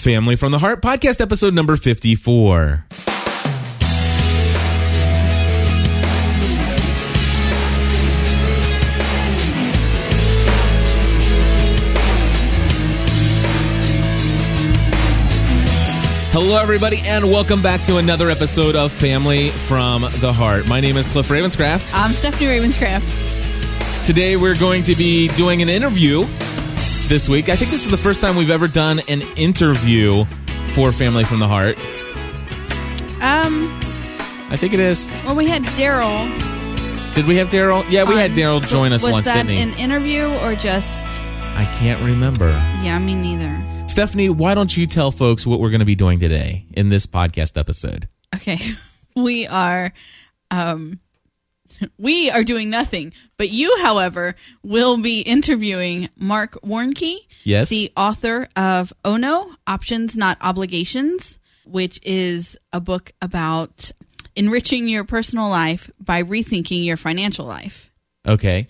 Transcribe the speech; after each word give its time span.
Family 0.00 0.34
from 0.34 0.50
the 0.50 0.58
Heart 0.58 0.80
podcast 0.80 1.20
episode 1.20 1.52
number 1.52 1.76
54. 1.76 2.86
Hello, 16.32 16.56
everybody, 16.56 17.02
and 17.04 17.26
welcome 17.26 17.60
back 17.60 17.82
to 17.82 17.98
another 17.98 18.30
episode 18.30 18.76
of 18.76 18.90
Family 18.92 19.50
from 19.50 20.02
the 20.20 20.32
Heart. 20.32 20.66
My 20.66 20.80
name 20.80 20.96
is 20.96 21.08
Cliff 21.08 21.28
Ravenscraft. 21.28 21.92
I'm 21.92 22.12
Stephanie 22.12 22.46
Ravenscraft. 22.46 24.06
Today, 24.06 24.36
we're 24.36 24.56
going 24.56 24.82
to 24.84 24.94
be 24.94 25.28
doing 25.28 25.60
an 25.60 25.68
interview 25.68 26.22
this 27.10 27.28
week. 27.28 27.48
I 27.48 27.56
think 27.56 27.72
this 27.72 27.84
is 27.84 27.90
the 27.90 27.96
first 27.96 28.20
time 28.20 28.36
we've 28.36 28.50
ever 28.50 28.68
done 28.68 29.00
an 29.08 29.22
interview 29.36 30.24
for 30.74 30.92
Family 30.92 31.24
from 31.24 31.40
the 31.40 31.48
Heart. 31.48 31.76
Um, 33.20 33.68
I 34.48 34.56
think 34.56 34.72
it 34.72 34.78
is. 34.78 35.10
well, 35.24 35.34
we 35.34 35.48
had 35.48 35.62
Daryl. 35.62 36.28
Did 37.16 37.26
we 37.26 37.34
have 37.36 37.48
Daryl? 37.48 37.84
Yeah, 37.90 38.04
we 38.04 38.14
had 38.14 38.30
Daryl 38.30 38.64
join 38.64 38.92
us 38.92 39.02
was 39.02 39.10
once, 39.10 39.26
that 39.26 39.44
didn't 39.46 39.50
he? 39.50 39.60
an 39.60 39.74
interview 39.74 40.28
or 40.38 40.54
just? 40.54 41.04
I 41.56 41.64
can't 41.80 42.00
remember. 42.00 42.48
Yeah, 42.80 42.96
me 43.00 43.16
neither. 43.16 43.60
Stephanie, 43.88 44.28
why 44.28 44.54
don't 44.54 44.74
you 44.74 44.86
tell 44.86 45.10
folks 45.10 45.44
what 45.44 45.58
we're 45.58 45.70
going 45.70 45.80
to 45.80 45.84
be 45.84 45.96
doing 45.96 46.20
today 46.20 46.64
in 46.74 46.90
this 46.90 47.06
podcast 47.08 47.58
episode? 47.58 48.08
Okay, 48.36 48.60
we 49.16 49.48
are, 49.48 49.92
um, 50.52 51.00
we 51.98 52.30
are 52.30 52.44
doing 52.44 52.70
nothing. 52.70 53.12
But 53.36 53.50
you, 53.50 53.76
however, 53.82 54.34
will 54.62 54.96
be 54.98 55.20
interviewing 55.20 56.08
Mark 56.16 56.58
Warnke, 56.62 57.16
Yes. 57.44 57.68
the 57.68 57.92
author 57.96 58.48
of 58.56 58.92
Ono: 59.04 59.50
Options 59.66 60.16
Not 60.16 60.38
Obligations, 60.40 61.38
which 61.64 62.00
is 62.02 62.56
a 62.72 62.80
book 62.80 63.12
about 63.22 63.90
enriching 64.36 64.88
your 64.88 65.04
personal 65.04 65.48
life 65.48 65.90
by 65.98 66.22
rethinking 66.22 66.84
your 66.84 66.96
financial 66.96 67.46
life. 67.46 67.90
Okay. 68.26 68.66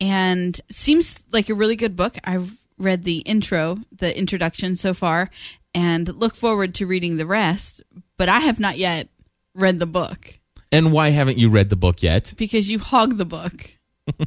and 0.00 0.60
seems 0.70 1.22
like 1.30 1.48
a 1.48 1.54
really 1.54 1.76
good 1.76 1.94
book. 1.94 2.16
I've 2.24 2.56
read 2.78 3.04
the 3.04 3.18
intro, 3.18 3.76
the 3.96 4.16
introduction 4.18 4.74
so 4.76 4.92
far, 4.92 5.30
and 5.74 6.08
look 6.08 6.34
forward 6.34 6.74
to 6.76 6.86
reading 6.86 7.16
the 7.16 7.26
rest. 7.26 7.82
But 8.16 8.28
I 8.28 8.40
have 8.40 8.58
not 8.58 8.76
yet 8.76 9.08
read 9.54 9.78
the 9.78 9.86
book 9.86 10.38
And 10.74 10.92
why 10.92 11.10
haven't 11.10 11.38
you 11.38 11.48
read 11.50 11.68
the 11.70 11.76
book 11.76 12.02
yet? 12.02 12.34
because 12.36 12.68
you 12.68 12.78
hog 12.78 13.16
the 13.16 13.24
book. 13.24 13.70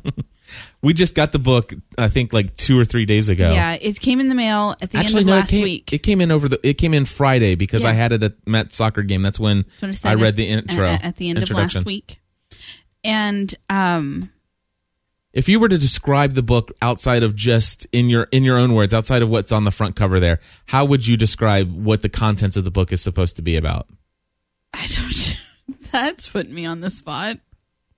We 0.82 0.94
just 0.94 1.14
got 1.14 1.34
the 1.34 1.40
book, 1.40 1.74
I 1.98 2.08
think, 2.08 2.32
like 2.32 2.56
two 2.56 2.80
or 2.80 2.86
three 2.86 3.04
days 3.06 3.28
ago. 3.28 3.52
Yeah, 3.52 3.74
it 3.82 4.00
came 4.00 4.22
in 4.22 4.30
the 4.30 4.36
mail 4.36 4.78
at 4.82 4.92
the 4.92 4.98
Actually, 4.98 5.22
end 5.22 5.30
of 5.30 5.34
no, 5.36 5.40
last 5.40 5.50
it 5.50 5.52
came, 5.52 5.64
week. 5.64 5.92
it 5.94 5.98
came 6.04 6.22
in 6.22 6.32
over 6.32 6.48
the. 6.48 6.58
It 6.66 6.76
came 6.76 6.94
in 6.94 7.04
Friday 7.04 7.56
because 7.56 7.84
Yeah. 7.84 7.90
I 7.90 7.94
had 7.94 8.14
it 8.14 8.24
at 8.24 8.48
Met 8.48 8.72
soccer 8.72 9.02
game. 9.04 9.22
That's 9.22 9.42
when 9.42 9.66
That's 9.82 10.02
what 10.02 10.10
I 10.12 10.14
said 10.14 10.22
read 10.22 10.28
at- 10.30 10.36
the 10.38 10.48
intro 10.48 10.86
at, 10.88 11.04
at 11.04 11.16
the 11.18 11.30
end 11.30 11.40
of 11.40 11.42
introduction. 11.42 11.80
last 11.82 11.86
week. 11.86 12.22
And 13.04 13.54
um, 13.70 14.32
If 15.34 15.50
you 15.50 15.60
were 15.60 15.68
to 15.68 15.78
describe 15.78 16.34
the 16.34 16.44
book 16.44 16.72
outside 16.82 17.24
of 17.24 17.36
just 17.36 17.86
in 17.92 18.08
your 18.08 18.30
in 18.32 18.46
your 18.46 18.58
own 18.58 18.74
words, 18.74 18.94
outside 18.94 19.22
of 19.22 19.28
what's 19.30 19.52
on 19.52 19.66
the 19.66 19.72
front 19.72 19.98
cover 19.98 20.18
there, 20.22 20.40
how 20.68 20.86
would 20.86 21.06
you 21.06 21.18
describe 21.18 21.70
what 21.76 22.04
the 22.04 22.10
contents 22.10 22.56
of 22.56 22.64
the 22.64 22.72
book 22.72 22.94
is 22.94 23.02
supposed 23.02 23.36
to 23.36 23.42
be 23.42 23.58
about? 23.58 23.90
I 24.74 24.88
don't. 24.88 25.38
That's 25.92 26.28
putting 26.30 26.54
me 26.54 26.66
on 26.66 26.82
the 26.82 26.90
spot. 26.90 27.38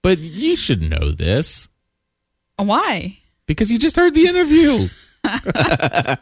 But 0.02 0.20
you 0.20 0.56
should 0.56 0.82
know 0.82 1.12
this 1.12 1.68
Why? 2.58 3.18
because 3.46 3.72
you 3.72 3.78
just 3.80 3.96
heard 3.96 4.14
the 4.14 4.28
interview. 4.28 4.88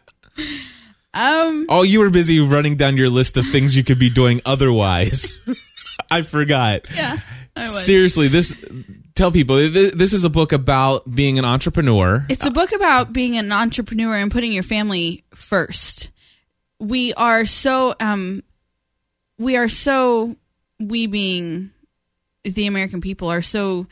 Um, 1.14 1.66
Oh, 1.70 1.82
you 1.82 2.00
were 2.00 2.12
busy 2.12 2.40
running 2.40 2.76
down 2.76 2.96
your 2.96 3.10
list 3.10 3.38
of 3.38 3.48
things 3.48 3.76
you 3.76 3.84
could 3.84 3.98
be 3.98 4.10
doing 4.12 4.40
otherwise. 4.46 5.32
I 6.12 6.22
forgot. 6.22 6.82
yeah, 6.94 7.20
I 7.56 7.62
was. 7.62 7.86
Seriously, 7.86 8.28
this 8.28 8.56
tell 9.16 9.32
people 9.32 9.58
th- 9.58 9.94
this 9.94 10.14
is 10.14 10.24
a 10.26 10.30
book 10.30 10.52
about 10.52 11.10
being 11.10 11.40
an 11.40 11.46
entrepreneur. 11.46 12.24
It's 12.30 12.46
a 12.46 12.52
book 12.52 12.72
about 12.72 13.14
being 13.14 13.36
an 13.36 13.52
entrepreneur 13.52 14.16
and 14.16 14.32
putting 14.32 14.52
your 14.54 14.62
family 14.64 15.24
first. 15.34 16.12
We 16.80 17.14
are 17.16 17.46
so 17.46 17.96
um 18.00 18.44
we 19.40 19.58
are 19.58 19.70
so 19.70 20.36
we 20.80 21.08
being 21.08 21.72
the 22.44 22.68
American 22.68 23.02
people 23.02 23.30
are 23.30 23.42
so 23.42 23.88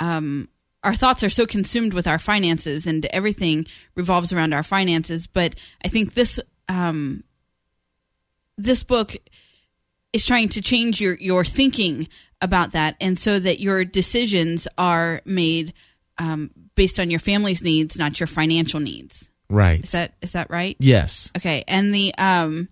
um 0.00 0.48
our 0.84 0.94
thoughts 0.94 1.24
are 1.24 1.30
so 1.30 1.44
consumed 1.44 1.92
with 1.92 2.06
our 2.06 2.18
finances 2.18 2.86
and 2.86 3.04
everything 3.06 3.66
revolves 3.96 4.32
around 4.32 4.52
our 4.52 4.62
finances, 4.62 5.26
but 5.26 5.54
I 5.84 5.88
think 5.88 6.14
this 6.14 6.38
um 6.68 7.24
this 8.56 8.82
book 8.84 9.16
is 10.12 10.26
trying 10.26 10.48
to 10.50 10.62
change 10.62 11.00
your 11.00 11.14
your 11.14 11.44
thinking 11.44 12.08
about 12.40 12.72
that. 12.72 12.96
And 13.00 13.18
so 13.18 13.38
that 13.38 13.60
your 13.60 13.84
decisions 13.84 14.68
are 14.76 15.20
made 15.24 15.74
um, 16.18 16.50
based 16.74 17.00
on 17.00 17.10
your 17.10 17.20
family's 17.20 17.62
needs 17.62 17.98
not 17.98 18.20
your 18.20 18.26
financial 18.26 18.80
needs. 18.80 19.28
Right. 19.50 19.82
is 19.82 19.92
that 19.92 20.14
is 20.20 20.32
that 20.32 20.50
right? 20.50 20.76
Yes. 20.78 21.32
okay. 21.36 21.64
And 21.66 21.94
the 21.94 22.14
um 22.16 22.68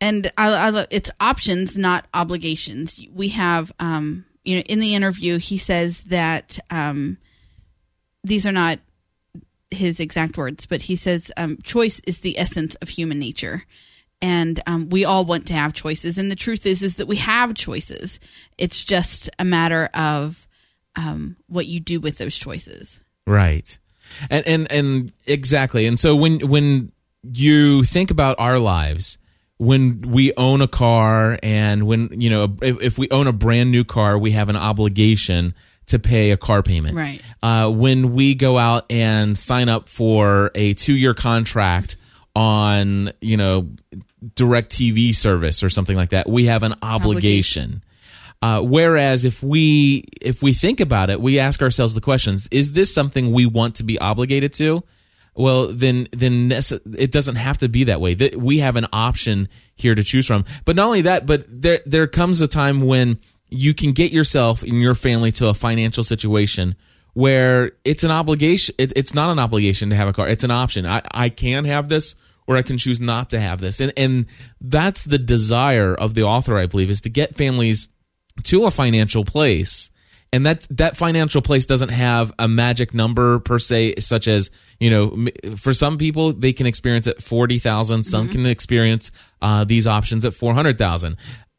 and 0.00 0.30
I, 0.36 0.68
I 0.68 0.86
it's 0.90 1.10
options 1.20 1.78
not 1.78 2.06
obligations. 2.14 3.00
We 3.12 3.30
have 3.30 3.72
um 3.78 4.24
you 4.44 4.56
know 4.56 4.62
in 4.62 4.80
the 4.80 4.94
interview 4.94 5.38
he 5.38 5.58
says 5.58 6.02
that 6.02 6.58
um 6.70 7.18
these 8.24 8.46
are 8.46 8.52
not 8.52 8.78
his 9.70 9.98
exact 9.98 10.38
words 10.38 10.64
but 10.64 10.82
he 10.82 10.96
says 10.96 11.32
um 11.36 11.58
choice 11.62 12.00
is 12.06 12.20
the 12.20 12.38
essence 12.38 12.74
of 12.76 12.88
human 12.90 13.18
nature. 13.18 13.64
And 14.22 14.62
um, 14.66 14.88
we 14.88 15.04
all 15.04 15.26
want 15.26 15.46
to 15.48 15.52
have 15.52 15.74
choices. 15.74 16.16
And 16.16 16.30
the 16.30 16.36
truth 16.36 16.64
is 16.64 16.82
is 16.82 16.94
that 16.94 17.06
we 17.06 17.16
have 17.16 17.52
choices. 17.52 18.18
It's 18.56 18.82
just 18.82 19.28
a 19.38 19.44
matter 19.44 19.90
of 19.92 20.48
um, 20.96 21.36
what 21.48 21.66
you 21.66 21.80
do 21.80 22.00
with 22.00 22.16
those 22.16 22.36
choices. 22.36 23.00
Right. 23.26 23.76
And 24.30 24.46
and 24.46 24.72
and 24.72 25.12
exactly. 25.26 25.86
And 25.86 25.98
so 25.98 26.16
when 26.16 26.48
when 26.48 26.92
you 27.22 27.84
think 27.84 28.10
about 28.10 28.36
our 28.38 28.58
lives, 28.58 29.18
when 29.58 30.02
we 30.02 30.32
own 30.36 30.60
a 30.60 30.68
car 30.68 31.38
and 31.42 31.86
when 31.86 32.20
you 32.20 32.30
know 32.30 32.56
if, 32.62 32.80
if 32.80 32.98
we 32.98 33.08
own 33.10 33.26
a 33.26 33.32
brand 33.32 33.70
new 33.70 33.84
car, 33.84 34.18
we 34.18 34.32
have 34.32 34.48
an 34.48 34.56
obligation 34.56 35.54
to 35.86 35.98
pay 35.98 36.32
a 36.32 36.36
car 36.36 36.62
payment. 36.62 36.96
Right. 36.96 37.22
Uh, 37.42 37.70
when 37.70 38.12
we 38.14 38.34
go 38.34 38.58
out 38.58 38.90
and 38.90 39.38
sign 39.38 39.68
up 39.68 39.88
for 39.88 40.50
a 40.54 40.74
two-year 40.74 41.14
contract 41.14 41.96
on 42.34 43.12
you 43.20 43.36
know 43.36 43.70
DirecTV 44.24 45.14
service 45.14 45.62
or 45.62 45.70
something 45.70 45.96
like 45.96 46.10
that, 46.10 46.28
we 46.28 46.46
have 46.46 46.62
an 46.62 46.74
obligation. 46.82 47.82
Uh, 48.42 48.60
whereas 48.60 49.24
if 49.24 49.42
we 49.42 50.04
if 50.20 50.42
we 50.42 50.52
think 50.52 50.80
about 50.80 51.08
it, 51.08 51.20
we 51.20 51.38
ask 51.38 51.62
ourselves 51.62 51.94
the 51.94 52.02
questions: 52.02 52.46
Is 52.50 52.72
this 52.72 52.92
something 52.92 53.32
we 53.32 53.46
want 53.46 53.76
to 53.76 53.82
be 53.82 53.98
obligated 53.98 54.52
to? 54.54 54.84
Well, 55.36 55.68
then 55.68 56.08
then 56.12 56.50
it 56.50 57.12
doesn't 57.12 57.36
have 57.36 57.58
to 57.58 57.68
be 57.68 57.84
that 57.84 58.00
way. 58.00 58.16
We 58.36 58.58
have 58.58 58.76
an 58.76 58.86
option 58.92 59.48
here 59.74 59.94
to 59.94 60.02
choose 60.02 60.26
from. 60.26 60.44
But 60.64 60.76
not 60.76 60.86
only 60.86 61.02
that, 61.02 61.26
but 61.26 61.44
there 61.48 61.80
there 61.84 62.06
comes 62.06 62.40
a 62.40 62.48
time 62.48 62.80
when 62.80 63.18
you 63.48 63.74
can 63.74 63.92
get 63.92 64.12
yourself 64.12 64.62
and 64.62 64.80
your 64.80 64.94
family 64.94 65.30
to 65.32 65.48
a 65.48 65.54
financial 65.54 66.04
situation 66.04 66.74
where 67.12 67.72
it's 67.84 68.04
an 68.04 68.10
obligation. 68.10 68.74
It, 68.78 68.92
it's 68.96 69.14
not 69.14 69.30
an 69.30 69.38
obligation 69.38 69.90
to 69.90 69.96
have 69.96 70.08
a 70.08 70.12
car. 70.12 70.28
It's 70.28 70.44
an 70.44 70.50
option. 70.50 70.86
I, 70.86 71.02
I 71.12 71.28
can 71.28 71.64
have 71.64 71.88
this 71.88 72.16
or 72.46 72.56
I 72.56 72.62
can 72.62 72.78
choose 72.78 73.00
not 73.00 73.30
to 73.30 73.40
have 73.40 73.60
this. 73.60 73.80
And 73.80 73.92
and 73.96 74.26
that's 74.60 75.04
the 75.04 75.18
desire 75.18 75.94
of 75.94 76.14
the 76.14 76.22
author, 76.22 76.56
I 76.56 76.66
believe, 76.66 76.90
is 76.90 77.00
to 77.02 77.10
get 77.10 77.36
families 77.36 77.88
to 78.44 78.64
a 78.64 78.70
financial 78.70 79.24
place 79.24 79.90
and 80.32 80.44
that 80.44 80.66
that 80.70 80.96
financial 80.96 81.42
place 81.42 81.66
doesn't 81.66 81.90
have 81.90 82.32
a 82.38 82.48
magic 82.48 82.92
number 82.92 83.38
per 83.38 83.58
se 83.58 83.94
such 83.98 84.28
as 84.28 84.50
you 84.80 84.90
know 84.90 85.28
for 85.56 85.72
some 85.72 85.98
people 85.98 86.32
they 86.32 86.52
can 86.52 86.66
experience 86.66 87.06
at 87.06 87.22
40,000 87.22 88.04
some 88.04 88.28
can 88.28 88.44
experience 88.46 89.12
uh, 89.40 89.64
these 89.64 89.86
options 89.86 90.24
at 90.24 90.34
400,000 90.34 91.16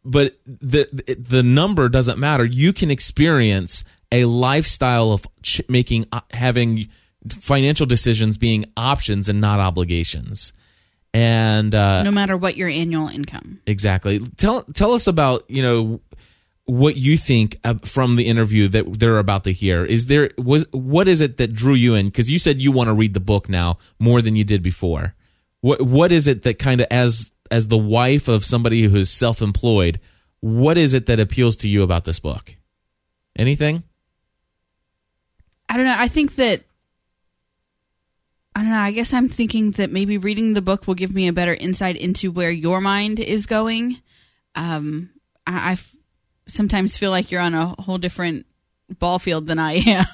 but 0.08 0.40
the 0.46 0.88
the 1.20 1.44
number 1.44 1.90
doesn't 1.90 2.18
matter. 2.18 2.46
You 2.46 2.72
can 2.72 2.90
experience 2.90 3.84
a 4.12 4.24
lifestyle 4.24 5.12
of 5.12 5.28
ch- 5.44 5.62
making 5.68 6.08
uh, 6.14 6.22
having 6.32 6.88
financial 7.30 7.86
decisions 7.86 8.38
being 8.38 8.66
options 8.78 9.28
and 9.28 9.42
not 9.42 9.60
obligations. 9.60 10.54
And 11.14 11.76
uh, 11.76 12.04
no 12.04 12.12
matter 12.12 12.38
what 12.38 12.56
your 12.56 12.70
annual 12.70 13.10
income. 13.10 13.60
Exactly. 13.68 14.20
Tell 14.38 14.64
tell 14.74 14.94
us 14.94 15.08
about 15.08 15.44
you 15.50 15.62
know 15.62 16.00
what 16.68 16.98
you 16.98 17.18
think 17.18 17.58
from 17.86 18.18
the 18.18 18.28
interview 18.28 18.68
that 18.68 19.00
they're 19.00 19.20
about 19.20 19.46
to 19.46 19.54
hear. 19.54 19.86
Is 19.86 20.08
there 20.08 20.32
was 20.38 20.66
what 20.72 21.08
is 21.08 21.22
it 21.22 21.38
that 21.38 21.54
drew 21.54 21.74
you 21.74 21.96
in? 21.96 22.08
Because 22.08 22.30
you 22.30 22.38
said 22.38 22.62
you 22.62 22.72
want 22.72 22.90
to 22.90 22.94
read 22.94 23.14
the 23.14 23.20
book 23.22 23.50
now 23.50 23.78
more 24.00 24.22
than 24.22 24.36
you 24.36 24.44
did 24.44 24.62
before. 24.62 25.16
What 25.62 25.82
what 25.82 26.12
is 26.12 26.28
it 26.28 26.44
that 26.44 26.60
kind 26.60 26.82
of 26.82 26.88
as 26.92 27.32
as 27.50 27.70
the 27.70 27.78
wife 27.78 28.28
of 28.28 28.46
somebody 28.46 28.84
who 28.84 28.98
is 28.98 29.10
self 29.10 29.42
employed, 29.42 30.00
what 30.42 30.78
is 30.78 30.94
it 30.94 31.06
that 31.06 31.22
appeals 31.22 31.56
to 31.58 31.70
you 31.70 31.84
about 31.84 32.04
this 32.04 32.20
book? 32.20 32.56
Anything? 33.38 33.84
I 35.70 35.78
don't 35.78 35.86
know. 35.86 35.96
I 35.98 36.10
think 36.10 36.36
that 36.36 36.64
I 38.56 38.62
don't 38.62 38.72
know. 38.72 38.78
I 38.78 38.92
guess 38.92 39.14
I'm 39.14 39.30
thinking 39.30 39.72
that 39.72 39.92
maybe 39.92 40.18
reading 40.18 40.52
the 40.52 40.62
book 40.62 40.86
will 40.86 40.96
give 40.96 41.16
me 41.16 41.30
a 41.30 41.34
better 41.34 41.54
insight 41.54 41.96
into 41.96 42.30
where 42.30 42.52
your 42.52 42.82
mind 42.82 43.22
is 43.22 43.46
going. 43.46 44.02
Um, 44.56 45.12
I, 45.46 45.74
I 45.74 45.78
sometimes 46.48 46.98
feel 46.98 47.12
like 47.12 47.32
you're 47.32 47.42
on 47.42 47.54
a 47.54 47.76
whole 47.82 47.98
different 47.98 48.46
ball 49.00 49.20
field 49.20 49.48
than 49.48 49.60
I 49.60 49.74
am. 49.86 50.06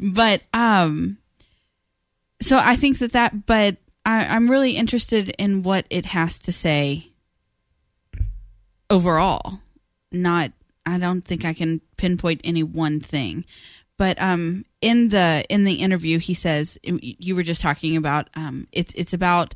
but 0.12 0.42
um, 0.52 1.18
so 2.40 2.58
I 2.58 2.76
think 2.76 2.98
that 2.98 3.12
that. 3.12 3.46
But 3.46 3.76
I, 4.04 4.26
I'm 4.26 4.50
really 4.50 4.72
interested 4.72 5.30
in 5.30 5.62
what 5.62 5.86
it 5.90 6.06
has 6.06 6.38
to 6.40 6.52
say 6.52 7.08
overall. 8.88 9.60
Not. 10.12 10.52
I 10.86 10.98
don't 10.98 11.22
think 11.22 11.44
I 11.44 11.52
can 11.52 11.80
pinpoint 11.96 12.40
any 12.42 12.62
one 12.62 13.00
thing. 13.00 13.44
But 13.96 14.20
um, 14.20 14.64
in 14.80 15.10
the 15.10 15.44
in 15.50 15.64
the 15.64 15.74
interview, 15.74 16.18
he 16.18 16.32
says 16.32 16.78
you 16.82 17.36
were 17.36 17.42
just 17.42 17.60
talking 17.60 17.96
about 17.96 18.28
um, 18.34 18.66
it's 18.72 18.94
it's 18.94 19.12
about 19.12 19.54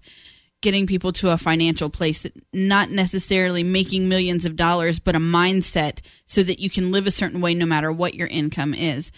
getting 0.65 0.87
people 0.87 1.13
to 1.13 1.31
a 1.31 1.39
financial 1.39 1.91
place, 1.91 2.27
not 2.53 2.91
necessarily 2.91 3.63
making 3.63 4.09
millions 4.09 4.45
of 4.45 4.57
dollars, 4.57 4.99
but 4.99 5.15
a 5.15 5.21
mindset 5.21 6.01
so 6.27 6.43
that 6.43 6.59
you 6.59 6.71
can 6.71 6.91
live 6.91 7.07
a 7.07 7.13
certain 7.13 7.41
way 7.41 7.55
no 7.55 7.67
matter 7.67 7.93
what 7.93 8.15
your 8.15 8.27
income 8.27 8.75
is. 8.75 9.13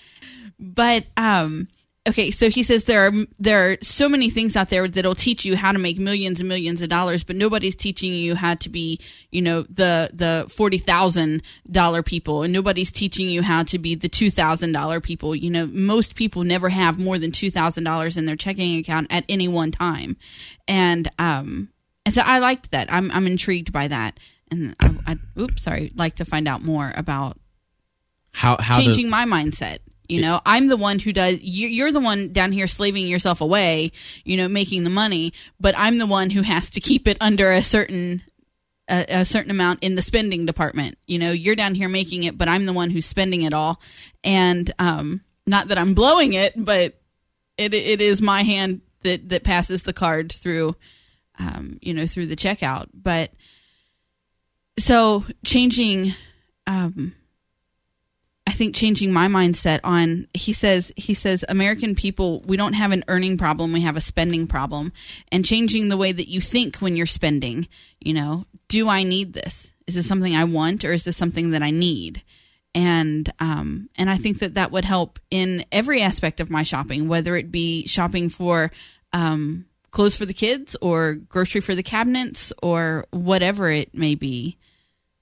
But 0.58 1.04
um, 1.16 1.68
okay, 2.06 2.30
so 2.30 2.48
he 2.48 2.62
says 2.62 2.84
there 2.84 3.06
are 3.06 3.12
there 3.38 3.70
are 3.70 3.76
so 3.82 4.08
many 4.08 4.30
things 4.30 4.56
out 4.56 4.68
there 4.68 4.88
that'll 4.88 5.14
teach 5.14 5.44
you 5.44 5.56
how 5.56 5.72
to 5.72 5.78
make 5.78 5.98
millions 5.98 6.40
and 6.40 6.48
millions 6.48 6.80
of 6.82 6.88
dollars, 6.88 7.24
but 7.24 7.36
nobody's 7.36 7.76
teaching 7.76 8.12
you 8.12 8.34
how 8.34 8.54
to 8.54 8.68
be, 8.68 9.00
you 9.30 9.42
know, 9.42 9.62
the 9.62 10.10
the 10.12 10.46
forty 10.48 10.78
thousand 10.78 11.42
dollar 11.70 12.02
people, 12.02 12.42
and 12.42 12.52
nobody's 12.52 12.92
teaching 12.92 13.28
you 13.28 13.42
how 13.42 13.62
to 13.64 13.78
be 13.78 13.94
the 13.94 14.08
two 14.08 14.30
thousand 14.30 14.72
dollar 14.72 15.00
people. 15.00 15.34
You 15.34 15.50
know, 15.50 15.66
most 15.66 16.14
people 16.14 16.44
never 16.44 16.68
have 16.68 16.98
more 16.98 17.18
than 17.18 17.32
two 17.32 17.50
thousand 17.50 17.84
dollars 17.84 18.16
in 18.16 18.24
their 18.24 18.36
checking 18.36 18.76
account 18.78 19.08
at 19.10 19.24
any 19.28 19.48
one 19.48 19.70
time, 19.70 20.16
and 20.68 21.10
um, 21.18 21.68
and 22.04 22.14
so 22.14 22.22
I 22.22 22.38
liked 22.38 22.70
that. 22.70 22.92
I'm 22.92 23.10
I'm 23.10 23.26
intrigued 23.26 23.72
by 23.72 23.88
that, 23.88 24.18
and 24.50 24.76
I, 24.80 24.94
I 25.06 25.16
oops, 25.40 25.62
sorry, 25.62 25.92
like 25.94 26.16
to 26.16 26.24
find 26.24 26.46
out 26.46 26.62
more 26.62 26.92
about 26.94 27.38
how 28.32 28.56
how 28.60 28.78
changing 28.78 29.10
my 29.10 29.24
mindset. 29.24 29.78
You 30.08 30.20
know, 30.20 30.40
I'm 30.46 30.68
the 30.68 30.76
one 30.76 30.98
who 30.98 31.12
does. 31.12 31.38
You're 31.40 31.92
the 31.92 32.00
one 32.00 32.32
down 32.32 32.52
here 32.52 32.66
slaving 32.66 33.08
yourself 33.08 33.40
away. 33.40 33.92
You 34.24 34.36
know, 34.36 34.48
making 34.48 34.84
the 34.84 34.90
money, 34.90 35.32
but 35.60 35.74
I'm 35.76 35.98
the 35.98 36.06
one 36.06 36.30
who 36.30 36.42
has 36.42 36.70
to 36.70 36.80
keep 36.80 37.08
it 37.08 37.16
under 37.20 37.50
a 37.50 37.62
certain 37.62 38.22
a, 38.88 39.04
a, 39.08 39.24
certain 39.24 39.50
amount 39.50 39.82
in 39.82 39.94
the 39.94 40.02
spending 40.02 40.46
department. 40.46 40.98
You 41.06 41.18
know, 41.18 41.32
you're 41.32 41.56
down 41.56 41.74
here 41.74 41.88
making 41.88 42.24
it, 42.24 42.38
but 42.38 42.48
I'm 42.48 42.66
the 42.66 42.72
one 42.72 42.90
who's 42.90 43.06
spending 43.06 43.42
it 43.42 43.52
all. 43.52 43.80
And 44.22 44.72
um, 44.78 45.22
not 45.46 45.68
that 45.68 45.78
I'm 45.78 45.94
blowing 45.94 46.34
it, 46.34 46.52
but 46.56 46.94
it 47.58 47.74
it 47.74 48.00
is 48.00 48.22
my 48.22 48.42
hand 48.42 48.82
that 49.02 49.28
that 49.30 49.44
passes 49.44 49.82
the 49.82 49.92
card 49.92 50.32
through, 50.32 50.76
um, 51.38 51.78
you 51.80 51.94
know, 51.94 52.06
through 52.06 52.26
the 52.26 52.36
checkout. 52.36 52.88
But 52.94 53.32
so 54.78 55.24
changing. 55.44 56.14
Um, 56.68 57.14
I 58.46 58.52
think 58.52 58.74
changing 58.74 59.12
my 59.12 59.26
mindset 59.26 59.80
on 59.82 60.28
he 60.32 60.52
says 60.52 60.92
he 60.96 61.14
says 61.14 61.44
American 61.48 61.94
people 61.94 62.42
we 62.46 62.56
don't 62.56 62.74
have 62.74 62.92
an 62.92 63.04
earning 63.08 63.36
problem 63.36 63.72
we 63.72 63.80
have 63.80 63.96
a 63.96 64.00
spending 64.00 64.46
problem. 64.46 64.92
And 65.32 65.44
changing 65.44 65.88
the 65.88 65.96
way 65.96 66.12
that 66.12 66.28
you 66.28 66.40
think 66.40 66.76
when 66.76 66.96
you're 66.96 67.06
spending 67.06 67.68
you 68.00 68.14
know 68.14 68.46
do 68.68 68.88
I 68.88 69.02
need 69.02 69.32
this? 69.32 69.72
Is 69.86 69.94
this 69.94 70.08
something 70.08 70.34
I 70.34 70.44
want 70.44 70.84
or 70.84 70.92
is 70.92 71.04
this 71.04 71.16
something 71.16 71.50
that 71.50 71.62
I 71.62 71.70
need? 71.70 72.22
And 72.74 73.30
um 73.40 73.88
and 73.96 74.08
I 74.08 74.16
think 74.16 74.38
that 74.38 74.54
that 74.54 74.70
would 74.70 74.84
help 74.84 75.18
in 75.30 75.64
every 75.72 76.00
aspect 76.00 76.38
of 76.40 76.50
my 76.50 76.62
shopping 76.62 77.08
whether 77.08 77.36
it 77.36 77.50
be 77.50 77.86
shopping 77.86 78.28
for 78.28 78.70
um 79.12 79.66
clothes 79.90 80.16
for 80.16 80.26
the 80.26 80.34
kids 80.34 80.76
or 80.80 81.14
grocery 81.14 81.60
for 81.60 81.74
the 81.74 81.82
cabinets 81.82 82.52
or 82.62 83.06
whatever 83.10 83.70
it 83.70 83.94
may 83.94 84.14
be 84.14 84.56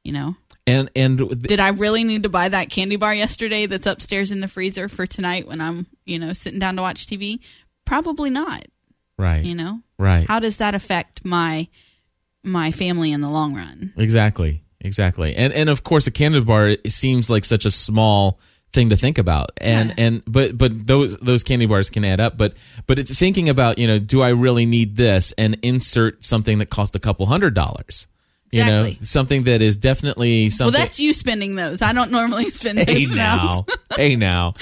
you 0.02 0.12
know 0.12 0.36
and 0.66 0.90
and 0.96 1.18
th- 1.18 1.30
did 1.40 1.60
I 1.60 1.68
really 1.68 2.04
need 2.04 2.22
to 2.24 2.28
buy 2.28 2.48
that 2.48 2.70
candy 2.70 2.96
bar 2.96 3.14
yesterday 3.14 3.66
that's 3.66 3.86
upstairs 3.86 4.30
in 4.30 4.40
the 4.40 4.48
freezer 4.48 4.88
for 4.88 5.06
tonight 5.06 5.46
when 5.46 5.60
I'm, 5.60 5.86
you 6.04 6.18
know, 6.18 6.32
sitting 6.32 6.58
down 6.58 6.76
to 6.76 6.82
watch 6.82 7.06
TV? 7.06 7.40
Probably 7.84 8.30
not. 8.30 8.66
Right. 9.18 9.44
You 9.44 9.54
know? 9.54 9.80
Right. 9.98 10.26
How 10.26 10.38
does 10.40 10.56
that 10.58 10.74
affect 10.74 11.24
my 11.24 11.68
my 12.42 12.72
family 12.72 13.12
in 13.12 13.20
the 13.20 13.28
long 13.30 13.54
run? 13.54 13.92
Exactly. 13.96 14.62
Exactly. 14.80 15.34
And 15.34 15.52
and 15.52 15.68
of 15.70 15.82
course 15.84 16.06
a 16.06 16.10
candy 16.10 16.40
bar 16.40 16.72
seems 16.86 17.30
like 17.30 17.44
such 17.44 17.64
a 17.64 17.70
small 17.70 18.38
thing 18.72 18.90
to 18.90 18.96
think 18.96 19.18
about 19.18 19.52
and 19.58 19.90
Yeah. 19.90 19.94
and 20.06 20.22
but 20.26 20.58
but 20.58 20.86
those 20.86 21.16
those 21.18 21.44
candy 21.44 21.66
bars 21.66 21.90
can 21.90 22.04
add 22.04 22.18
up 22.18 22.36
but 22.36 22.54
but 22.88 22.98
thinking 23.06 23.48
about 23.48 23.78
you 23.78 23.86
know 23.86 24.00
do 24.00 24.20
i 24.20 24.30
really 24.30 24.66
need 24.66 24.96
this 24.96 25.32
and 25.38 25.56
insert 25.62 26.24
something 26.24 26.58
that 26.58 26.70
cost 26.70 26.96
a 26.96 26.98
couple 26.98 27.24
hundred 27.26 27.54
dollars 27.54 28.08
you 28.54 28.64
know 28.64 28.82
Exactly. 28.84 29.06
something 29.06 29.44
that 29.44 29.62
is 29.62 29.76
definitely 29.76 30.50
something. 30.50 30.72
Well, 30.74 30.82
that's 30.84 30.98
you 31.00 31.12
spending 31.12 31.56
those. 31.56 31.82
I 31.82 31.92
don't 31.92 32.10
normally 32.10 32.50
spend 32.50 32.78
hey 32.78 33.04
those 33.06 33.14
now 33.14 33.66
hey 33.96 34.16
now 34.16 34.54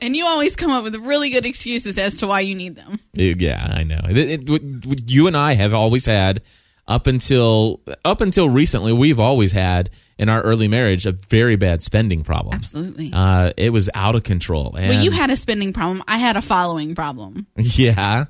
And 0.00 0.14
you 0.16 0.26
always 0.26 0.54
come 0.54 0.70
up 0.70 0.84
with 0.84 0.94
really 0.96 1.30
good 1.30 1.46
excuses 1.46 1.98
as 1.98 2.16
to 2.18 2.26
why 2.26 2.40
you 2.40 2.54
need 2.54 2.76
them. 2.76 3.00
yeah 3.14 3.72
i 3.74 3.82
know 3.82 4.00
it, 4.08 4.16
it, 4.48 5.10
you 5.10 5.26
and 5.26 5.36
i 5.36 5.54
have 5.54 5.72
always 5.72 6.04
had 6.06 6.42
up 6.86 7.06
until 7.06 7.80
up 8.04 8.20
until 8.20 8.48
recently 8.48 8.92
we've 8.92 9.18
always 9.20 9.52
had 9.52 9.90
in 10.18 10.28
our 10.28 10.42
early 10.42 10.68
marriage 10.68 11.06
a 11.06 11.12
very 11.12 11.56
bad 11.56 11.82
spending 11.82 12.22
problem 12.24 12.54
Absolutely. 12.54 13.10
uh 13.12 13.52
it 13.56 13.70
was 13.70 13.88
out 13.94 14.14
of 14.14 14.22
control 14.24 14.74
and 14.76 14.88
well, 14.90 15.02
you 15.04 15.10
had 15.10 15.30
a 15.30 15.36
spending 15.36 15.72
problem. 15.72 16.02
I 16.08 16.18
had 16.18 16.36
a 16.36 16.42
following 16.42 16.94
problem. 16.94 17.46
Yeah. 17.56 18.26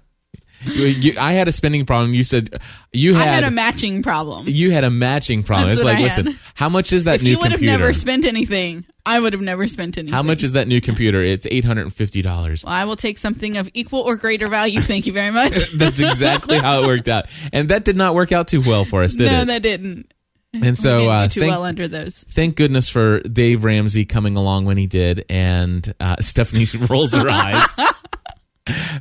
You- 0.64 0.86
you- 0.86 1.14
I 1.18 1.32
had 1.34 1.48
a 1.48 1.52
spending 1.52 1.86
problem. 1.86 2.14
You 2.14 2.24
said 2.24 2.58
you 2.92 3.14
I 3.14 3.18
had, 3.18 3.44
had 3.44 3.44
a 3.44 3.50
matching 3.50 4.02
problem. 4.02 4.44
you 4.48 4.70
had 4.70 4.84
a 4.84 4.90
matching 4.90 5.42
problem. 5.42 5.68
That's 5.68 5.80
it's 5.80 5.84
like, 5.84 6.00
listen, 6.00 6.26
had. 6.26 6.36
how 6.54 6.68
much 6.68 6.92
is 6.92 7.04
that 7.04 7.16
If 7.16 7.22
new 7.22 7.30
you 7.30 7.38
would 7.38 7.52
have 7.52 7.60
never 7.60 7.92
spent 7.92 8.24
anything, 8.24 8.84
I 9.06 9.20
would 9.20 9.32
have 9.32 9.42
never 9.42 9.66
spent 9.68 9.96
anything. 9.98 10.12
how 10.12 10.22
much 10.22 10.42
is 10.42 10.52
that 10.52 10.68
new 10.68 10.80
computer? 10.80 11.22
It's 11.22 11.46
eight 11.50 11.64
hundred 11.64 11.82
and 11.82 11.94
fifty 11.94 12.22
dollars. 12.22 12.64
Well, 12.64 12.72
I 12.74 12.84
will 12.84 12.96
take 12.96 13.18
something 13.18 13.56
of 13.56 13.70
equal 13.74 14.00
or 14.00 14.16
greater 14.16 14.48
value. 14.48 14.80
Thank 14.80 15.06
you 15.06 15.12
very 15.12 15.30
much. 15.30 15.70
That's 15.76 16.00
exactly 16.00 16.58
how 16.58 16.82
it 16.82 16.86
worked 16.86 17.08
out, 17.08 17.26
and 17.52 17.68
that 17.70 17.84
did 17.84 17.96
not 17.96 18.14
work 18.14 18.32
out 18.32 18.48
too 18.48 18.60
well 18.60 18.84
for 18.84 19.02
us, 19.04 19.14
did 19.14 19.26
no, 19.30 19.42
it? 19.42 19.44
No, 19.46 19.52
that 19.52 19.62
didn't. 19.62 20.12
and 20.54 20.76
so, 20.78 21.08
uh, 21.08 21.28
too 21.28 21.40
thank, 21.40 21.50
well 21.50 21.64
under 21.64 21.86
those. 21.88 22.24
thank 22.30 22.56
goodness 22.56 22.88
for 22.88 23.20
Dave 23.20 23.64
Ramsey 23.64 24.04
coming 24.06 24.36
along 24.36 24.64
when 24.64 24.76
he 24.76 24.86
did, 24.86 25.24
and 25.28 25.94
uh, 26.00 26.16
Stephanie 26.20 26.66
rolls 26.88 27.14
her 27.14 27.28
eyes. 27.28 27.64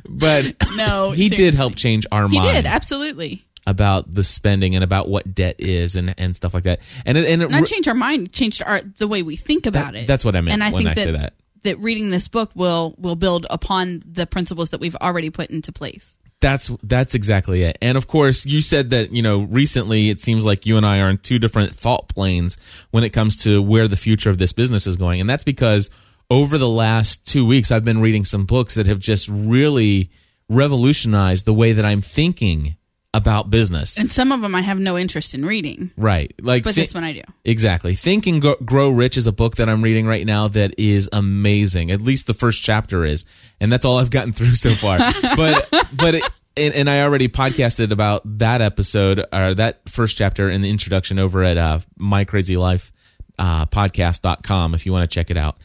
But 0.08 0.54
No, 0.74 1.10
he 1.10 1.28
did 1.28 1.54
help 1.54 1.74
change 1.76 2.06
our 2.12 2.28
He 2.28 2.38
mind 2.38 2.54
did 2.56 2.66
absolutely 2.66 3.44
about 3.66 4.12
the 4.14 4.24
spending 4.24 4.74
and 4.74 4.82
about 4.82 5.08
what 5.08 5.34
debt 5.34 5.56
is 5.58 5.94
and, 5.96 6.14
and 6.18 6.34
stuff 6.34 6.54
like 6.54 6.64
that. 6.64 6.80
And 7.04 7.18
it, 7.18 7.28
and 7.28 7.42
it 7.42 7.50
not 7.50 7.66
change 7.66 7.86
our 7.88 7.94
mind, 7.94 8.32
changed 8.32 8.62
our 8.64 8.80
the 8.80 9.06
way 9.08 9.22
we 9.22 9.36
think 9.36 9.66
about 9.66 9.92
That- 9.92 10.04
it. 10.04 10.06
that's 10.06 10.24
what 10.24 10.34
I 10.36 10.40
meant 10.40 10.54
And 10.54 10.64
I 10.64 10.70
when 10.70 10.84
think 10.84 10.90
I 10.90 10.94
that, 10.94 11.04
say 11.04 11.12
that. 11.12 11.34
that 11.64 11.78
reading 11.80 12.10
this 12.10 12.28
book 12.28 12.50
will 12.54 12.94
will 12.98 13.16
build 13.16 13.46
upon 13.50 14.02
the 14.06 14.26
principles 14.26 14.70
that 14.70 14.80
we've 14.80 14.96
already 14.96 15.28
put 15.30 15.50
into 15.50 15.70
place. 15.72 16.14
That's 16.40 16.70
that's 16.84 17.14
exactly 17.16 17.62
it. 17.64 17.76
And 17.82 17.98
of 17.98 18.06
course, 18.06 18.46
you 18.46 18.62
said 18.62 18.90
that 18.90 19.10
you 19.12 19.22
know 19.22 19.40
recently 19.40 20.08
it 20.08 20.20
seems 20.20 20.44
like 20.46 20.66
you 20.66 20.76
and 20.76 20.86
I 20.86 20.98
are 21.00 21.10
in 21.10 21.18
two 21.18 21.38
different 21.40 21.74
thought 21.74 22.08
planes 22.08 22.56
when 22.92 23.02
it 23.02 23.10
comes 23.10 23.36
to 23.42 23.60
where 23.60 23.88
the 23.88 23.96
future 23.96 24.30
of 24.30 24.38
this 24.38 24.52
business 24.52 24.86
is 24.86 24.96
going, 24.96 25.20
and 25.20 25.28
that's 25.28 25.42
because 25.44 25.90
over 26.30 26.58
the 26.58 26.68
last 26.68 27.24
two 27.26 27.44
weeks 27.46 27.70
I've 27.72 27.84
been 27.84 28.00
reading 28.00 28.24
some 28.24 28.44
books 28.44 28.74
that 28.74 28.86
have 28.86 28.98
just 28.98 29.28
really 29.28 30.10
revolutionized 30.48 31.44
the 31.44 31.54
way 31.54 31.72
that 31.72 31.84
I'm 31.84 32.02
thinking 32.02 32.76
about 33.14 33.48
business. 33.50 33.98
And 33.98 34.12
some 34.12 34.32
of 34.32 34.42
them 34.42 34.54
I 34.54 34.60
have 34.60 34.78
no 34.78 34.98
interest 34.98 35.32
in 35.34 35.44
reading, 35.44 35.90
Right, 35.96 36.34
like 36.40 36.62
but 36.64 36.74
thi- 36.74 36.82
this 36.82 36.92
one 36.94 37.04
I 37.04 37.12
do. 37.14 37.22
Exactly. 37.44 37.94
Think 37.94 38.26
and 38.26 38.40
Go- 38.42 38.56
Grow 38.64 38.90
Rich 38.90 39.16
is 39.16 39.26
a 39.26 39.32
book 39.32 39.56
that 39.56 39.68
I'm 39.68 39.82
reading 39.82 40.06
right 40.06 40.26
now 40.26 40.48
that 40.48 40.74
is 40.78 41.08
amazing. 41.12 41.90
At 41.90 42.02
least 42.02 42.26
the 42.26 42.34
first 42.34 42.62
chapter 42.62 43.04
is, 43.06 43.24
and 43.60 43.72
that's 43.72 43.84
all 43.86 43.98
I've 43.98 44.10
gotten 44.10 44.32
through 44.34 44.54
so 44.56 44.70
far. 44.70 44.98
but 45.36 45.68
but 45.94 46.14
it, 46.16 46.22
and, 46.56 46.74
and 46.74 46.90
I 46.90 47.00
already 47.00 47.28
podcasted 47.28 47.90
about 47.92 48.22
that 48.40 48.60
episode 48.60 49.24
or 49.32 49.54
that 49.54 49.88
first 49.88 50.16
chapter 50.18 50.50
in 50.50 50.60
the 50.60 50.68
introduction 50.70 51.18
over 51.18 51.42
at 51.42 51.56
uh, 51.56 51.78
My 51.96 52.24
Crazy 52.24 52.56
Life 52.56 52.92
uh, 53.38 53.66
podcast.com 53.66 54.74
if 54.74 54.84
you 54.84 54.92
want 54.92 55.08
to 55.10 55.14
check 55.14 55.30
it 55.30 55.36
out. 55.36 55.56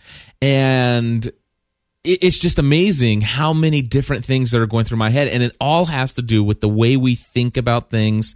And 0.44 1.32
it's 2.04 2.38
just 2.38 2.60
amazing 2.60 3.22
how 3.22 3.54
many 3.54 3.82
different 3.82 4.26
things 4.26 4.52
that 4.52 4.60
are 4.60 4.68
going 4.68 4.84
through 4.84 4.98
my 4.98 5.10
head. 5.10 5.30
And 5.30 5.42
it 5.42 5.56
all 5.58 5.86
has 5.86 6.16
to 6.16 6.22
do 6.22 6.44
with 6.44 6.60
the 6.60 6.68
way 6.68 6.98
we 6.98 7.16
think 7.16 7.56
about 7.56 7.90
things. 7.90 8.36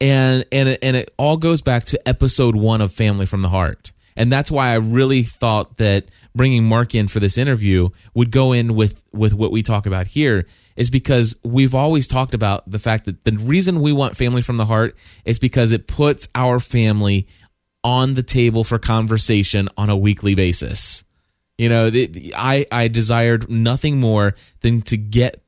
And 0.00 0.44
and 0.50 0.70
it, 0.70 0.80
and 0.82 0.96
it 0.96 1.14
all 1.16 1.36
goes 1.36 1.62
back 1.62 1.84
to 1.84 2.08
episode 2.08 2.56
1 2.56 2.80
of 2.80 2.92
Family 2.92 3.24
from 3.24 3.40
the 3.40 3.50
Heart. 3.50 3.92
And 4.16 4.32
that's 4.32 4.50
why 4.50 4.70
I 4.70 4.74
really 4.74 5.22
thought 5.22 5.76
that 5.76 6.06
bringing 6.34 6.64
Mark 6.64 6.92
in 6.92 7.06
for 7.06 7.20
this 7.20 7.38
interview 7.38 7.90
would 8.14 8.32
go 8.32 8.50
in 8.50 8.74
with 8.74 9.00
with 9.12 9.32
what 9.32 9.52
we 9.52 9.62
talk 9.62 9.86
about 9.86 10.08
here 10.08 10.48
is 10.74 10.90
because 10.90 11.36
we've 11.44 11.74
always 11.74 12.08
talked 12.08 12.34
about 12.34 12.68
the 12.68 12.80
fact 12.80 13.04
that 13.04 13.22
the 13.22 13.36
reason 13.38 13.80
we 13.80 13.92
want 13.92 14.16
Family 14.16 14.42
from 14.42 14.56
the 14.56 14.66
Heart 14.66 14.96
is 15.24 15.38
because 15.38 15.70
it 15.70 15.86
puts 15.86 16.26
our 16.34 16.58
family 16.58 17.28
on 17.84 18.14
the 18.14 18.24
table 18.24 18.64
for 18.64 18.80
conversation 18.80 19.68
on 19.76 19.88
a 19.88 19.96
weekly 19.96 20.34
basis. 20.34 21.03
You 21.58 21.68
know, 21.68 21.90
the, 21.90 22.06
the- 22.06 22.34
I 22.36 22.66
I 22.70 22.88
desired 22.88 23.48
nothing 23.50 24.00
more 24.00 24.34
than 24.60 24.82
to 24.82 24.96
get 24.96 25.42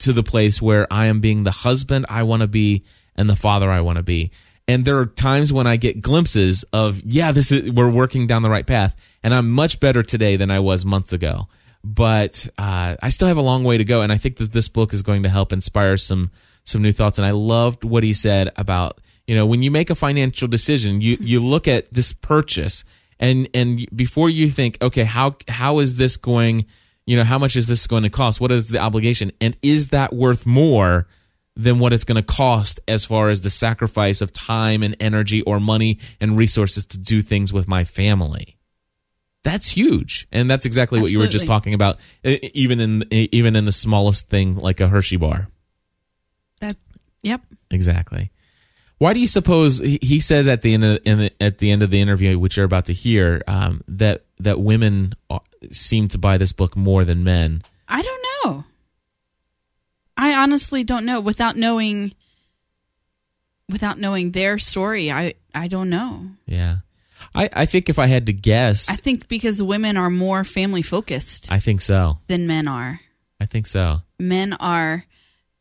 to 0.00 0.12
the 0.12 0.22
place 0.22 0.62
where 0.62 0.86
I 0.90 1.06
am 1.06 1.20
being 1.20 1.44
the 1.44 1.50
husband 1.50 2.06
I 2.08 2.22
want 2.22 2.40
to 2.40 2.48
be 2.48 2.84
and 3.16 3.28
the 3.28 3.36
father 3.36 3.70
I 3.70 3.82
want 3.82 3.96
to 3.98 4.02
be. 4.02 4.30
And 4.66 4.84
there 4.84 4.98
are 4.98 5.06
times 5.06 5.52
when 5.52 5.66
I 5.66 5.76
get 5.76 6.00
glimpses 6.00 6.64
of, 6.72 7.02
yeah, 7.04 7.32
this 7.32 7.50
is 7.50 7.72
we're 7.72 7.90
working 7.90 8.26
down 8.26 8.42
the 8.42 8.48
right 8.50 8.66
path, 8.66 8.94
and 9.22 9.34
I'm 9.34 9.50
much 9.50 9.80
better 9.80 10.02
today 10.02 10.36
than 10.36 10.50
I 10.50 10.60
was 10.60 10.84
months 10.84 11.12
ago. 11.12 11.48
But 11.82 12.46
uh, 12.56 12.96
I 13.02 13.08
still 13.08 13.26
have 13.28 13.36
a 13.36 13.42
long 13.42 13.64
way 13.64 13.78
to 13.78 13.84
go, 13.84 14.00
and 14.02 14.12
I 14.12 14.16
think 14.18 14.36
that 14.36 14.52
this 14.52 14.68
book 14.68 14.92
is 14.92 15.02
going 15.02 15.24
to 15.24 15.28
help 15.28 15.52
inspire 15.52 15.96
some 15.96 16.30
some 16.62 16.82
new 16.82 16.92
thoughts. 16.92 17.18
And 17.18 17.26
I 17.26 17.32
loved 17.32 17.84
what 17.84 18.04
he 18.04 18.12
said 18.12 18.50
about 18.56 19.00
you 19.26 19.34
know 19.34 19.44
when 19.44 19.62
you 19.62 19.70
make 19.70 19.90
a 19.90 19.94
financial 19.94 20.46
decision, 20.46 21.00
you 21.00 21.16
you 21.20 21.40
look 21.40 21.66
at 21.66 21.92
this 21.92 22.12
purchase, 22.12 22.84
and 23.20 23.48
and 23.54 23.86
before 23.94 24.28
you 24.28 24.50
think, 24.50 24.78
okay, 24.82 25.04
how 25.04 25.36
how 25.46 25.78
is 25.78 25.96
this 25.96 26.16
going? 26.16 26.66
You 27.06 27.16
know, 27.16 27.24
how 27.24 27.38
much 27.38 27.54
is 27.54 27.66
this 27.66 27.86
going 27.86 28.02
to 28.02 28.10
cost? 28.10 28.40
What 28.40 28.50
is 28.50 28.68
the 28.68 28.78
obligation, 28.78 29.30
and 29.40 29.56
is 29.62 29.88
that 29.88 30.12
worth 30.12 30.46
more? 30.46 31.06
than 31.56 31.78
what 31.78 31.92
it's 31.92 32.04
going 32.04 32.16
to 32.16 32.22
cost 32.22 32.80
as 32.88 33.04
far 33.04 33.28
as 33.28 33.40
the 33.42 33.50
sacrifice 33.50 34.20
of 34.20 34.32
time 34.32 34.82
and 34.82 34.96
energy 35.00 35.42
or 35.42 35.60
money 35.60 35.98
and 36.20 36.38
resources 36.38 36.86
to 36.86 36.96
do 36.96 37.20
things 37.20 37.52
with 37.52 37.68
my 37.68 37.84
family. 37.84 38.56
That's 39.42 39.68
huge, 39.68 40.28
and 40.30 40.50
that's 40.50 40.64
exactly 40.64 41.00
what 41.00 41.10
you 41.10 41.18
were 41.18 41.26
just 41.26 41.46
talking 41.46 41.74
about. 41.74 41.98
Even 42.22 42.80
in 42.80 43.04
even 43.10 43.56
in 43.56 43.64
the 43.64 43.72
smallest 43.72 44.28
thing, 44.28 44.56
like 44.56 44.80
a 44.80 44.88
Hershey 44.88 45.16
bar. 45.16 45.48
That 46.60 46.76
yep. 47.22 47.40
Exactly. 47.70 48.30
Why 49.00 49.14
do 49.14 49.20
you 49.20 49.26
suppose 49.26 49.78
he 49.78 50.20
says 50.20 50.46
at 50.46 50.60
the 50.60 50.74
end 50.74 50.84
of 50.84 51.02
the, 51.02 51.32
at 51.40 51.56
the 51.56 51.70
end 51.70 51.82
of 51.82 51.90
the 51.90 52.02
interview, 52.02 52.38
which 52.38 52.58
you're 52.58 52.66
about 52.66 52.84
to 52.84 52.92
hear, 52.92 53.42
um, 53.46 53.82
that 53.88 54.26
that 54.40 54.60
women 54.60 55.14
seem 55.72 56.08
to 56.08 56.18
buy 56.18 56.36
this 56.36 56.52
book 56.52 56.76
more 56.76 57.06
than 57.06 57.24
men? 57.24 57.62
I 57.88 58.02
don't 58.02 58.26
know. 58.44 58.64
I 60.18 60.34
honestly 60.34 60.84
don't 60.84 61.06
know 61.06 61.18
without 61.18 61.56
knowing 61.56 62.12
without 63.70 63.98
knowing 63.98 64.32
their 64.32 64.58
story. 64.58 65.10
I 65.10 65.32
I 65.54 65.68
don't 65.68 65.88
know. 65.88 66.26
Yeah. 66.44 66.80
I, 67.34 67.48
I 67.54 67.64
think 67.64 67.88
if 67.88 67.98
I 67.98 68.06
had 68.06 68.26
to 68.26 68.34
guess, 68.34 68.90
I 68.90 68.96
think 68.96 69.28
because 69.28 69.62
women 69.62 69.96
are 69.96 70.10
more 70.10 70.44
family 70.44 70.82
focused. 70.82 71.50
I 71.50 71.58
think 71.58 71.80
so. 71.80 72.18
Than 72.28 72.46
men 72.46 72.68
are. 72.68 73.00
I 73.40 73.46
think 73.46 73.66
so. 73.66 74.02
Men 74.18 74.52
are, 74.54 75.06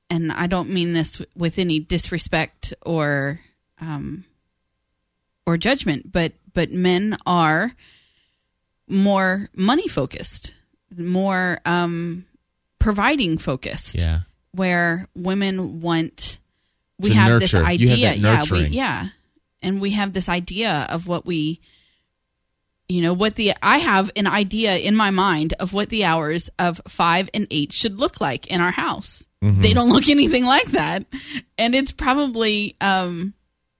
and 0.09 0.31
I 0.31 0.47
don't 0.47 0.69
mean 0.69 0.93
this 0.93 1.21
with 1.35 1.59
any 1.59 1.79
disrespect 1.79 2.73
or 2.85 3.39
um, 3.79 4.25
or 5.45 5.57
judgment, 5.57 6.11
but 6.11 6.33
but 6.53 6.71
men 6.71 7.17
are 7.25 7.73
more 8.87 9.49
money 9.53 9.87
focused, 9.87 10.53
more 10.95 11.59
um, 11.65 12.25
providing 12.79 13.37
focused. 13.37 13.95
Yeah 13.95 14.21
where 14.51 15.07
women 15.15 15.81
want 15.81 16.39
we 16.97 17.09
to 17.09 17.15
have 17.15 17.29
nurture. 17.29 17.39
this 17.39 17.55
idea 17.55 18.09
have 18.09 18.17
yeah 18.17 18.43
we, 18.51 18.67
yeah 18.67 19.09
and 19.61 19.81
we 19.81 19.91
have 19.91 20.13
this 20.13 20.29
idea 20.29 20.87
of 20.89 21.07
what 21.07 21.25
we 21.25 21.61
you 22.89 23.01
know 23.01 23.13
what 23.13 23.35
the 23.35 23.53
i 23.63 23.77
have 23.77 24.11
an 24.15 24.27
idea 24.27 24.75
in 24.75 24.95
my 24.95 25.11
mind 25.11 25.53
of 25.59 25.73
what 25.73 25.89
the 25.89 26.03
hours 26.03 26.49
of 26.59 26.81
five 26.87 27.29
and 27.33 27.47
eight 27.51 27.71
should 27.71 27.99
look 27.99 28.19
like 28.19 28.47
in 28.47 28.59
our 28.59 28.71
house 28.71 29.25
mm-hmm. 29.43 29.61
they 29.61 29.73
don't 29.73 29.89
look 29.89 30.09
anything 30.09 30.43
like 30.43 30.67
that 30.71 31.05
and 31.57 31.75
it's 31.75 31.91
probably 31.91 32.75
um 32.81 33.33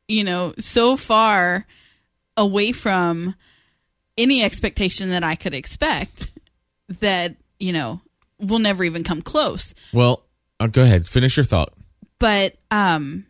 you 0.08 0.24
know 0.24 0.54
so 0.58 0.96
far 0.96 1.66
away 2.38 2.72
from 2.72 3.36
any 4.18 4.44
expectation 4.44 5.10
that 5.10 5.24
i 5.24 5.36
could 5.36 5.54
expect 5.54 6.32
that 7.02 7.36
you 7.60 7.74
know 7.74 8.00
will 8.40 8.60
never 8.60 8.84
even 8.84 9.04
come 9.04 9.22
close 9.22 9.74
well 9.92 10.24
uh, 10.60 10.68
go 10.68 10.82
ahead. 10.82 11.08
Finish 11.08 11.38
your 11.38 11.46
thought. 11.46 11.74
But 12.20 12.56
um, 12.70 13.26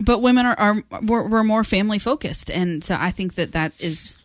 but 0.00 0.20
women 0.20 0.46
are 0.46 0.58
are 0.58 0.82
we're, 1.02 1.28
we're 1.28 1.44
more 1.44 1.64
family 1.64 1.98
focused, 1.98 2.50
and 2.50 2.82
so 2.82 2.96
I 2.98 3.10
think 3.10 3.34
that 3.34 3.52
that 3.52 3.72
is 3.78 4.18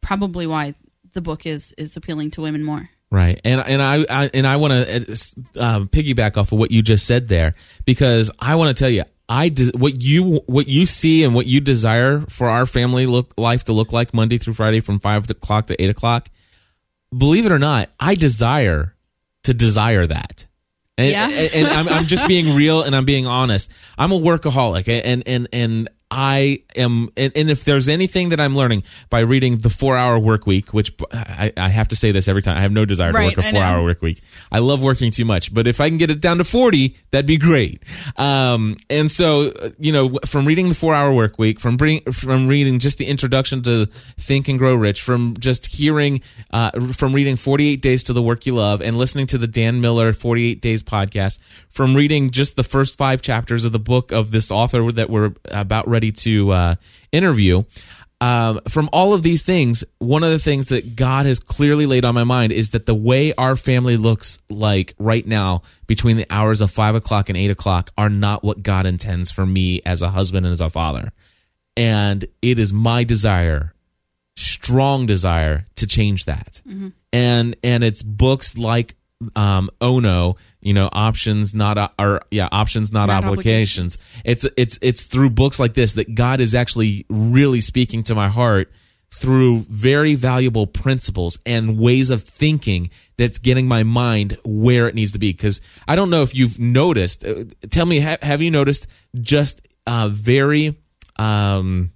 probably 0.00 0.46
why 0.46 0.74
the 1.12 1.20
book 1.20 1.46
is 1.46 1.74
is 1.78 1.96
appealing 1.96 2.30
to 2.32 2.42
women 2.42 2.64
more. 2.64 2.88
Right, 3.10 3.40
and 3.44 3.60
and 3.60 3.82
I, 3.82 4.04
I 4.08 4.30
and 4.34 4.46
I 4.46 4.56
want 4.56 4.72
to 4.72 5.18
uh, 5.56 5.64
um, 5.64 5.88
piggyback 5.88 6.36
off 6.36 6.52
of 6.52 6.58
what 6.58 6.70
you 6.70 6.82
just 6.82 7.06
said 7.06 7.28
there 7.28 7.54
because 7.84 8.30
I 8.38 8.56
want 8.56 8.76
to 8.76 8.82
tell 8.82 8.92
you 8.92 9.04
I 9.28 9.50
what 9.74 10.02
you 10.02 10.42
what 10.46 10.68
you 10.68 10.84
see 10.86 11.24
and 11.24 11.34
what 11.34 11.46
you 11.46 11.60
desire 11.60 12.20
for 12.28 12.48
our 12.48 12.66
family 12.66 13.06
look 13.06 13.34
life 13.38 13.64
to 13.64 13.72
look 13.72 13.92
like 13.92 14.12
Monday 14.12 14.38
through 14.38 14.54
Friday 14.54 14.80
from 14.80 14.98
five 14.98 15.28
o'clock 15.30 15.68
to 15.68 15.82
eight 15.82 15.90
o'clock 15.90 16.28
believe 17.16 17.46
it 17.46 17.52
or 17.52 17.58
not, 17.58 17.90
I 17.98 18.14
desire 18.14 18.94
to 19.44 19.54
desire 19.54 20.06
that. 20.06 20.46
And, 20.98 21.10
yeah. 21.10 21.28
and, 21.30 21.54
and 21.54 21.68
I'm, 21.68 21.88
I'm, 21.88 22.06
just 22.06 22.26
being 22.26 22.56
real 22.56 22.82
and 22.82 22.94
I'm 22.94 23.04
being 23.04 23.26
honest. 23.26 23.70
I'm 23.96 24.10
a 24.10 24.18
workaholic 24.18 24.88
and, 24.88 25.22
and, 25.26 25.48
and 25.52 25.88
I 26.10 26.62
am, 26.74 27.10
and, 27.18 27.32
and, 27.36 27.50
if 27.50 27.64
there's 27.64 27.86
anything 27.86 28.30
that 28.30 28.40
I'm 28.40 28.56
learning 28.56 28.82
by 29.10 29.20
reading 29.20 29.58
the 29.58 29.68
Four 29.68 29.94
Hour 29.94 30.18
Work 30.18 30.46
Week, 30.46 30.72
which 30.72 30.94
I, 31.12 31.52
I 31.54 31.68
have 31.68 31.88
to 31.88 31.96
say 31.96 32.12
this 32.12 32.28
every 32.28 32.40
time, 32.40 32.56
I 32.56 32.62
have 32.62 32.72
no 32.72 32.86
desire 32.86 33.12
right, 33.12 33.34
to 33.34 33.40
work 33.40 33.46
a 33.46 33.50
four 33.50 33.62
hour 33.62 33.82
work 33.82 34.00
week. 34.00 34.22
I 34.50 34.60
love 34.60 34.80
working 34.80 35.10
too 35.10 35.26
much, 35.26 35.52
but 35.52 35.66
if 35.66 35.82
I 35.82 35.90
can 35.90 35.98
get 35.98 36.10
it 36.10 36.22
down 36.22 36.38
to 36.38 36.44
40, 36.44 36.96
that'd 37.10 37.26
be 37.26 37.36
great. 37.36 37.82
Um, 38.16 38.78
and 38.88 39.10
so, 39.10 39.52
you 39.78 39.92
know, 39.92 40.18
from 40.24 40.46
reading 40.46 40.70
the 40.70 40.74
Four 40.74 40.94
Hour 40.94 41.12
Work 41.12 41.38
Week, 41.38 41.60
from 41.60 41.76
bring, 41.76 42.00
from 42.10 42.48
reading 42.48 42.78
just 42.78 42.96
the 42.96 43.06
introduction 43.06 43.62
to 43.64 43.86
Think 44.18 44.48
and 44.48 44.58
Grow 44.58 44.74
Rich, 44.76 45.02
from 45.02 45.36
just 45.38 45.66
hearing, 45.66 46.22
uh, 46.52 46.70
from 46.92 47.12
reading 47.12 47.36
48 47.36 47.82
Days 47.82 48.02
to 48.04 48.14
the 48.14 48.22
Work 48.22 48.46
You 48.46 48.54
Love 48.54 48.80
and 48.80 48.96
listening 48.96 49.26
to 49.26 49.36
the 49.36 49.46
Dan 49.46 49.82
Miller 49.82 50.14
48 50.14 50.62
Days 50.62 50.82
podcast, 50.82 51.38
from 51.68 51.94
reading 51.94 52.30
just 52.30 52.56
the 52.56 52.64
first 52.64 52.96
five 52.96 53.20
chapters 53.20 53.66
of 53.66 53.72
the 53.72 53.78
book 53.78 54.10
of 54.10 54.30
this 54.30 54.50
author 54.50 54.90
that 54.92 55.10
we're 55.10 55.34
about 55.50 55.86
ready 55.86 55.97
to 56.00 56.50
uh, 56.52 56.74
interview. 57.12 57.64
Um, 58.20 58.60
from 58.68 58.88
all 58.92 59.14
of 59.14 59.22
these 59.22 59.42
things, 59.42 59.84
one 59.98 60.24
of 60.24 60.30
the 60.30 60.40
things 60.40 60.68
that 60.68 60.96
God 60.96 61.26
has 61.26 61.38
clearly 61.38 61.86
laid 61.86 62.04
on 62.04 62.14
my 62.14 62.24
mind 62.24 62.50
is 62.50 62.70
that 62.70 62.84
the 62.84 62.94
way 62.94 63.32
our 63.34 63.54
family 63.54 63.96
looks 63.96 64.40
like 64.50 64.94
right 64.98 65.24
now 65.24 65.62
between 65.86 66.16
the 66.16 66.26
hours 66.28 66.60
of 66.60 66.70
five 66.70 66.96
o'clock 66.96 67.28
and 67.28 67.38
eight 67.38 67.50
o'clock 67.50 67.90
are 67.96 68.10
not 68.10 68.42
what 68.42 68.62
God 68.62 68.86
intends 68.86 69.30
for 69.30 69.46
me 69.46 69.82
as 69.86 70.02
a 70.02 70.10
husband 70.10 70.46
and 70.46 70.52
as 70.52 70.60
a 70.60 70.68
father. 70.68 71.12
And 71.76 72.26
it 72.42 72.58
is 72.58 72.72
my 72.72 73.04
desire, 73.04 73.72
strong 74.36 75.06
desire, 75.06 75.66
to 75.76 75.86
change 75.86 76.24
that. 76.24 76.60
Mm-hmm. 76.66 76.88
And 77.12 77.56
and 77.62 77.84
it's 77.84 78.02
books 78.02 78.58
like 78.58 78.96
um, 79.36 79.70
Ono, 79.80 80.36
you 80.60 80.74
know, 80.74 80.88
options 80.92 81.54
not 81.54 81.92
or 81.98 82.22
yeah, 82.30 82.48
options 82.50 82.92
not, 82.92 83.06
not 83.06 83.24
obligations. 83.24 83.96
obligations. 83.96 83.98
It's 84.24 84.46
it's 84.56 84.78
it's 84.82 85.02
through 85.04 85.30
books 85.30 85.58
like 85.58 85.74
this 85.74 85.92
that 85.94 86.14
God 86.14 86.40
is 86.40 86.54
actually 86.54 87.06
really 87.08 87.60
speaking 87.60 88.02
to 88.04 88.14
my 88.14 88.28
heart 88.28 88.70
through 89.10 89.60
very 89.70 90.14
valuable 90.14 90.66
principles 90.66 91.38
and 91.46 91.78
ways 91.78 92.10
of 92.10 92.22
thinking 92.22 92.90
that's 93.16 93.38
getting 93.38 93.66
my 93.66 93.82
mind 93.82 94.36
where 94.44 94.86
it 94.86 94.94
needs 94.94 95.12
to 95.12 95.18
be. 95.18 95.32
Because 95.32 95.60
I 95.86 95.96
don't 95.96 96.10
know 96.10 96.22
if 96.22 96.34
you've 96.34 96.58
noticed. 96.58 97.24
Uh, 97.24 97.44
tell 97.70 97.86
me, 97.86 98.00
ha- 98.00 98.18
have 98.22 98.42
you 98.42 98.50
noticed 98.50 98.86
just 99.14 99.60
uh, 99.86 100.08
very 100.08 100.76
um, 101.16 101.92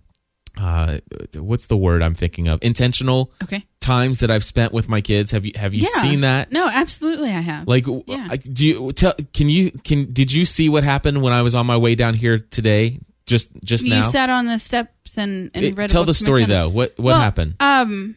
uh, 0.59 0.99
what's 1.35 1.67
the 1.67 1.77
word 1.77 2.03
I'm 2.03 2.15
thinking 2.15 2.49
of? 2.49 2.59
Intentional. 2.63 3.33
Okay. 3.43 3.65
Times 3.81 4.19
that 4.19 4.31
I've 4.31 4.45
spent 4.45 4.73
with 4.73 4.89
my 4.89 5.01
kids. 5.01 5.31
Have 5.33 5.45
you 5.45 5.53
have 5.57 5.75
you 5.75 5.83
yeah. 5.83 6.03
seen 6.03 6.21
that? 6.21 6.53
No, 6.53 6.67
absolutely, 6.67 7.31
I 7.31 7.41
have. 7.41 7.67
Like, 7.67 7.87
yeah. 8.07 8.29
I, 8.31 8.37
do 8.37 8.67
you 8.67 8.93
tell? 8.93 9.15
Can 9.33 9.49
you 9.49 9.71
can? 9.71 10.13
Did 10.13 10.33
you 10.33 10.45
see 10.45 10.69
what 10.69 10.85
happened 10.85 11.23
when 11.23 11.33
I 11.33 11.43
was 11.43 11.55
on 11.55 11.67
my 11.67 11.77
way 11.77 11.95
down 11.95 12.15
here 12.15 12.39
today? 12.39 13.01
Just 13.27 13.51
just 13.65 13.85
you 13.85 13.91
now. 13.91 14.07
You 14.07 14.13
sat 14.13 14.31
on 14.31 14.47
the 14.47 14.59
steps 14.59 15.17
and 15.17 15.51
and 15.55 15.65
it, 15.65 15.77
read. 15.77 15.91
Tell 15.91 16.05
the 16.05 16.15
story 16.15 16.45
though. 16.45 16.69
What 16.69 16.93
what 16.97 17.05
well, 17.05 17.21
happened? 17.21 17.57
Um, 17.59 18.17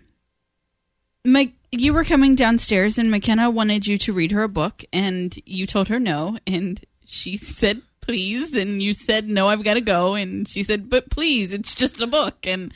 my 1.26 1.52
you 1.72 1.94
were 1.94 2.04
coming 2.04 2.36
downstairs 2.36 2.98
and 2.98 3.12
McKenna 3.12 3.50
wanted 3.50 3.88
you 3.88 3.98
to 3.98 4.14
read 4.14 4.32
her 4.32 4.44
a 4.44 4.50
book 4.50 4.84
and 4.94 5.38
you 5.46 5.66
told 5.66 5.90
her 5.90 6.00
no 6.00 6.38
and 6.48 6.86
she 7.06 7.38
said 7.38 7.82
please 8.06 8.54
and 8.54 8.82
you 8.82 8.94
said 8.94 9.28
no 9.28 9.48
i've 9.48 9.64
got 9.64 9.74
to 9.74 9.82
go 9.82 10.14
and 10.14 10.48
she 10.48 10.62
said 10.62 10.90
but 10.90 11.10
please 11.10 11.52
it's 11.52 11.74
just 11.74 12.02
a 12.02 12.08
book 12.08 12.46
and 12.46 12.72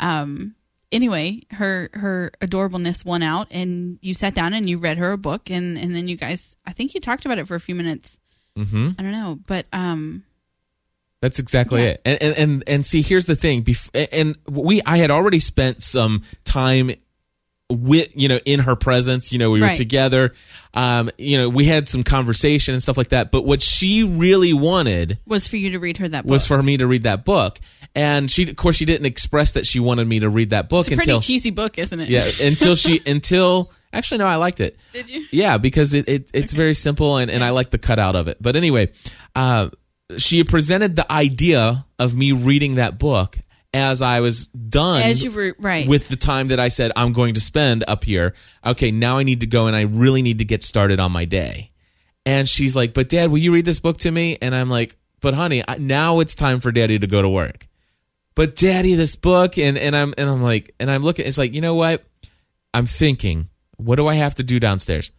um 0.00 0.54
anyway 0.90 1.40
her 1.50 1.90
her 1.92 2.32
adorableness 2.40 3.04
won 3.04 3.22
out 3.22 3.46
and 3.50 3.98
you 4.00 4.14
sat 4.14 4.34
down 4.34 4.54
and 4.54 4.68
you 4.68 4.78
read 4.78 4.96
her 4.96 5.12
a 5.12 5.18
book 5.18 5.50
and 5.50 5.76
and 5.76 5.94
then 5.94 6.08
you 6.08 6.16
guys 6.16 6.56
i 6.66 6.72
think 6.72 6.94
you 6.94 7.00
talked 7.00 7.26
about 7.26 7.38
it 7.38 7.46
for 7.46 7.54
a 7.54 7.60
few 7.60 7.74
minutes 7.74 8.18
mm-hmm. 8.56 8.90
i 8.98 9.02
don't 9.02 9.12
know 9.12 9.38
but 9.46 9.66
um 9.74 10.24
that's 11.20 11.38
exactly 11.38 11.82
yeah. 11.82 11.90
it. 11.90 12.00
And, 12.04 12.22
and 12.22 12.36
and 12.36 12.64
and 12.66 12.86
see, 12.86 13.00
here's 13.00 13.26
the 13.26 13.36
thing. 13.36 13.62
Bef- 13.62 14.08
and 14.10 14.36
we, 14.48 14.82
I 14.82 14.96
had 14.96 15.12
already 15.12 15.38
spent 15.38 15.80
some 15.80 16.24
time 16.42 16.90
with 17.72 18.12
you 18.14 18.28
know 18.28 18.38
in 18.44 18.60
her 18.60 18.76
presence 18.76 19.32
you 19.32 19.38
know 19.38 19.50
we 19.50 19.60
were 19.60 19.66
right. 19.66 19.76
together 19.76 20.32
um 20.74 21.10
you 21.18 21.36
know 21.38 21.48
we 21.48 21.66
had 21.66 21.88
some 21.88 22.02
conversation 22.02 22.74
and 22.74 22.82
stuff 22.82 22.96
like 22.96 23.08
that 23.08 23.30
but 23.30 23.44
what 23.44 23.62
she 23.62 24.02
really 24.02 24.52
wanted 24.52 25.18
was 25.26 25.48
for 25.48 25.56
you 25.56 25.70
to 25.70 25.78
read 25.78 25.96
her 25.96 26.08
that 26.08 26.24
book 26.24 26.30
was 26.30 26.46
for 26.46 26.62
me 26.62 26.76
to 26.76 26.86
read 26.86 27.02
that 27.04 27.24
book 27.24 27.58
and 27.94 28.30
she 28.30 28.48
of 28.48 28.56
course 28.56 28.76
she 28.76 28.84
didn't 28.84 29.06
express 29.06 29.52
that 29.52 29.66
she 29.66 29.80
wanted 29.80 30.06
me 30.06 30.20
to 30.20 30.28
read 30.28 30.50
that 30.50 30.68
book 30.68 30.86
it's 30.86 30.90
a 30.90 30.92
until 30.92 31.16
pretty 31.16 31.26
cheesy 31.26 31.50
book 31.50 31.78
isn't 31.78 32.00
it 32.00 32.08
yeah 32.08 32.30
until 32.40 32.74
she 32.74 33.00
until 33.06 33.70
Actually, 33.94 34.18
no, 34.18 34.26
I 34.26 34.36
liked 34.36 34.60
it. 34.60 34.78
Did 34.94 35.10
you? 35.10 35.26
Yeah, 35.30 35.58
because 35.58 35.92
it, 35.92 36.08
it 36.08 36.30
it's 36.32 36.54
very 36.54 36.72
simple 36.72 37.18
and, 37.18 37.30
and 37.30 37.44
I 37.44 37.50
like 37.50 37.68
the 37.68 37.76
cutout 37.76 38.16
of 38.16 38.26
it. 38.26 38.38
But 38.40 38.56
anyway, 38.56 38.90
uh, 39.36 39.68
she 40.16 40.42
presented 40.44 40.96
the 40.96 41.10
idea 41.10 41.84
of 41.98 42.14
me 42.14 42.32
reading 42.32 42.76
that 42.76 42.98
book 42.98 43.38
as 43.74 44.02
I 44.02 44.20
was 44.20 44.48
done 44.48 45.02
As 45.02 45.24
you 45.24 45.30
were 45.30 45.56
right. 45.58 45.88
with 45.88 46.08
the 46.08 46.16
time 46.16 46.48
that 46.48 46.60
I 46.60 46.68
said 46.68 46.92
I'm 46.94 47.12
going 47.12 47.34
to 47.34 47.40
spend 47.40 47.84
up 47.88 48.04
here. 48.04 48.34
Okay, 48.64 48.90
now 48.90 49.18
I 49.18 49.22
need 49.22 49.40
to 49.40 49.46
go 49.46 49.66
and 49.66 49.74
I 49.74 49.82
really 49.82 50.22
need 50.22 50.38
to 50.38 50.44
get 50.44 50.62
started 50.62 51.00
on 51.00 51.12
my 51.12 51.24
day. 51.24 51.70
And 52.24 52.48
she's 52.48 52.76
like, 52.76 52.94
"But 52.94 53.08
dad, 53.08 53.30
will 53.30 53.38
you 53.38 53.52
read 53.52 53.64
this 53.64 53.80
book 53.80 53.98
to 53.98 54.10
me?" 54.10 54.38
And 54.40 54.54
I'm 54.54 54.70
like, 54.70 54.96
"But 55.20 55.34
honey, 55.34 55.64
I- 55.66 55.78
now 55.78 56.20
it's 56.20 56.34
time 56.34 56.60
for 56.60 56.70
daddy 56.70 56.98
to 56.98 57.06
go 57.06 57.20
to 57.22 57.28
work." 57.28 57.66
But 58.34 58.56
daddy, 58.56 58.94
this 58.94 59.16
book 59.16 59.58
and 59.58 59.76
and 59.76 59.96
I'm 59.96 60.14
and 60.16 60.28
I'm 60.30 60.42
like 60.42 60.74
and 60.78 60.90
I'm 60.90 61.02
looking 61.02 61.26
it's 61.26 61.38
like, 61.38 61.52
"You 61.54 61.60
know 61.60 61.74
what? 61.74 62.04
I'm 62.74 62.86
thinking, 62.86 63.48
what 63.76 63.96
do 63.96 64.06
I 64.06 64.14
have 64.14 64.34
to 64.36 64.42
do 64.42 64.60
downstairs?" 64.60 65.10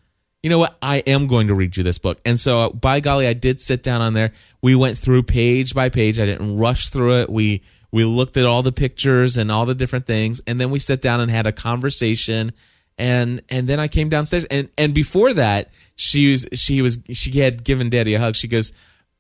You 0.41 0.49
know 0.49 0.59
what? 0.59 0.77
I 0.81 0.97
am 0.97 1.27
going 1.27 1.47
to 1.47 1.55
read 1.55 1.77
you 1.77 1.83
this 1.83 1.97
book. 1.99 2.19
And 2.25 2.37
so, 2.37 2.59
uh, 2.59 2.69
by 2.69 2.99
golly, 2.99 3.27
I 3.27 3.33
did 3.33 3.61
sit 3.61 3.81
down 3.81 4.01
on 4.01 4.11
there. 4.13 4.33
We 4.61 4.75
went 4.75 4.97
through 4.97 5.23
page 5.23 5.73
by 5.73 5.87
page. 5.87 6.19
I 6.19 6.25
didn't 6.25 6.57
rush 6.57 6.89
through 6.89 7.21
it. 7.21 7.29
We 7.29 7.61
we 7.93 8.05
looked 8.05 8.37
at 8.37 8.45
all 8.47 8.63
the 8.63 8.71
pictures 8.71 9.37
and 9.37 9.51
all 9.51 9.67
the 9.67 9.75
different 9.75 10.07
things, 10.07 10.41
and 10.47 10.59
then 10.59 10.71
we 10.71 10.79
sat 10.79 10.99
down 10.99 11.21
and 11.21 11.29
had 11.29 11.45
a 11.45 11.51
conversation. 11.51 12.51
And 12.97 13.43
and 13.49 13.69
then 13.69 13.79
I 13.79 13.87
came 13.87 14.09
downstairs, 14.09 14.45
and 14.45 14.69
and 14.79 14.95
before 14.95 15.33
that, 15.35 15.69
she 15.95 16.31
was 16.31 16.47
she 16.53 16.81
was 16.81 16.99
she 17.11 17.39
had 17.39 17.63
given 17.63 17.91
Daddy 17.91 18.15
a 18.15 18.19
hug. 18.19 18.35
She 18.35 18.47
goes, 18.47 18.71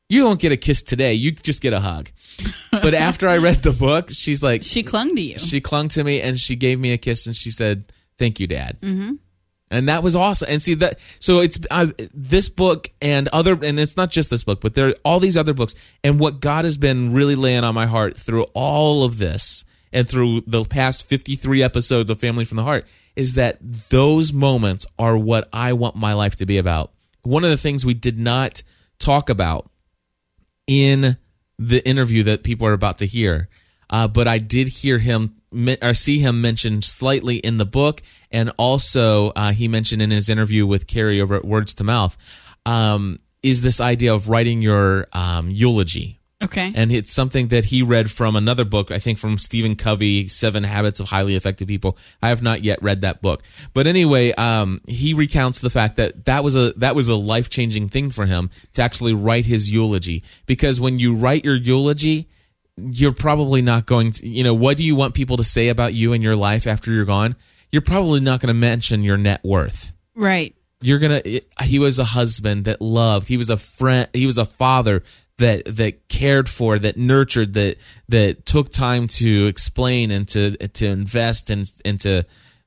"You 0.09 0.25
won't 0.25 0.39
get 0.39 0.51
a 0.51 0.57
kiss 0.57 0.81
today. 0.81 1.13
You 1.13 1.31
just 1.31 1.61
get 1.61 1.73
a 1.73 1.79
hug." 1.79 2.09
but 2.71 2.95
after 2.95 3.27
I 3.27 3.37
read 3.37 3.61
the 3.61 3.71
book, 3.71 4.09
she's 4.09 4.41
like, 4.41 4.63
she 4.63 4.81
clung 4.81 5.15
to 5.15 5.21
you. 5.21 5.37
she 5.37 5.61
clung 5.61 5.87
to 5.89 6.03
me 6.03 6.19
and 6.19 6.39
she 6.39 6.55
gave 6.55 6.79
me 6.79 6.93
a 6.93 6.97
kiss 6.97 7.27
and 7.27 7.35
she 7.35 7.51
said, 7.51 7.93
"Thank 8.17 8.39
you, 8.39 8.47
Dad." 8.47 8.81
Mm-hmm. 8.81 9.11
And 9.73 9.89
that 9.89 10.03
was 10.03 10.15
awesome. 10.15 10.47
And 10.49 10.61
see 10.61 10.75
that, 10.75 10.99
so 11.19 11.39
it's 11.39 11.59
uh, 11.71 11.87
this 12.13 12.47
book 12.47 12.89
and 13.01 13.27
other, 13.29 13.57
and 13.61 13.79
it's 13.79 13.97
not 13.97 14.11
just 14.11 14.29
this 14.29 14.43
book, 14.43 14.61
but 14.61 14.75
there 14.75 14.89
are 14.89 14.95
all 15.03 15.19
these 15.19 15.35
other 15.35 15.53
books. 15.53 15.73
And 16.03 16.19
what 16.19 16.39
God 16.39 16.65
has 16.65 16.77
been 16.77 17.11
really 17.11 17.35
laying 17.35 17.63
on 17.63 17.73
my 17.73 17.87
heart 17.87 18.15
through 18.15 18.43
all 18.53 19.03
of 19.03 19.17
this 19.17 19.65
and 19.91 20.07
through 20.07 20.41
the 20.47 20.63
past 20.63 21.07
fifty-three 21.07 21.61
episodes 21.63 22.09
of 22.09 22.19
Family 22.19 22.45
from 22.45 22.57
the 22.57 22.63
Heart 22.63 22.85
is 23.15 23.33
that 23.33 23.59
those 23.89 24.31
moments 24.31 24.85
are 24.97 25.17
what 25.17 25.49
I 25.51 25.73
want 25.73 25.95
my 25.95 26.13
life 26.13 26.35
to 26.37 26.45
be 26.45 26.57
about. 26.57 26.91
One 27.21 27.43
of 27.43 27.49
the 27.49 27.57
things 27.57 27.85
we 27.85 27.93
did 27.93 28.17
not 28.17 28.63
talk 28.99 29.29
about 29.29 29.69
in 30.67 31.17
the 31.59 31.87
interview 31.87 32.23
that 32.23 32.43
people 32.43 32.67
are 32.67 32.73
about 32.73 32.97
to 32.99 33.05
hear. 33.05 33.49
Uh, 33.89 34.07
but 34.07 34.27
I 34.27 34.39
did 34.39 34.67
hear 34.67 34.97
him 34.97 35.35
or 35.81 35.93
see 35.93 36.19
him 36.19 36.41
mentioned 36.41 36.83
slightly 36.83 37.37
in 37.37 37.57
the 37.57 37.65
book, 37.65 38.01
and 38.31 38.51
also 38.57 39.29
uh, 39.29 39.51
he 39.51 39.67
mentioned 39.67 40.01
in 40.01 40.11
his 40.11 40.29
interview 40.29 40.65
with 40.65 40.87
Carrie 40.87 41.21
over 41.21 41.35
at 41.35 41.45
Words 41.45 41.75
to 41.75 41.83
Mouth. 41.83 42.17
Um, 42.65 43.19
is 43.41 43.61
this 43.61 43.81
idea 43.81 44.13
of 44.13 44.29
writing 44.29 44.61
your 44.61 45.07
um, 45.13 45.49
eulogy? 45.49 46.21
okay. 46.43 46.71
and 46.75 46.91
it's 46.91 47.11
something 47.11 47.47
that 47.47 47.65
he 47.65 47.81
read 47.81 48.11
from 48.11 48.35
another 48.35 48.65
book 48.65 48.91
i 48.91 48.99
think 48.99 49.17
from 49.17 49.37
stephen 49.37 49.75
covey 49.75 50.27
seven 50.27 50.63
habits 50.63 50.99
of 50.99 51.07
highly 51.07 51.35
effective 51.35 51.67
people 51.67 51.97
i 52.21 52.29
have 52.29 52.41
not 52.41 52.63
yet 52.63 52.81
read 52.81 53.01
that 53.01 53.21
book 53.21 53.41
but 53.73 53.87
anyway 53.87 54.31
um, 54.33 54.79
he 54.87 55.13
recounts 55.13 55.59
the 55.59 55.69
fact 55.69 55.95
that 55.97 56.25
that 56.25 56.43
was 56.43 56.55
a 56.55 56.73
that 56.73 56.95
was 56.95 57.07
a 57.09 57.15
life-changing 57.15 57.89
thing 57.89 58.11
for 58.11 58.25
him 58.25 58.49
to 58.73 58.81
actually 58.81 59.13
write 59.13 59.45
his 59.45 59.71
eulogy 59.71 60.23
because 60.45 60.79
when 60.79 60.99
you 60.99 61.15
write 61.15 61.45
your 61.45 61.55
eulogy 61.55 62.29
you're 62.77 63.13
probably 63.13 63.61
not 63.61 63.85
going 63.85 64.11
to 64.11 64.27
you 64.27 64.43
know 64.43 64.53
what 64.53 64.77
do 64.77 64.83
you 64.83 64.95
want 64.95 65.13
people 65.13 65.37
to 65.37 65.43
say 65.43 65.69
about 65.69 65.93
you 65.93 66.13
and 66.13 66.23
your 66.23 66.35
life 66.35 66.67
after 66.67 66.91
you're 66.91 67.05
gone? 67.05 67.35
You're 67.71 67.81
probably 67.81 68.19
not 68.19 68.39
going 68.39 68.53
to 68.53 68.59
mention 68.59 69.03
your 69.03 69.17
net 69.17 69.41
worth. 69.43 69.93
Right. 70.15 70.55
you're 70.81 70.99
gonna 70.99 71.21
he 71.63 71.79
was 71.79 71.97
a 71.97 72.03
husband 72.03 72.65
that 72.65 72.81
loved 72.81 73.27
he 73.27 73.37
was 73.37 73.49
a 73.49 73.57
friend 73.57 74.07
he 74.13 74.25
was 74.25 74.37
a 74.37 74.45
father 74.45 75.03
that 75.39 75.65
that 75.65 76.07
cared 76.07 76.47
for 76.47 76.77
that 76.77 76.97
nurtured 76.97 77.53
that 77.55 77.77
that 78.09 78.45
took 78.45 78.71
time 78.71 79.07
to 79.07 79.47
explain 79.47 80.11
and 80.11 80.27
to 80.27 80.55
to 80.67 80.85
invest 80.85 81.49
and 81.49 81.71
and 81.83 81.99
to 82.01 82.23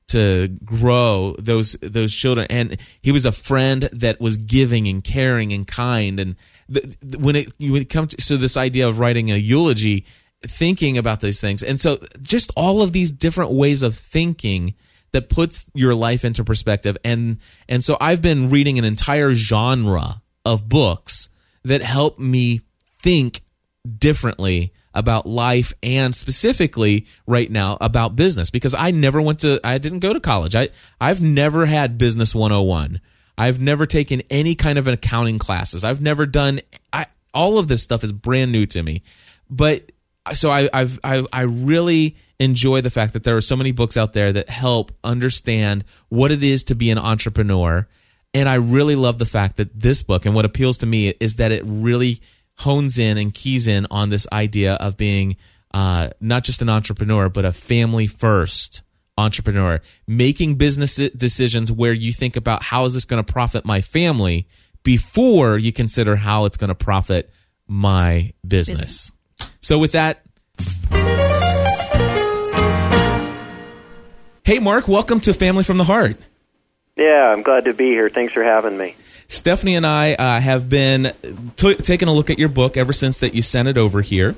to 0.07 0.47
grow 0.63 1.35
those 1.37 1.75
those 1.81 2.13
children. 2.13 2.47
And 2.49 2.77
he 3.01 3.11
was 3.11 3.25
a 3.25 3.31
friend 3.31 3.89
that 3.91 4.21
was 4.21 4.37
giving 4.37 4.87
and 4.87 5.03
caring 5.03 5.53
and 5.53 5.67
kind 5.67 6.19
and 6.19 6.35
th- 6.73 6.99
th- 6.99 7.17
when 7.17 7.35
it 7.35 7.53
when 7.59 7.81
it 7.81 7.89
comes 7.89 8.15
to 8.15 8.21
so 8.21 8.37
this 8.37 8.57
idea 8.57 8.87
of 8.87 8.99
writing 8.99 9.31
a 9.31 9.35
eulogy 9.35 10.05
thinking 10.45 10.97
about 10.97 11.19
these 11.19 11.41
things 11.41 11.63
and 11.63 11.79
so 11.79 11.99
just 12.21 12.51
all 12.55 12.81
of 12.81 12.93
these 12.93 13.11
different 13.11 13.51
ways 13.51 13.81
of 13.81 13.95
thinking 13.95 14.75
that 15.11 15.29
puts 15.29 15.65
your 15.73 15.95
life 15.95 16.23
into 16.23 16.43
perspective 16.43 16.97
and 17.03 17.37
and 17.67 17.83
so 17.83 17.97
I've 17.99 18.21
been 18.21 18.49
reading 18.49 18.77
an 18.77 18.85
entire 18.85 19.33
genre 19.33 20.21
of 20.45 20.69
books 20.69 21.29
that 21.63 21.81
help 21.81 22.19
me 22.19 22.61
think 23.01 23.41
differently 23.97 24.73
about 24.93 25.27
life 25.27 25.73
and 25.83 26.15
specifically 26.15 27.05
right 27.27 27.51
now 27.51 27.77
about 27.79 28.15
business 28.15 28.49
because 28.49 28.73
I 28.73 28.91
never 28.91 29.21
went 29.21 29.39
to 29.41 29.59
I 29.63 29.77
didn't 29.77 29.99
go 29.99 30.11
to 30.11 30.19
college. 30.19 30.55
I 30.55 30.69
I've 30.99 31.21
never 31.21 31.65
had 31.65 31.97
business 31.97 32.33
101. 32.33 32.99
I've 33.37 33.59
never 33.59 33.85
taken 33.85 34.21
any 34.29 34.55
kind 34.55 34.77
of 34.77 34.87
accounting 34.87 35.39
classes. 35.39 35.83
I've 35.83 36.01
never 36.01 36.25
done 36.25 36.61
I 36.91 37.05
all 37.33 37.57
of 37.59 37.67
this 37.67 37.83
stuff 37.83 38.03
is 38.03 38.11
brand 38.11 38.51
new 38.51 38.65
to 38.67 38.81
me. 38.81 39.03
But 39.49 39.91
so 40.33 40.49
I 40.49 40.69
I've 40.73 40.99
I 41.03 41.25
I 41.31 41.41
really 41.41 42.17
enjoy 42.39 42.81
the 42.81 42.89
fact 42.89 43.13
that 43.13 43.23
there 43.23 43.35
are 43.35 43.41
so 43.41 43.55
many 43.55 43.71
books 43.71 43.97
out 43.97 44.13
there 44.13 44.31
that 44.33 44.49
help 44.49 44.91
understand 45.03 45.83
what 46.09 46.31
it 46.31 46.43
is 46.43 46.63
to 46.65 46.75
be 46.75 46.89
an 46.89 46.97
entrepreneur. 46.97 47.87
And 48.33 48.47
I 48.47 48.55
really 48.55 48.95
love 48.95 49.17
the 49.17 49.25
fact 49.25 49.57
that 49.57 49.79
this 49.79 50.03
book 50.03 50.25
and 50.25 50.35
what 50.35 50.45
appeals 50.45 50.77
to 50.79 50.85
me 50.85 51.09
is 51.19 51.35
that 51.35 51.51
it 51.51 51.63
really 51.65 52.19
hones 52.59 52.97
in 52.97 53.17
and 53.17 53.33
keys 53.33 53.67
in 53.67 53.87
on 53.89 54.09
this 54.09 54.27
idea 54.31 54.73
of 54.75 54.97
being 54.97 55.37
uh, 55.73 56.09
not 56.19 56.43
just 56.43 56.61
an 56.61 56.69
entrepreneur, 56.69 57.29
but 57.29 57.45
a 57.45 57.51
family 57.51 58.07
first 58.07 58.81
entrepreneur, 59.17 59.81
making 60.07 60.55
business 60.55 60.95
decisions 60.95 61.71
where 61.71 61.93
you 61.93 62.13
think 62.13 62.35
about 62.35 62.63
how 62.63 62.85
is 62.85 62.93
this 62.93 63.05
going 63.05 63.23
to 63.23 63.31
profit 63.31 63.65
my 63.65 63.81
family 63.81 64.47
before 64.83 65.57
you 65.57 65.73
consider 65.73 66.15
how 66.15 66.45
it's 66.45 66.57
going 66.57 66.69
to 66.69 66.75
profit 66.75 67.29
my 67.67 68.33
business. 68.47 69.11
So, 69.61 69.79
with 69.79 69.93
that, 69.93 70.23
hey, 74.43 74.59
Mark, 74.59 74.87
welcome 74.87 75.19
to 75.21 75.33
Family 75.33 75.63
from 75.63 75.77
the 75.77 75.83
Heart. 75.83 76.17
Yeah, 76.95 77.31
I'm 77.31 77.43
glad 77.43 77.65
to 77.65 77.73
be 77.73 77.87
here. 77.87 78.09
Thanks 78.09 78.33
for 78.33 78.43
having 78.43 78.77
me. 78.77 78.95
Stephanie 79.27 79.75
and 79.75 79.85
I 79.85 80.13
uh, 80.13 80.39
have 80.39 80.69
been 80.69 81.11
t- 81.57 81.75
taking 81.75 82.07
a 82.07 82.13
look 82.13 82.29
at 82.29 82.39
your 82.39 82.49
book 82.49 82.77
ever 82.77 82.93
since 82.93 83.17
that 83.19 83.33
you 83.33 83.41
sent 83.41 83.67
it 83.67 83.77
over 83.77 84.01
here, 84.01 84.35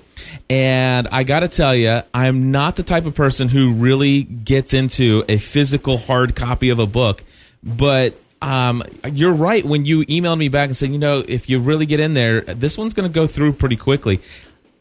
and 0.50 1.08
I 1.12 1.24
got 1.24 1.42
to 1.42 1.48
tell 1.48 1.76
you, 1.76 2.02
I'm 2.14 2.52
not 2.52 2.76
the 2.76 2.84
type 2.84 3.06
of 3.06 3.14
person 3.14 3.50
who 3.50 3.74
really 3.74 4.24
gets 4.24 4.74
into 4.74 5.24
a 5.30 5.38
physical 5.38 5.98
hard 5.98 6.36
copy 6.36 6.70
of 6.70 6.80
a 6.80 6.88
book, 6.88 7.24
but. 7.64 8.16
Um, 8.42 8.84
you're 9.12 9.34
right. 9.34 9.66
When 9.66 9.84
you 9.84 10.06
emailed 10.06 10.38
me 10.38 10.48
back 10.48 10.70
and 10.70 10.78
said, 10.78 10.92
you 10.92 10.98
know, 10.98 11.26
if 11.28 11.50
you 11.50 11.60
really 11.60 11.86
get 11.86 12.00
in 12.00 12.14
there, 12.14 12.40
this 12.40 12.78
one's 12.78 12.94
going 12.94 13.10
to 13.10 13.14
go 13.14 13.28
through 13.28 13.52
pretty 13.52 13.76
quickly. 13.76 14.22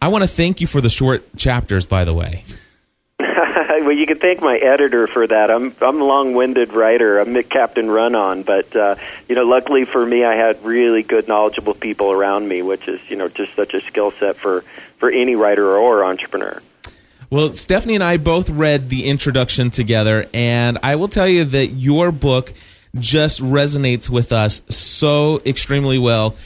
I 0.01 0.07
want 0.07 0.23
to 0.23 0.29
thank 0.29 0.61
you 0.61 0.69
for 0.69 0.81
the 0.81 0.89
short 0.89 1.37
chapters, 1.37 1.85
by 1.85 2.05
the 2.05 2.15
way. 2.15 2.45
well, 3.21 3.91
you 3.91 4.07
can 4.07 4.19
thank 4.19 4.41
my 4.41 4.57
editor 4.57 5.09
for 5.09 5.27
that. 5.27 5.51
I'm 5.51 5.75
I'm 5.81 6.01
a 6.01 6.05
long-winded 6.05 6.73
writer. 6.73 7.19
I'm 7.19 7.43
Captain 7.43 7.91
Run 7.91 8.15
On, 8.15 8.45
but 8.45 8.75
uh, 8.77 8.95
you 9.29 9.35
know, 9.35 9.43
luckily 9.43 9.85
for 9.87 10.07
me, 10.07 10.25
I 10.25 10.37
had 10.37 10.65
really 10.65 11.03
good, 11.03 11.27
knowledgeable 11.27 11.75
people 11.75 12.13
around 12.13 12.47
me, 12.47 12.63
which 12.63 12.87
is 12.87 13.01
you 13.11 13.17
know 13.17 13.29
just 13.29 13.57
such 13.57 13.75
a 13.75 13.81
skill 13.81 14.13
set 14.13 14.37
for 14.37 14.63
for 14.99 15.11
any 15.11 15.35
writer 15.35 15.77
or 15.77 16.05
entrepreneur. 16.05 16.63
Well, 17.29 17.55
Stephanie 17.55 17.97
and 17.97 18.05
I 18.05 18.19
both 18.19 18.49
read 18.51 18.89
the 18.89 19.07
introduction 19.07 19.73
together, 19.73 20.29
and 20.33 20.79
I 20.85 20.95
will 20.95 21.09
tell 21.09 21.29
you 21.29 21.45
that 21.45 21.67
your 21.67 22.13
book 22.13 22.55
just 22.95 23.41
resonates 23.41 24.09
with 24.09 24.33
us 24.33 24.63
so 24.69 25.43
extremely 25.45 25.99
well. 25.99 26.37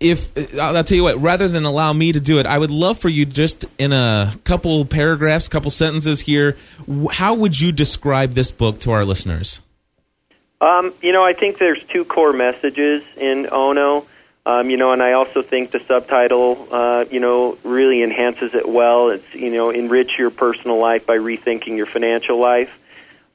If 0.00 0.58
I'll 0.58 0.82
tell 0.82 0.96
you 0.96 1.02
what, 1.02 1.20
rather 1.20 1.46
than 1.46 1.64
allow 1.64 1.92
me 1.92 2.12
to 2.12 2.20
do 2.20 2.38
it, 2.38 2.46
I 2.46 2.56
would 2.56 2.70
love 2.70 2.98
for 2.98 3.10
you 3.10 3.26
just 3.26 3.66
in 3.78 3.92
a 3.92 4.34
couple 4.44 4.84
paragraphs, 4.86 5.46
couple 5.46 5.70
sentences 5.70 6.22
here. 6.22 6.56
How 7.12 7.34
would 7.34 7.60
you 7.60 7.70
describe 7.70 8.32
this 8.32 8.50
book 8.50 8.80
to 8.80 8.92
our 8.92 9.04
listeners? 9.04 9.60
Um, 10.60 10.92
you 11.02 11.12
know, 11.12 11.24
I 11.24 11.34
think 11.34 11.58
there's 11.58 11.82
two 11.84 12.04
core 12.04 12.32
messages 12.32 13.02
in 13.16 13.48
Ono. 13.52 14.06
Um, 14.46 14.70
you 14.70 14.78
know, 14.78 14.92
and 14.92 15.02
I 15.02 15.12
also 15.12 15.42
think 15.42 15.70
the 15.70 15.80
subtitle, 15.80 16.66
uh, 16.72 17.04
you 17.10 17.20
know, 17.20 17.58
really 17.62 18.02
enhances 18.02 18.54
it 18.54 18.66
well. 18.66 19.10
It's 19.10 19.34
you 19.34 19.50
know, 19.50 19.68
enrich 19.68 20.18
your 20.18 20.30
personal 20.30 20.78
life 20.78 21.06
by 21.06 21.18
rethinking 21.18 21.76
your 21.76 21.86
financial 21.86 22.38
life. 22.38 22.79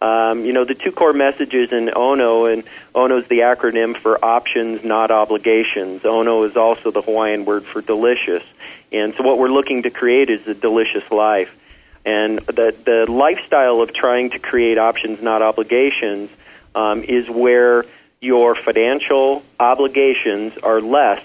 Um, 0.05 0.45
you 0.45 0.53
know, 0.53 0.65
the 0.65 0.75
two 0.75 0.91
core 0.91 1.13
messages 1.13 1.71
in 1.71 1.89
ONO, 1.89 2.45
and 2.45 2.63
ONO 2.93 3.17
is 3.17 3.27
the 3.27 3.39
acronym 3.39 3.97
for 3.97 4.23
options, 4.23 4.83
not 4.83 5.09
obligations. 5.09 6.05
ONO 6.05 6.43
is 6.43 6.55
also 6.55 6.91
the 6.91 7.01
Hawaiian 7.01 7.43
word 7.43 7.65
for 7.65 7.81
delicious. 7.81 8.43
And 8.91 9.15
so 9.15 9.23
what 9.23 9.39
we're 9.39 9.49
looking 9.49 9.81
to 9.81 9.89
create 9.89 10.29
is 10.29 10.45
a 10.47 10.53
delicious 10.53 11.09
life. 11.09 11.57
And 12.05 12.37
the, 12.37 12.75
the 12.85 13.11
lifestyle 13.11 13.81
of 13.81 13.93
trying 13.93 14.29
to 14.31 14.37
create 14.37 14.77
options, 14.77 15.23
not 15.23 15.41
obligations, 15.41 16.29
um, 16.75 17.01
is 17.01 17.27
where 17.27 17.83
your 18.21 18.53
financial 18.53 19.41
obligations 19.59 20.55
are 20.59 20.81
less 20.81 21.23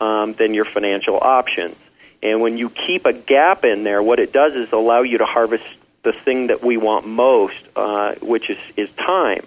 um, 0.00 0.34
than 0.34 0.54
your 0.54 0.66
financial 0.66 1.18
options. 1.20 1.74
And 2.22 2.40
when 2.40 2.58
you 2.58 2.70
keep 2.70 3.06
a 3.06 3.12
gap 3.12 3.64
in 3.64 3.82
there, 3.82 4.00
what 4.00 4.20
it 4.20 4.32
does 4.32 4.54
is 4.54 4.70
allow 4.70 5.02
you 5.02 5.18
to 5.18 5.26
harvest 5.26 5.64
the 6.02 6.12
thing 6.12 6.48
that 6.48 6.62
we 6.62 6.76
want 6.76 7.06
most, 7.06 7.62
uh, 7.76 8.14
which 8.22 8.50
is, 8.50 8.58
is 8.76 8.90
time. 8.92 9.46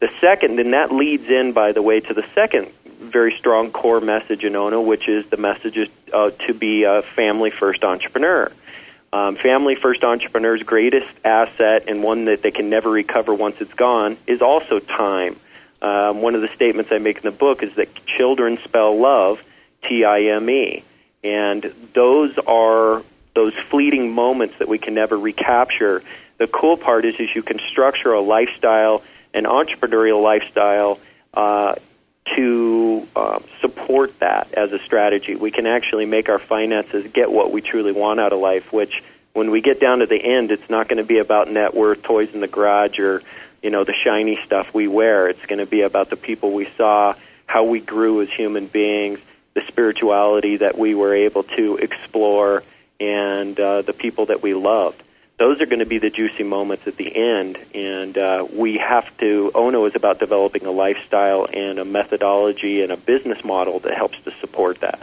The 0.00 0.10
second, 0.20 0.58
and 0.58 0.72
that 0.72 0.92
leads 0.92 1.28
in, 1.30 1.52
by 1.52 1.72
the 1.72 1.82
way, 1.82 2.00
to 2.00 2.14
the 2.14 2.24
second 2.34 2.68
very 2.98 3.32
strong 3.32 3.70
core 3.70 4.00
message 4.00 4.44
in 4.44 4.56
Ono, 4.56 4.80
which 4.80 5.08
is 5.08 5.26
the 5.26 5.36
message 5.36 5.76
is, 5.76 5.88
uh, 6.12 6.30
to 6.46 6.54
be 6.54 6.84
a 6.84 7.02
family 7.02 7.50
first 7.50 7.84
entrepreneur. 7.84 8.50
Um, 9.12 9.36
family 9.36 9.74
first 9.74 10.02
entrepreneur's 10.02 10.62
greatest 10.62 11.08
asset 11.24 11.84
and 11.88 12.02
one 12.02 12.26
that 12.26 12.42
they 12.42 12.50
can 12.50 12.68
never 12.68 12.90
recover 12.90 13.32
once 13.34 13.60
it's 13.60 13.72
gone 13.72 14.16
is 14.26 14.42
also 14.42 14.78
time. 14.80 15.36
Um, 15.80 16.20
one 16.20 16.34
of 16.34 16.40
the 16.40 16.48
statements 16.48 16.90
I 16.92 16.98
make 16.98 17.16
in 17.18 17.22
the 17.22 17.30
book 17.30 17.62
is 17.62 17.74
that 17.76 17.94
children 18.04 18.58
spell 18.58 18.98
love 18.98 19.42
T 19.82 20.04
I 20.04 20.22
M 20.22 20.50
E, 20.50 20.82
and 21.22 21.62
those 21.92 22.36
are 22.38 23.02
those 23.36 23.54
fleeting 23.54 24.12
moments 24.12 24.56
that 24.58 24.66
we 24.66 24.78
can 24.78 24.94
never 24.94 25.16
recapture. 25.16 26.02
The 26.38 26.46
cool 26.48 26.76
part 26.78 27.04
is, 27.04 27.20
is 27.20 27.34
you 27.36 27.42
can 27.42 27.58
structure 27.58 28.12
a 28.12 28.20
lifestyle, 28.20 29.02
an 29.34 29.44
entrepreneurial 29.44 30.22
lifestyle, 30.22 30.98
uh, 31.34 31.76
to 32.34 33.06
uh, 33.14 33.38
support 33.60 34.18
that 34.20 34.52
as 34.54 34.72
a 34.72 34.78
strategy. 34.80 35.36
We 35.36 35.50
can 35.50 35.66
actually 35.66 36.06
make 36.06 36.28
our 36.28 36.40
finances 36.40 37.06
get 37.12 37.30
what 37.30 37.52
we 37.52 37.60
truly 37.60 37.92
want 37.92 38.18
out 38.20 38.32
of 38.32 38.40
life, 38.40 38.72
which 38.72 39.02
when 39.34 39.50
we 39.50 39.60
get 39.60 39.80
down 39.80 39.98
to 39.98 40.06
the 40.06 40.16
end, 40.16 40.50
it's 40.50 40.68
not 40.70 40.88
going 40.88 40.96
to 40.96 41.04
be 41.04 41.18
about 41.18 41.50
net 41.50 41.74
worth, 41.74 42.02
toys 42.02 42.32
in 42.32 42.40
the 42.40 42.48
garage, 42.48 42.98
or 42.98 43.22
you 43.62 43.70
know 43.70 43.84
the 43.84 43.92
shiny 43.92 44.38
stuff 44.44 44.72
we 44.72 44.88
wear. 44.88 45.28
It's 45.28 45.44
going 45.44 45.58
to 45.58 45.66
be 45.66 45.82
about 45.82 46.08
the 46.08 46.16
people 46.16 46.52
we 46.52 46.64
saw, 46.64 47.14
how 47.44 47.64
we 47.64 47.80
grew 47.80 48.22
as 48.22 48.30
human 48.30 48.66
beings, 48.66 49.20
the 49.52 49.60
spirituality 49.68 50.56
that 50.56 50.78
we 50.78 50.94
were 50.94 51.14
able 51.14 51.42
to 51.42 51.76
explore, 51.76 52.62
and 53.00 53.58
uh, 53.58 53.82
the 53.82 53.92
people 53.92 54.26
that 54.26 54.42
we 54.42 54.54
loved 54.54 55.02
those 55.38 55.60
are 55.60 55.66
going 55.66 55.80
to 55.80 55.86
be 55.86 55.98
the 55.98 56.10
juicy 56.10 56.44
moments 56.44 56.86
at 56.86 56.96
the 56.96 57.14
end. 57.14 57.58
And 57.74 58.16
uh, 58.16 58.46
we 58.50 58.78
have 58.78 59.14
to, 59.18 59.50
Ono 59.54 59.84
is 59.84 59.94
about 59.94 60.18
developing 60.18 60.64
a 60.64 60.70
lifestyle 60.70 61.46
and 61.52 61.78
a 61.78 61.84
methodology 61.84 62.82
and 62.82 62.90
a 62.90 62.96
business 62.96 63.44
model 63.44 63.80
that 63.80 63.94
helps 63.94 64.18
to 64.22 64.30
support 64.30 64.80
that. 64.80 65.00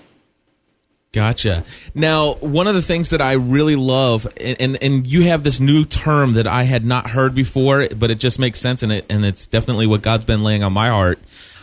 Gotcha. 1.12 1.64
Now, 1.94 2.34
one 2.36 2.66
of 2.66 2.74
the 2.74 2.82
things 2.82 3.10
that 3.10 3.22
I 3.22 3.34
really 3.34 3.76
love, 3.76 4.28
and, 4.42 4.82
and, 4.82 5.06
you 5.06 5.26
have 5.26 5.44
this 5.44 5.60
new 5.60 5.86
term 5.86 6.34
that 6.34 6.48
I 6.48 6.64
had 6.64 6.84
not 6.84 7.12
heard 7.12 7.36
before, 7.36 7.88
but 7.90 8.10
it 8.10 8.16
just 8.16 8.40
makes 8.40 8.60
sense, 8.60 8.82
and 8.82 8.92
it 8.92 9.06
and 9.12 9.24
it's 9.24 9.46
definitely 9.46 9.86
what 9.86 10.02
God's 10.02 10.26
been 10.26 10.42
laying 10.42 10.64
on 10.64 10.74
my 10.74 10.90
heart. 10.90 11.20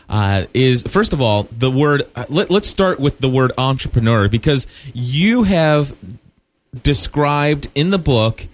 Uh, 0.09 0.47
is 0.55 0.85
first 0.85 1.13
of 1.13 1.21
all 1.21 1.49
the 1.51 1.69
word. 1.69 2.05
Uh, 2.15 2.27
let, 2.29 2.49
let's 2.49 2.69
start 2.69 3.01
with 3.01 3.19
the 3.19 3.29
word 3.29 3.51
entrepreneur 3.59 4.29
because 4.29 4.69
you 4.95 5.43
have 5.43 5.97
described 6.83 7.69
in 7.75 7.91
the 7.91 7.99
book 7.99 8.47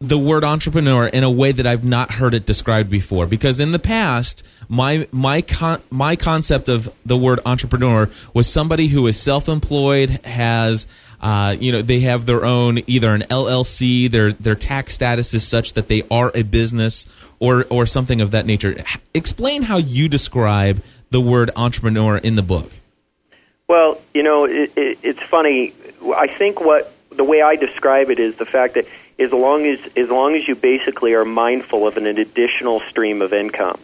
the 0.00 0.18
word 0.18 0.44
entrepreneur 0.44 1.08
in 1.08 1.24
a 1.24 1.30
way 1.30 1.50
that 1.50 1.66
I've 1.66 1.84
not 1.84 2.12
heard 2.12 2.32
it 2.34 2.46
described 2.46 2.88
before. 2.88 3.26
Because 3.26 3.58
in 3.58 3.72
the 3.72 3.78
past, 3.78 4.44
my 4.68 5.08
my 5.10 5.42
con- 5.42 5.82
my 5.90 6.16
concept 6.16 6.68
of 6.68 6.92
the 7.04 7.16
word 7.16 7.40
entrepreneur 7.44 8.08
was 8.32 8.46
somebody 8.48 8.88
who 8.88 9.06
is 9.06 9.20
self-employed, 9.20 10.10
has 10.24 10.86
uh, 11.20 11.56
you 11.58 11.72
know 11.72 11.82
they 11.82 12.00
have 12.00 12.26
their 12.26 12.44
own 12.44 12.80
either 12.86 13.12
an 13.12 13.22
LLC, 13.22 14.10
their 14.10 14.32
their 14.32 14.54
tax 14.54 14.94
status 14.94 15.34
is 15.34 15.46
such 15.46 15.72
that 15.72 15.88
they 15.88 16.02
are 16.10 16.30
a 16.34 16.42
business 16.42 17.06
or 17.40 17.66
or 17.68 17.86
something 17.86 18.20
of 18.20 18.30
that 18.30 18.46
nature. 18.46 18.84
Explain 19.14 19.62
how 19.62 19.78
you 19.78 20.08
describe 20.08 20.82
the 21.10 21.20
word 21.20 21.50
entrepreneur 21.56 22.18
in 22.18 22.36
the 22.36 22.42
book. 22.42 22.70
Well, 23.66 24.00
you 24.14 24.22
know, 24.22 24.44
it, 24.44 24.72
it, 24.76 24.98
it's 25.02 25.22
funny. 25.22 25.74
I 26.14 26.26
think 26.26 26.60
what 26.60 26.94
the 27.18 27.24
way 27.24 27.42
I 27.42 27.56
describe 27.56 28.10
it 28.10 28.20
is 28.20 28.36
the 28.36 28.46
fact 28.46 28.74
that 28.74 28.86
as 29.18 29.32
long 29.32 29.66
as 29.66 29.80
as 29.96 30.08
long 30.08 30.36
as 30.36 30.46
you 30.46 30.54
basically 30.54 31.12
are 31.14 31.24
mindful 31.24 31.86
of 31.86 31.96
an 31.96 32.06
additional 32.06 32.80
stream 32.80 33.20
of 33.20 33.32
income. 33.32 33.78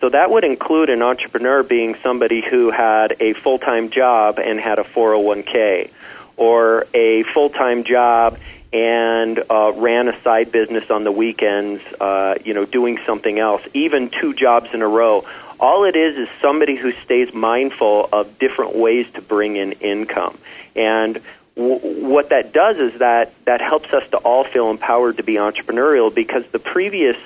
So 0.00 0.08
that 0.08 0.30
would 0.30 0.44
include 0.44 0.90
an 0.90 1.02
entrepreneur 1.02 1.62
being 1.62 1.96
somebody 1.96 2.40
who 2.40 2.70
had 2.70 3.16
a 3.20 3.32
full-time 3.32 3.90
job 3.90 4.38
and 4.38 4.58
had 4.60 4.78
a 4.78 4.84
401k 4.84 5.90
or 6.36 6.86
a 6.94 7.24
full-time 7.24 7.82
job 7.82 8.38
and 8.72 9.42
uh, 9.50 9.72
ran 9.74 10.06
a 10.08 10.18
side 10.22 10.52
business 10.52 10.88
on 10.88 11.02
the 11.02 11.10
weekends, 11.10 11.82
uh, 12.00 12.36
you 12.44 12.54
know, 12.54 12.64
doing 12.64 12.98
something 13.06 13.40
else, 13.40 13.62
even 13.74 14.08
two 14.08 14.34
jobs 14.34 14.72
in 14.72 14.82
a 14.82 14.88
row. 14.88 15.26
All 15.58 15.84
it 15.84 15.96
is 15.96 16.16
is 16.16 16.28
somebody 16.40 16.76
who 16.76 16.92
stays 16.92 17.34
mindful 17.34 18.08
of 18.12 18.38
different 18.38 18.76
ways 18.76 19.10
to 19.12 19.20
bring 19.20 19.56
in 19.56 19.72
income. 19.72 20.38
And 20.76 21.20
what 21.58 22.28
that 22.28 22.52
does 22.52 22.76
is 22.76 23.00
that 23.00 23.32
that 23.44 23.60
helps 23.60 23.92
us 23.92 24.08
to 24.10 24.16
all 24.18 24.44
feel 24.44 24.70
empowered 24.70 25.16
to 25.16 25.24
be 25.24 25.34
entrepreneurial 25.34 26.14
because 26.14 26.46
the 26.48 26.60
previous 26.60 27.16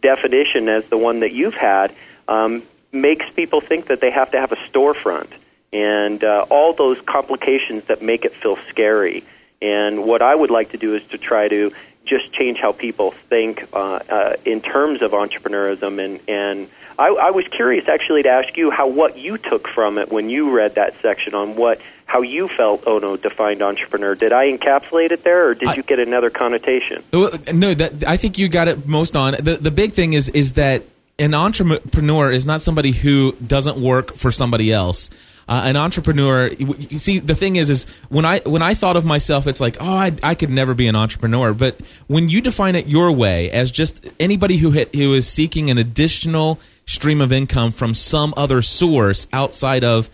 definition, 0.00 0.68
as 0.68 0.88
the 0.88 0.96
one 0.96 1.20
that 1.20 1.32
you've 1.32 1.54
had, 1.54 1.92
um, 2.28 2.62
makes 2.92 3.28
people 3.30 3.60
think 3.60 3.86
that 3.86 4.00
they 4.00 4.10
have 4.10 4.30
to 4.30 4.40
have 4.40 4.52
a 4.52 4.56
storefront 4.56 5.28
and 5.72 6.22
uh, 6.22 6.46
all 6.50 6.72
those 6.72 7.00
complications 7.00 7.84
that 7.84 8.00
make 8.00 8.24
it 8.24 8.32
feel 8.32 8.56
scary. 8.68 9.24
And 9.60 10.04
what 10.04 10.22
I 10.22 10.34
would 10.34 10.50
like 10.50 10.70
to 10.70 10.78
do 10.78 10.94
is 10.94 11.04
to 11.08 11.18
try 11.18 11.48
to 11.48 11.72
just 12.04 12.32
change 12.32 12.58
how 12.58 12.72
people 12.72 13.10
think 13.10 13.68
uh, 13.72 14.00
uh, 14.08 14.36
in 14.44 14.60
terms 14.60 15.02
of 15.02 15.12
entrepreneurism. 15.12 16.02
And, 16.02 16.20
and 16.28 16.68
I, 16.98 17.08
I 17.08 17.30
was 17.30 17.46
curious 17.48 17.88
actually 17.88 18.22
to 18.22 18.28
ask 18.28 18.56
you 18.56 18.70
how 18.70 18.88
what 18.88 19.18
you 19.18 19.36
took 19.36 19.68
from 19.68 19.98
it 19.98 20.10
when 20.10 20.30
you 20.30 20.50
read 20.50 20.76
that 20.76 20.94
section 21.02 21.34
on 21.34 21.56
what 21.56 21.80
how 22.10 22.22
you 22.22 22.48
felt 22.48 22.84
Ono 22.88 23.16
defined 23.16 23.62
entrepreneur. 23.62 24.16
Did 24.16 24.32
I 24.32 24.50
encapsulate 24.50 25.12
it 25.12 25.22
there, 25.22 25.48
or 25.48 25.54
did 25.54 25.68
I, 25.68 25.74
you 25.76 25.84
get 25.84 26.00
another 26.00 26.28
connotation? 26.28 27.04
No, 27.12 27.28
that 27.74 28.04
I 28.06 28.16
think 28.16 28.36
you 28.36 28.48
got 28.48 28.66
it 28.66 28.86
most 28.86 29.14
on. 29.16 29.36
The 29.38 29.56
the 29.56 29.70
big 29.70 29.92
thing 29.92 30.14
is 30.14 30.28
is 30.28 30.54
that 30.54 30.82
an 31.20 31.34
entrepreneur 31.34 32.32
is 32.32 32.44
not 32.44 32.62
somebody 32.62 32.90
who 32.90 33.32
doesn't 33.34 33.80
work 33.80 34.14
for 34.14 34.32
somebody 34.32 34.72
else. 34.72 35.08
Uh, 35.48 35.62
an 35.64 35.76
entrepreneur, 35.76 36.48
you 36.48 36.98
see, 36.98 37.18
the 37.18 37.34
thing 37.34 37.56
is, 37.56 37.70
is 37.70 37.84
when 38.08 38.24
I 38.24 38.40
when 38.40 38.62
I 38.62 38.74
thought 38.74 38.96
of 38.96 39.04
myself, 39.04 39.46
it's 39.46 39.60
like, 39.60 39.76
oh, 39.80 39.96
I, 39.96 40.12
I 40.22 40.34
could 40.34 40.50
never 40.50 40.74
be 40.74 40.88
an 40.88 40.96
entrepreneur. 40.96 41.54
But 41.54 41.80
when 42.08 42.28
you 42.28 42.40
define 42.40 42.74
it 42.74 42.86
your 42.86 43.12
way, 43.12 43.50
as 43.50 43.70
just 43.70 44.04
anybody 44.18 44.56
who 44.56 44.72
hit, 44.72 44.94
who 44.94 45.14
is 45.14 45.28
seeking 45.28 45.70
an 45.70 45.78
additional 45.78 46.58
stream 46.86 47.20
of 47.20 47.32
income 47.32 47.70
from 47.70 47.94
some 47.94 48.34
other 48.36 48.62
source 48.62 49.26
outside 49.32 49.84
of 49.84 50.10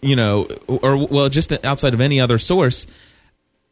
you 0.00 0.16
know, 0.16 0.44
or 0.66 1.06
well, 1.06 1.28
just 1.28 1.52
outside 1.64 1.94
of 1.94 2.00
any 2.00 2.20
other 2.20 2.38
source, 2.38 2.86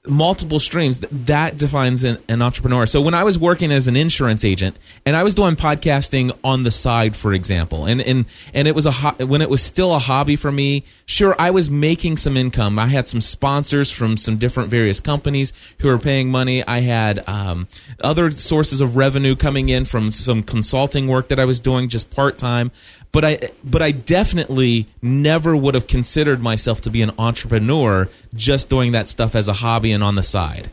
multiple 0.09 0.59
streams 0.59 0.99
that 0.99 1.57
defines 1.57 2.05
an, 2.05 2.19
an, 2.29 2.41
entrepreneur. 2.41 2.87
So 2.87 3.01
when 3.01 3.15
i 3.15 3.25
was 3.25 3.39
working 3.39 3.73
as 3.73 3.89
an 3.89 3.97
insurance 3.97 4.45
agent 4.45 4.77
and 5.05 5.17
i 5.17 5.23
was 5.23 5.35
doing 5.35 5.57
podcasting 5.57 6.37
on 6.45 6.63
the 6.63 6.71
side 6.71 7.17
for 7.17 7.35
example 7.35 7.85
and 7.85 8.01
and 8.01 8.25
and 8.55 8.69
it 8.69 8.75
was 8.75 8.87
a 8.87 8.91
ho- 8.93 9.27
when 9.27 9.43
it 9.43 9.51
was 9.51 9.61
still 9.61 9.95
a 9.95 9.99
hobby 9.99 10.37
for 10.37 10.53
me 10.53 10.85
sure 11.05 11.35
i 11.39 11.51
was 11.51 11.71
making 11.71 12.17
some 12.17 12.37
income. 12.37 12.79
I 12.79 12.87
had 12.87 13.07
some 13.07 13.21
sponsors 13.21 13.91
from 13.91 14.17
some 14.17 14.39
different 14.39 14.71
various 14.71 15.01
companies 15.01 15.53
who 15.81 15.89
were 15.89 15.99
paying 15.99 16.31
money. 16.31 16.65
I 16.67 16.81
had 16.81 17.29
um, 17.29 17.67
other 18.01 18.31
sources 18.31 18.81
of 18.81 18.97
revenue 18.97 19.37
coming 19.37 19.69
in 19.69 19.85
from 19.85 20.11
some 20.11 20.43
consulting 20.43 21.09
work 21.09 21.29
that 21.29 21.41
i 21.41 21.45
was 21.45 21.61
doing 21.61 21.89
just 21.89 22.11
part-time 22.11 22.71
but 23.13 23.25
I 23.25 23.51
but 23.65 23.83
I 23.83 23.91
definitely 23.91 24.87
never 25.03 25.57
would 25.57 25.75
have 25.75 25.87
considered 25.87 26.41
myself 26.41 26.81
to 26.83 26.91
be 26.91 27.03
an 27.03 27.13
entrepreneur 27.19 28.09
just 28.35 28.69
doing 28.69 28.93
that 28.93 29.09
stuff 29.09 29.35
as 29.35 29.49
a 29.49 29.55
hobby 29.55 29.93
and 29.93 30.03
on 30.05 30.15
the 30.15 30.23
side. 30.23 30.71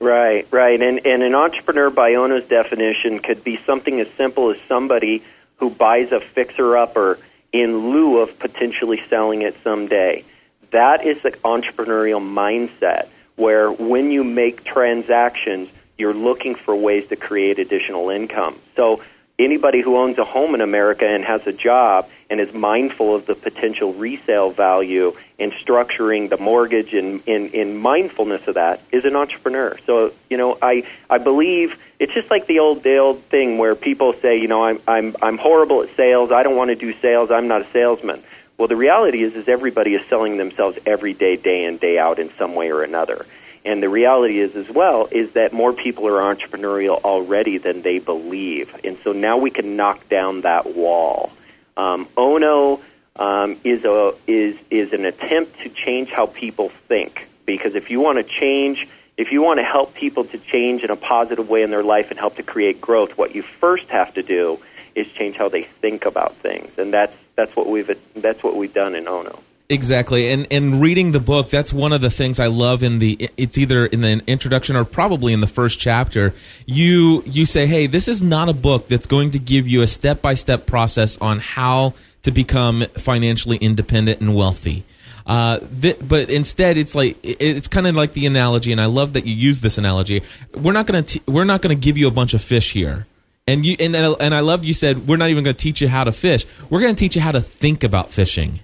Right, 0.00 0.46
right. 0.50 0.80
And 0.80 1.06
and 1.06 1.22
an 1.22 1.34
entrepreneur 1.34 1.90
by 1.90 2.14
Ono's 2.14 2.46
definition 2.46 3.20
could 3.20 3.44
be 3.44 3.56
something 3.58 4.00
as 4.00 4.08
simple 4.10 4.50
as 4.50 4.60
somebody 4.62 5.22
who 5.56 5.70
buys 5.70 6.12
a 6.12 6.20
fixer 6.20 6.76
upper 6.76 7.18
in 7.52 7.90
lieu 7.90 8.18
of 8.18 8.38
potentially 8.38 9.00
selling 9.08 9.42
it 9.42 9.56
someday. 9.62 10.24
That 10.70 11.04
is 11.04 11.22
the 11.22 11.30
entrepreneurial 11.30 12.20
mindset 12.20 13.08
where 13.36 13.70
when 13.70 14.10
you 14.10 14.24
make 14.24 14.64
transactions, 14.64 15.68
you're 15.96 16.14
looking 16.14 16.54
for 16.54 16.74
ways 16.74 17.08
to 17.08 17.16
create 17.16 17.58
additional 17.58 18.10
income. 18.10 18.58
So 18.74 19.02
anybody 19.38 19.82
who 19.82 19.96
owns 19.96 20.18
a 20.18 20.24
home 20.24 20.54
in 20.54 20.60
America 20.60 21.06
and 21.06 21.24
has 21.24 21.46
a 21.46 21.52
job 21.52 22.08
and 22.30 22.40
is 22.40 22.52
mindful 22.52 23.14
of 23.14 23.26
the 23.26 23.34
potential 23.34 23.92
resale 23.92 24.50
value 24.50 25.14
and 25.38 25.52
structuring 25.52 26.28
the 26.28 26.36
mortgage 26.36 26.94
and 26.94 27.22
in, 27.26 27.50
in 27.50 27.76
mindfulness 27.76 28.46
of 28.48 28.54
that 28.54 28.80
is 28.90 29.04
an 29.04 29.14
entrepreneur. 29.14 29.76
So, 29.86 30.12
you 30.30 30.36
know, 30.36 30.58
I, 30.60 30.86
I 31.08 31.18
believe 31.18 31.78
it's 31.98 32.12
just 32.12 32.30
like 32.30 32.46
the 32.46 32.58
old 32.60 32.82
the 32.82 32.96
old 32.96 33.22
thing 33.24 33.58
where 33.58 33.74
people 33.74 34.12
say, 34.14 34.38
you 34.40 34.48
know, 34.48 34.64
I'm 34.64 34.80
I'm 34.88 35.16
I'm 35.22 35.38
horrible 35.38 35.82
at 35.82 35.94
sales, 35.96 36.32
I 36.32 36.42
don't 36.42 36.56
want 36.56 36.70
to 36.70 36.76
do 36.76 36.92
sales, 36.94 37.30
I'm 37.30 37.48
not 37.48 37.62
a 37.62 37.66
salesman. 37.70 38.22
Well 38.58 38.68
the 38.68 38.76
reality 38.76 39.22
is 39.22 39.34
is 39.34 39.48
everybody 39.48 39.94
is 39.94 40.04
selling 40.06 40.38
themselves 40.38 40.78
every 40.86 41.12
day, 41.12 41.36
day 41.36 41.64
in, 41.64 41.76
day 41.76 41.98
out 41.98 42.18
in 42.18 42.30
some 42.38 42.54
way 42.54 42.72
or 42.72 42.82
another. 42.82 43.26
And 43.66 43.82
the 43.82 43.88
reality 43.88 44.38
is, 44.38 44.54
as 44.54 44.70
well, 44.70 45.08
is 45.10 45.32
that 45.32 45.52
more 45.52 45.72
people 45.72 46.06
are 46.06 46.34
entrepreneurial 46.34 47.02
already 47.02 47.58
than 47.58 47.82
they 47.82 47.98
believe. 47.98 48.72
And 48.84 48.96
so 49.02 49.10
now 49.12 49.38
we 49.38 49.50
can 49.50 49.74
knock 49.74 50.08
down 50.08 50.42
that 50.42 50.76
wall. 50.76 51.32
Um, 51.76 52.06
Ono 52.16 52.80
um, 53.16 53.56
is 53.64 53.84
a 53.84 54.14
is 54.28 54.56
is 54.70 54.92
an 54.92 55.04
attempt 55.04 55.60
to 55.62 55.68
change 55.68 56.10
how 56.10 56.26
people 56.26 56.68
think. 56.68 57.28
Because 57.44 57.74
if 57.74 57.90
you 57.90 58.00
want 58.00 58.18
to 58.18 58.24
change, 58.24 58.86
if 59.16 59.32
you 59.32 59.42
want 59.42 59.58
to 59.58 59.64
help 59.64 59.94
people 59.94 60.24
to 60.24 60.38
change 60.38 60.84
in 60.84 60.90
a 60.90 60.96
positive 60.96 61.50
way 61.50 61.62
in 61.62 61.70
their 61.70 61.82
life 61.82 62.10
and 62.10 62.20
help 62.20 62.36
to 62.36 62.44
create 62.44 62.80
growth, 62.80 63.18
what 63.18 63.34
you 63.34 63.42
first 63.42 63.88
have 63.88 64.14
to 64.14 64.22
do 64.22 64.60
is 64.94 65.08
change 65.08 65.36
how 65.36 65.48
they 65.48 65.64
think 65.64 66.06
about 66.06 66.36
things, 66.36 66.70
and 66.78 66.92
that's 66.92 67.14
that's 67.34 67.56
what 67.56 67.66
we've 67.66 67.90
that's 68.14 68.44
what 68.44 68.54
we've 68.54 68.74
done 68.74 68.94
in 68.94 69.08
Ono. 69.08 69.40
Exactly, 69.68 70.28
and 70.28 70.46
and 70.52 70.80
reading 70.80 71.10
the 71.10 71.18
book, 71.18 71.50
that's 71.50 71.72
one 71.72 71.92
of 71.92 72.00
the 72.00 72.10
things 72.10 72.38
I 72.38 72.46
love 72.46 72.84
in 72.84 73.00
the. 73.00 73.30
It's 73.36 73.58
either 73.58 73.84
in 73.84 74.00
the 74.00 74.22
introduction 74.28 74.76
or 74.76 74.84
probably 74.84 75.32
in 75.32 75.40
the 75.40 75.48
first 75.48 75.80
chapter. 75.80 76.34
You 76.66 77.24
you 77.26 77.46
say, 77.46 77.66
hey, 77.66 77.88
this 77.88 78.06
is 78.06 78.22
not 78.22 78.48
a 78.48 78.52
book 78.52 78.86
that's 78.86 79.06
going 79.06 79.32
to 79.32 79.40
give 79.40 79.66
you 79.66 79.82
a 79.82 79.88
step 79.88 80.22
by 80.22 80.34
step 80.34 80.66
process 80.66 81.18
on 81.18 81.40
how 81.40 81.94
to 82.22 82.30
become 82.30 82.84
financially 82.96 83.56
independent 83.56 84.20
and 84.20 84.36
wealthy. 84.36 84.84
Uh, 85.26 85.58
th- 85.80 85.98
but 86.00 86.30
instead, 86.30 86.78
it's 86.78 86.94
like 86.94 87.16
it's 87.24 87.66
kind 87.66 87.88
of 87.88 87.96
like 87.96 88.12
the 88.12 88.26
analogy, 88.26 88.70
and 88.70 88.80
I 88.80 88.86
love 88.86 89.14
that 89.14 89.26
you 89.26 89.34
use 89.34 89.58
this 89.58 89.78
analogy. 89.78 90.22
We're 90.54 90.74
not 90.74 90.86
going 90.86 91.02
to 91.02 91.20
we're 91.26 91.42
not 91.42 91.62
to 91.62 91.74
give 91.74 91.98
you 91.98 92.06
a 92.06 92.12
bunch 92.12 92.34
of 92.34 92.42
fish 92.42 92.72
here, 92.72 93.08
and 93.48 93.66
you 93.66 93.74
and 93.80 93.96
and 93.96 94.32
I 94.32 94.40
love 94.40 94.64
you 94.64 94.74
said 94.74 95.08
we're 95.08 95.16
not 95.16 95.30
even 95.30 95.42
going 95.42 95.56
to 95.56 95.60
teach 95.60 95.80
you 95.80 95.88
how 95.88 96.04
to 96.04 96.12
fish. 96.12 96.46
We're 96.70 96.82
going 96.82 96.94
to 96.94 96.98
teach 97.00 97.16
you 97.16 97.22
how 97.22 97.32
to 97.32 97.40
think 97.40 97.82
about 97.82 98.12
fishing. 98.12 98.60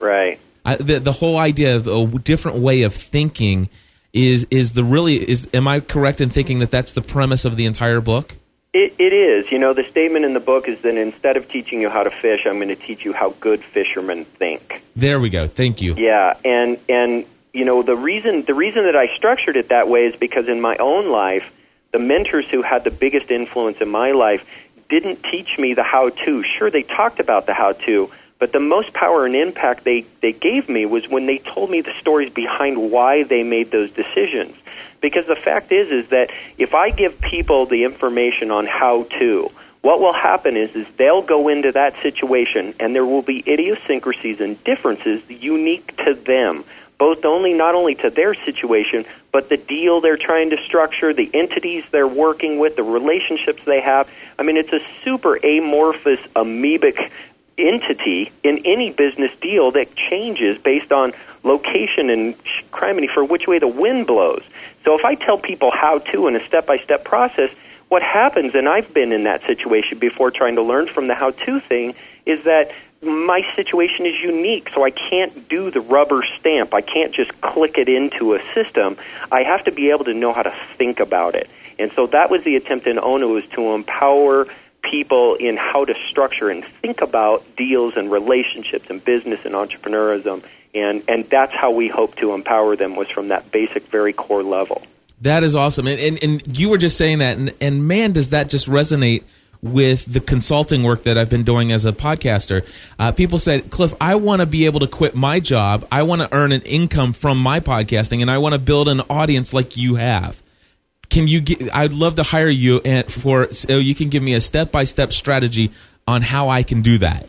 Right. 0.00 0.38
I, 0.64 0.76
the 0.76 0.98
the 0.98 1.12
whole 1.12 1.36
idea 1.36 1.76
of 1.76 1.86
a 1.86 2.06
different 2.18 2.58
way 2.58 2.82
of 2.82 2.94
thinking 2.94 3.68
is 4.12 4.46
is 4.50 4.72
the 4.72 4.84
really 4.84 5.16
is. 5.28 5.48
Am 5.54 5.68
I 5.68 5.80
correct 5.80 6.20
in 6.20 6.30
thinking 6.30 6.58
that 6.60 6.70
that's 6.70 6.92
the 6.92 7.02
premise 7.02 7.44
of 7.44 7.56
the 7.56 7.66
entire 7.66 8.00
book? 8.00 8.36
It, 8.72 8.94
it 8.98 9.12
is. 9.12 9.50
You 9.50 9.58
know, 9.58 9.74
the 9.74 9.82
statement 9.82 10.24
in 10.24 10.32
the 10.32 10.40
book 10.40 10.68
is 10.68 10.80
that 10.82 10.96
instead 10.96 11.36
of 11.36 11.48
teaching 11.48 11.80
you 11.80 11.88
how 11.88 12.04
to 12.04 12.10
fish, 12.10 12.46
I'm 12.46 12.56
going 12.56 12.68
to 12.68 12.76
teach 12.76 13.04
you 13.04 13.12
how 13.12 13.30
good 13.40 13.64
fishermen 13.64 14.24
think. 14.24 14.82
There 14.94 15.18
we 15.18 15.28
go. 15.28 15.48
Thank 15.48 15.82
you. 15.82 15.94
Yeah, 15.94 16.34
and 16.44 16.78
and 16.88 17.24
you 17.52 17.64
know 17.64 17.82
the 17.82 17.96
reason 17.96 18.42
the 18.42 18.54
reason 18.54 18.84
that 18.84 18.96
I 18.96 19.08
structured 19.16 19.56
it 19.56 19.70
that 19.70 19.88
way 19.88 20.06
is 20.06 20.16
because 20.16 20.48
in 20.48 20.60
my 20.60 20.76
own 20.76 21.10
life, 21.10 21.52
the 21.92 21.98
mentors 21.98 22.48
who 22.48 22.62
had 22.62 22.84
the 22.84 22.90
biggest 22.90 23.30
influence 23.30 23.80
in 23.80 23.88
my 23.88 24.12
life 24.12 24.46
didn't 24.88 25.22
teach 25.22 25.58
me 25.58 25.74
the 25.74 25.82
how 25.82 26.10
to. 26.10 26.42
Sure, 26.42 26.70
they 26.70 26.82
talked 26.82 27.20
about 27.20 27.46
the 27.46 27.54
how 27.54 27.72
to, 27.72 28.10
but 28.40 28.52
the 28.52 28.58
most 28.58 28.92
power 28.92 29.26
and 29.26 29.36
impact 29.36 29.84
they, 29.84 30.06
they 30.22 30.32
gave 30.32 30.68
me 30.68 30.86
was 30.86 31.08
when 31.08 31.26
they 31.26 31.38
told 31.38 31.70
me 31.70 31.82
the 31.82 31.92
stories 32.00 32.32
behind 32.32 32.90
why 32.90 33.22
they 33.22 33.44
made 33.44 33.70
those 33.70 33.90
decisions. 33.92 34.56
Because 35.00 35.26
the 35.26 35.36
fact 35.36 35.70
is 35.70 35.90
is 35.90 36.08
that 36.08 36.30
if 36.58 36.74
I 36.74 36.90
give 36.90 37.20
people 37.20 37.66
the 37.66 37.84
information 37.84 38.50
on 38.50 38.66
how 38.66 39.04
to, 39.18 39.50
what 39.82 40.00
will 40.00 40.12
happen 40.12 40.56
is 40.56 40.74
is 40.74 40.88
they'll 40.96 41.22
go 41.22 41.48
into 41.48 41.72
that 41.72 42.00
situation 42.02 42.74
and 42.80 42.94
there 42.94 43.04
will 43.04 43.22
be 43.22 43.44
idiosyncrasies 43.46 44.40
and 44.40 44.62
differences 44.64 45.22
unique 45.28 45.96
to 45.98 46.14
them 46.14 46.64
both 46.98 47.24
only 47.24 47.54
not 47.54 47.74
only 47.74 47.94
to 47.94 48.10
their 48.10 48.34
situation 48.34 49.06
but 49.32 49.48
the 49.48 49.56
deal 49.56 50.00
they're 50.00 50.18
trying 50.18 50.50
to 50.50 50.58
structure 50.58 51.14
the 51.14 51.30
entities 51.32 51.82
they're 51.90 52.06
working 52.06 52.58
with 52.58 52.76
the 52.76 52.82
relationships 52.82 53.62
they 53.64 53.80
have 53.80 54.08
i 54.38 54.42
mean 54.42 54.58
it's 54.58 54.72
a 54.72 54.80
super 55.02 55.36
amorphous 55.36 56.20
amoebic 56.36 57.10
entity 57.68 58.32
in 58.42 58.62
any 58.64 58.92
business 58.92 59.30
deal 59.40 59.70
that 59.72 59.94
changes 59.94 60.58
based 60.58 60.92
on 60.92 61.12
location 61.42 62.10
and 62.10 62.36
criminy 62.70 63.08
for 63.12 63.24
which 63.24 63.46
way 63.46 63.58
the 63.58 63.68
wind 63.68 64.06
blows. 64.06 64.42
So 64.84 64.98
if 64.98 65.04
I 65.04 65.14
tell 65.14 65.38
people 65.38 65.70
how 65.70 65.98
to 65.98 66.28
in 66.28 66.36
a 66.36 66.46
step 66.46 66.66
by 66.66 66.78
step 66.78 67.04
process, 67.04 67.50
what 67.88 68.02
happens, 68.02 68.54
and 68.54 68.68
I've 68.68 68.94
been 68.94 69.12
in 69.12 69.24
that 69.24 69.42
situation 69.42 69.98
before 69.98 70.30
trying 70.30 70.54
to 70.56 70.62
learn 70.62 70.86
from 70.86 71.08
the 71.08 71.14
how 71.14 71.32
to 71.32 71.60
thing, 71.60 71.94
is 72.24 72.44
that 72.44 72.70
my 73.02 73.42
situation 73.56 74.06
is 74.06 74.14
unique, 74.20 74.70
so 74.74 74.84
I 74.84 74.90
can't 74.90 75.48
do 75.48 75.70
the 75.70 75.80
rubber 75.80 76.22
stamp. 76.38 76.74
I 76.74 76.82
can't 76.82 77.12
just 77.12 77.40
click 77.40 77.78
it 77.78 77.88
into 77.88 78.34
a 78.34 78.42
system. 78.54 78.96
I 79.32 79.42
have 79.42 79.64
to 79.64 79.72
be 79.72 79.90
able 79.90 80.04
to 80.04 80.14
know 80.14 80.32
how 80.32 80.42
to 80.42 80.54
think 80.76 81.00
about 81.00 81.34
it. 81.34 81.48
And 81.78 81.90
so 81.92 82.06
that 82.08 82.30
was 82.30 82.42
the 82.44 82.56
attempt 82.56 82.86
in 82.86 82.98
Ono 82.98 83.28
was 83.28 83.46
to 83.48 83.72
empower 83.72 84.46
people 84.82 85.34
in 85.34 85.56
how 85.56 85.84
to 85.84 85.94
structure 86.08 86.48
and 86.50 86.64
think 86.64 87.00
about 87.00 87.44
deals 87.56 87.96
and 87.96 88.10
relationships 88.10 88.88
and 88.90 89.04
business 89.04 89.44
and 89.44 89.54
entrepreneurism. 89.54 90.44
And 90.74 91.02
and 91.08 91.28
that's 91.28 91.52
how 91.52 91.72
we 91.72 91.88
hope 91.88 92.16
to 92.16 92.32
empower 92.32 92.76
them 92.76 92.96
was 92.96 93.08
from 93.10 93.28
that 93.28 93.50
basic 93.50 93.84
very 93.88 94.12
core 94.12 94.42
level. 94.42 94.82
That 95.22 95.42
is 95.42 95.54
awesome. 95.54 95.86
And 95.86 96.00
and, 96.00 96.22
and 96.22 96.58
you 96.58 96.68
were 96.68 96.78
just 96.78 96.96
saying 96.96 97.18
that. 97.18 97.36
And, 97.36 97.52
and 97.60 97.86
man 97.86 98.12
does 98.12 98.30
that 98.30 98.48
just 98.48 98.68
resonate 98.68 99.24
with 99.62 100.10
the 100.10 100.20
consulting 100.20 100.82
work 100.82 101.02
that 101.02 101.18
I've 101.18 101.28
been 101.28 101.44
doing 101.44 101.70
as 101.70 101.84
a 101.84 101.92
podcaster. 101.92 102.64
Uh, 102.98 103.12
people 103.12 103.38
said, 103.38 103.70
Cliff, 103.70 103.92
I 104.00 104.14
want 104.14 104.40
to 104.40 104.46
be 104.46 104.64
able 104.64 104.80
to 104.80 104.86
quit 104.86 105.14
my 105.14 105.38
job. 105.38 105.86
I 105.92 106.02
want 106.04 106.22
to 106.22 106.34
earn 106.34 106.52
an 106.52 106.62
income 106.62 107.12
from 107.12 107.38
my 107.38 107.60
podcasting, 107.60 108.22
and 108.22 108.30
I 108.30 108.38
want 108.38 108.54
to 108.54 108.58
build 108.58 108.88
an 108.88 109.00
audience 109.10 109.52
like 109.52 109.76
you 109.76 109.96
have 109.96 110.40
can 111.10 111.26
you 111.26 111.40
get, 111.40 111.74
I'd 111.74 111.92
love 111.92 112.14
to 112.16 112.22
hire 112.22 112.48
you 112.48 112.80
and 112.84 113.10
for 113.10 113.52
so 113.52 113.78
you 113.78 113.94
can 113.94 114.08
give 114.08 114.22
me 114.22 114.34
a 114.34 114.40
step 114.40 114.72
by 114.72 114.84
step 114.84 115.12
strategy 115.12 115.72
on 116.06 116.22
how 116.22 116.48
I 116.48 116.62
can 116.62 116.82
do 116.82 116.98
that. 116.98 117.28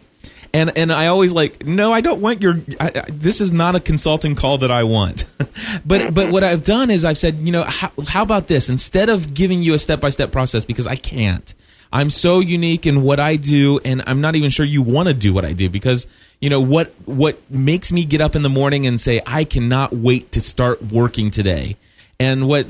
And 0.54 0.78
and 0.78 0.92
I 0.92 1.08
always 1.08 1.32
like 1.32 1.66
no, 1.66 1.94
I 1.94 2.02
don't 2.02 2.22
want 2.22 2.42
your. 2.42 2.60
I, 2.80 2.88
I, 2.94 3.06
this 3.10 3.40
is 3.40 3.54
not 3.54 3.76
a 3.76 3.80
consulting 3.80 4.36
call 4.36 4.60
that 4.60 4.72
I 4.72 4.84
want. 4.84 5.26
but 5.86 6.14
but 6.14 6.30
what 6.30 6.44
I've 6.44 6.66
done 6.66 6.90
is 6.92 7.06
I've 7.06 7.18
said 7.18 7.36
you 7.36 7.54
know 7.54 7.64
how, 7.64 7.92
how 8.08 8.22
about 8.22 8.48
this 8.48 8.68
instead 8.68 9.10
of 9.10 9.34
giving 9.34 9.64
you 9.64 9.74
a 9.74 9.80
step 9.80 10.02
by 10.02 10.10
step 10.10 10.32
process 10.32 10.66
because 10.66 10.88
I 10.88 10.96
can't. 10.96 11.54
I'm 11.94 12.10
so 12.10 12.40
unique 12.40 12.86
in 12.86 13.02
what 13.02 13.20
I 13.20 13.36
do, 13.36 13.80
and 13.84 14.02
I'm 14.08 14.22
not 14.22 14.36
even 14.36 14.50
sure 14.50 14.66
you 14.66 14.82
want 14.82 15.10
to 15.10 15.14
do 15.14 15.34
what 15.34 15.44
I 15.44 15.52
do 15.54 15.70
because 15.70 16.06
you 16.42 16.50
know 16.50 16.60
what 16.60 16.94
what 17.06 17.40
makes 17.50 17.92
me 17.92 18.04
get 18.04 18.20
up 18.20 18.36
in 18.36 18.44
the 18.44 18.50
morning 18.50 18.86
and 18.86 19.00
say 19.00 19.22
I 19.26 19.46
cannot 19.46 19.94
wait 19.94 20.34
to 20.34 20.42
start 20.42 20.82
working 20.82 21.32
today 21.32 21.78
and 22.22 22.48
what 22.48 22.70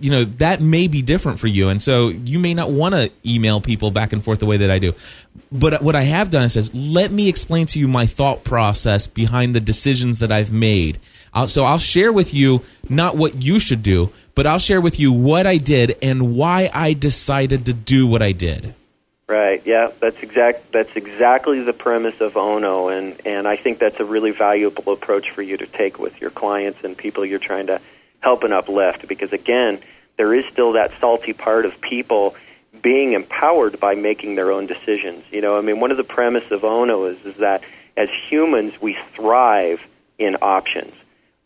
you 0.00 0.10
know 0.10 0.24
that 0.24 0.60
may 0.60 0.88
be 0.88 1.02
different 1.02 1.38
for 1.38 1.46
you 1.46 1.68
and 1.68 1.80
so 1.80 2.08
you 2.08 2.38
may 2.40 2.52
not 2.52 2.68
want 2.68 2.96
to 2.96 3.10
email 3.24 3.60
people 3.60 3.92
back 3.92 4.12
and 4.12 4.24
forth 4.24 4.40
the 4.40 4.46
way 4.46 4.56
that 4.56 4.70
i 4.70 4.78
do 4.78 4.92
but 5.52 5.80
what 5.80 5.94
i 5.94 6.02
have 6.02 6.30
done 6.30 6.42
is 6.44 6.54
says 6.54 6.74
let 6.74 7.12
me 7.12 7.28
explain 7.28 7.64
to 7.66 7.78
you 7.78 7.86
my 7.86 8.06
thought 8.06 8.42
process 8.42 9.06
behind 9.06 9.54
the 9.54 9.60
decisions 9.60 10.18
that 10.18 10.32
i've 10.32 10.50
made 10.50 10.98
I'll, 11.32 11.46
so 11.46 11.64
i'll 11.64 11.78
share 11.78 12.12
with 12.12 12.34
you 12.34 12.64
not 12.88 13.16
what 13.16 13.36
you 13.40 13.60
should 13.60 13.84
do 13.84 14.10
but 14.34 14.46
i'll 14.46 14.58
share 14.58 14.80
with 14.80 14.98
you 14.98 15.12
what 15.12 15.46
i 15.46 15.58
did 15.58 15.96
and 16.02 16.34
why 16.36 16.68
i 16.74 16.92
decided 16.92 17.66
to 17.66 17.72
do 17.72 18.06
what 18.06 18.20
i 18.20 18.32
did 18.32 18.74
Right. 19.30 19.60
Yeah, 19.66 19.90
that's 20.00 20.22
exact. 20.22 20.72
That's 20.72 20.96
exactly 20.96 21.60
the 21.60 21.74
premise 21.74 22.18
of 22.22 22.38
Ono, 22.38 22.88
and 22.88 23.14
and 23.26 23.46
I 23.46 23.56
think 23.56 23.78
that's 23.78 24.00
a 24.00 24.04
really 24.06 24.30
valuable 24.30 24.90
approach 24.90 25.32
for 25.32 25.42
you 25.42 25.58
to 25.58 25.66
take 25.66 25.98
with 25.98 26.18
your 26.18 26.30
clients 26.30 26.82
and 26.82 26.96
people 26.96 27.26
you're 27.26 27.38
trying 27.38 27.66
to 27.66 27.78
help 28.20 28.42
and 28.42 28.52
uplift 28.52 29.06
because 29.08 29.32
again 29.32 29.78
there 30.16 30.34
is 30.34 30.44
still 30.46 30.72
that 30.72 30.90
salty 31.00 31.32
part 31.32 31.64
of 31.64 31.80
people 31.80 32.34
being 32.82 33.12
empowered 33.12 33.78
by 33.78 33.94
making 33.94 34.34
their 34.34 34.52
own 34.52 34.66
decisions. 34.66 35.24
You 35.30 35.40
know 35.40 35.58
i 35.58 35.60
mean 35.60 35.80
one 35.80 35.90
of 35.90 35.96
the 35.96 36.04
premise 36.04 36.50
of 36.50 36.64
ono 36.64 37.04
is, 37.06 37.24
is 37.24 37.36
that 37.36 37.62
as 37.96 38.08
humans 38.28 38.80
we 38.80 38.94
thrive 38.94 39.86
in 40.18 40.36
options. 40.42 40.94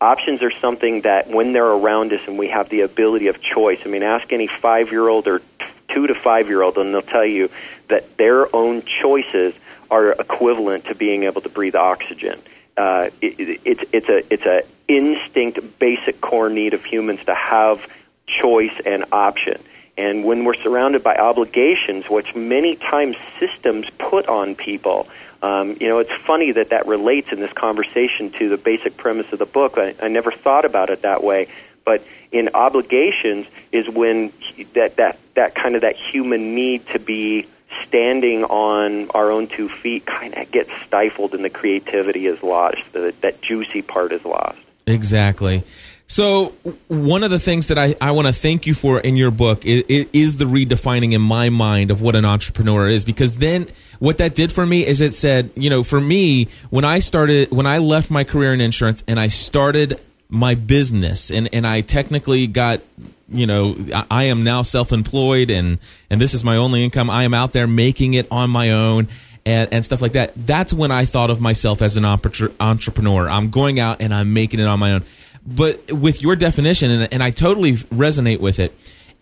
Options 0.01 0.43
are 0.43 0.51
something 0.51 1.03
that 1.03 1.29
when 1.29 1.53
they're 1.53 1.65
around 1.65 2.13
us 2.13 2.21
and 2.27 2.37
we 2.37 2.49
have 2.49 2.69
the 2.69 2.81
ability 2.81 3.29
of 3.29 3.41
choice 3.41 3.81
i 3.85 3.89
mean 3.89 4.03
ask 4.03 4.33
any 4.33 4.47
five 4.47 4.91
year 4.91 5.09
old 5.09 5.29
or 5.29 5.41
two 5.89 6.07
to 6.07 6.15
five 6.15 6.49
year 6.49 6.63
old 6.63 6.77
and 6.77 6.95
they'll 6.95 7.03
tell 7.03 7.25
you 7.25 7.51
that 7.89 8.17
their 8.17 8.55
own 8.55 8.83
choices 8.83 9.55
are 9.93 10.13
equivalent 10.13 10.87
to 10.87 10.95
being 10.95 11.25
able 11.25 11.43
to 11.43 11.51
breathe 11.51 11.75
oxygen. 11.75 12.41
Uh, 12.77 13.11
it, 13.21 13.39
it, 13.39 13.61
it's 13.65 13.85
it's 13.93 14.09
a 14.09 14.33
it's 14.33 14.47
a 14.47 14.63
instinct, 14.97 15.79
basic 15.79 16.21
core 16.21 16.49
need 16.49 16.75
of 16.75 16.85
humans 16.85 17.25
to 17.27 17.35
have 17.35 17.87
choice 18.27 18.79
and 18.85 19.05
option. 19.13 19.61
And 19.97 20.25
when 20.25 20.45
we're 20.45 20.55
surrounded 20.55 21.03
by 21.03 21.17
obligations, 21.17 22.09
which 22.09 22.35
many 22.35 22.77
times 22.77 23.17
systems 23.39 23.89
put 23.99 24.27
on 24.27 24.55
people, 24.55 25.09
um, 25.43 25.77
you 25.81 25.89
know, 25.89 25.99
it's 25.99 26.13
funny 26.13 26.53
that 26.53 26.71
that 26.71 26.87
relates 26.87 27.33
in 27.33 27.41
this 27.41 27.53
conversation 27.53 28.31
to 28.33 28.49
the 28.49 28.57
basic 28.57 28.97
premise 28.97 29.33
of 29.33 29.39
the 29.39 29.47
book. 29.47 29.75
I, 29.77 29.95
I 30.01 30.09
never 30.09 30.31
thought 30.31 30.65
about 30.65 30.89
it 30.89 31.03
that 31.03 31.23
way, 31.23 31.49
but 31.85 32.03
in 32.31 32.51
obligations 32.55 33.47
is 33.73 33.89
when 33.89 34.33
that 34.75 34.97
that 34.97 35.19
that 35.35 35.55
kind 35.55 35.75
of 35.75 35.83
that 35.83 35.97
human 35.97 36.55
need 36.55 36.87
to 36.89 36.99
be 36.99 37.47
standing 37.87 38.45
on 38.45 39.11
our 39.11 39.31
own 39.31 39.49
two 39.49 39.69
feet 39.69 40.07
kind 40.07 40.35
of 40.35 40.51
gets 40.51 40.71
stifled 40.87 41.35
and 41.35 41.45
the 41.45 41.51
creativity 41.51 42.27
is 42.27 42.43
lost. 42.43 42.81
The, 42.93 43.15
that 43.23 43.41
juicy 43.43 43.83
part 43.83 44.13
is 44.13 44.25
lost. 44.25 44.59
Exactly. 44.87 45.63
So, 46.07 46.53
one 46.89 47.23
of 47.23 47.31
the 47.31 47.39
things 47.39 47.69
that 47.69 47.79
I, 47.79 47.95
I 47.99 48.11
want 48.11 48.27
to 48.27 48.35
thank 48.35 48.67
you 48.67 48.75
for 48.75 49.01
in 49.01 49.17
your 49.17 49.31
book 49.31 49.65
is, 49.65 49.85
is, 50.13 50.37
the 50.37 50.45
redefining 50.45 51.15
in 51.15 51.23
my 51.23 51.49
mind 51.49 51.91
of 51.91 52.03
what 52.03 52.17
an 52.17 52.27
entrepreneur 52.27 52.87
is. 52.87 53.05
Because 53.05 53.37
then, 53.37 53.67
what 53.99 54.19
that 54.19 54.35
did 54.35 54.53
for 54.53 54.67
me 54.67 54.87
is 54.87 55.01
it 55.01 55.15
said, 55.15 55.51
you 55.55 55.71
know, 55.71 55.83
for 55.83 55.99
me, 55.99 56.49
when 56.69 56.85
I 56.85 56.99
started, 56.99 57.51
when 57.51 57.67
I 57.67 57.79
left 57.79 58.11
my 58.11 58.25
career 58.25 58.53
in 58.53 58.61
insurance 58.61 59.03
and 59.09 59.19
I 59.19 59.29
started 59.29 59.99
my 60.33 60.55
business 60.55 61.31
and 61.31 61.51
and 61.53 61.67
I 61.67 61.83
technically 61.83 62.47
got 62.47 62.81
you 63.29 63.47
know 63.47 63.77
I, 64.11 64.25
am 64.25 64.45
now 64.45 64.63
self-employed 64.63 65.51
and 65.51 65.79
and 66.09 66.23
this 66.23 66.33
is 66.33 66.43
my 66.43 66.57
only 66.57 66.83
income 66.83 67.11
I 67.11 67.25
am 67.25 67.35
out 67.35 67.53
there 67.53 67.67
making 67.67 68.15
it 68.15 68.29
on 68.31 68.49
my 68.49 68.71
own 68.71 69.09
and, 69.45 69.73
and 69.73 69.85
stuff 69.85 70.01
like 70.01 70.13
that 70.13 70.33
that's 70.37 70.73
when 70.73 70.91
I 70.91 71.05
thought 71.05 71.31
of 71.31 71.41
myself 71.41 71.83
as 71.83 71.97
an 71.97 72.05
entrepreneur 72.05 73.29
I'm 73.29 73.51
going 73.51 73.81
out 73.81 74.01
and 74.01 74.15
I'm 74.15 74.33
making 74.33 74.61
it 74.61 74.67
on 74.67 74.79
my 74.79 74.93
own 74.93 75.05
but 75.47 75.91
with 75.93 76.23
your 76.23 76.37
definition 76.37 76.91
and, 76.91 77.13
and 77.13 77.23
I 77.23 77.31
totally 77.31 77.73
resonate 77.75 78.41
with 78.41 78.59
it 78.59 78.73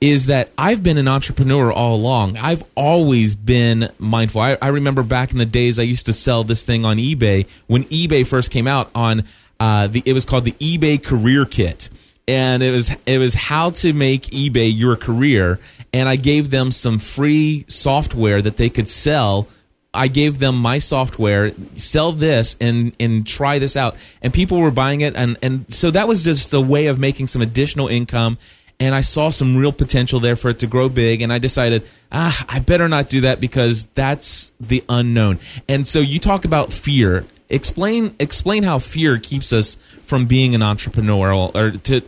is 0.01 0.27
that 0.27 0.51
I've 0.57 0.83
been 0.83 0.97
an 0.97 1.09
entrepreneur 1.09 1.71
all 1.71 1.95
along. 1.95 2.39
I've 2.39 2.65
always 2.75 3.35
been 3.35 3.91
mindful. 3.99 4.41
I, 4.41 4.57
I, 4.61 4.69
remember 4.69 5.03
back 5.03 5.33
in 5.33 5.39
the 5.39 5.45
days 5.45 5.79
I 5.79 5.83
used 5.83 6.07
to 6.07 6.15
sell 6.15 6.43
this 6.43 6.63
thing 6.63 6.87
on 6.87 6.97
eBay 6.97 7.47
when 7.67 7.85
eBay 7.85 8.27
first 8.27 8.51
came 8.51 8.67
out 8.67 8.91
on 8.95 9.25
uh, 9.59 9.89
the 9.89 10.03
it 10.07 10.15
was 10.15 10.25
called 10.25 10.45
the 10.45 10.53
eBay 10.53 11.03
Career 11.03 11.45
Kit, 11.45 11.91
and 12.27 12.63
it 12.63 12.71
was 12.71 12.91
it 13.05 13.19
was 13.19 13.35
how 13.35 13.71
to 13.71 13.93
make 13.93 14.23
eBay 14.29 14.75
your 14.75 14.97
career. 14.97 15.61
And 15.93 16.09
I 16.09 16.17
gave 16.17 16.51
them 16.51 16.71
some 16.71 16.99
free 16.99 17.67
software 17.69 18.41
that 18.41 18.57
they 18.57 18.71
could 18.71 18.89
sell. 18.89 19.49
I 19.93 20.09
gave 20.09 20.39
them 20.39 20.57
my 20.57 20.79
software, 20.79 21.53
sell 21.77 22.13
this 22.13 22.57
and 22.61 22.93
and 23.01 23.27
try 23.27 23.59
this 23.59 23.77
out. 23.77 23.97
And 24.23 24.33
people 24.33 24.59
were 24.59 24.71
buying 24.71 25.01
it 25.01 25.17
and 25.17 25.37
and 25.43 25.73
so 25.73 25.91
that 25.91 26.07
was 26.09 26.23
just 26.23 26.53
a 26.53 26.61
way 26.61 26.87
of 26.87 26.99
making 26.99 27.27
some 27.27 27.43
additional 27.43 27.89
income 27.89 28.39
and 28.79 28.95
I 28.95 29.03
saw 29.03 29.29
some 29.29 29.57
real 29.57 29.73
potential 29.73 30.21
there 30.21 30.37
for 30.37 30.51
it 30.51 30.61
to 30.61 30.67
grow 30.67 30.89
big 30.89 31.23
and 31.23 31.33
I 31.33 31.39
decided, 31.39 31.83
ah, 32.11 32.47
I 32.49 32.61
better 32.61 32.89
not 32.89 33.09
do 33.09 33.23
that 33.23 33.41
because 33.41 33.85
that's 33.95 34.53
the 34.61 34.83
unknown. 34.89 35.39
And 35.69 35.87
so 35.87 36.01
you 36.01 36.19
talk 36.19 36.45
about 36.45 36.73
fear 36.73 37.27
Explain 37.51 38.15
explain 38.21 38.63
how 38.63 38.79
fear 38.79 39.19
keeps 39.19 39.53
us 39.53 39.77
from 40.05 40.27
being 40.27 40.55
an 40.55 40.63
entrepreneur, 40.63 41.35
or 41.35 41.73
to, 41.73 42.01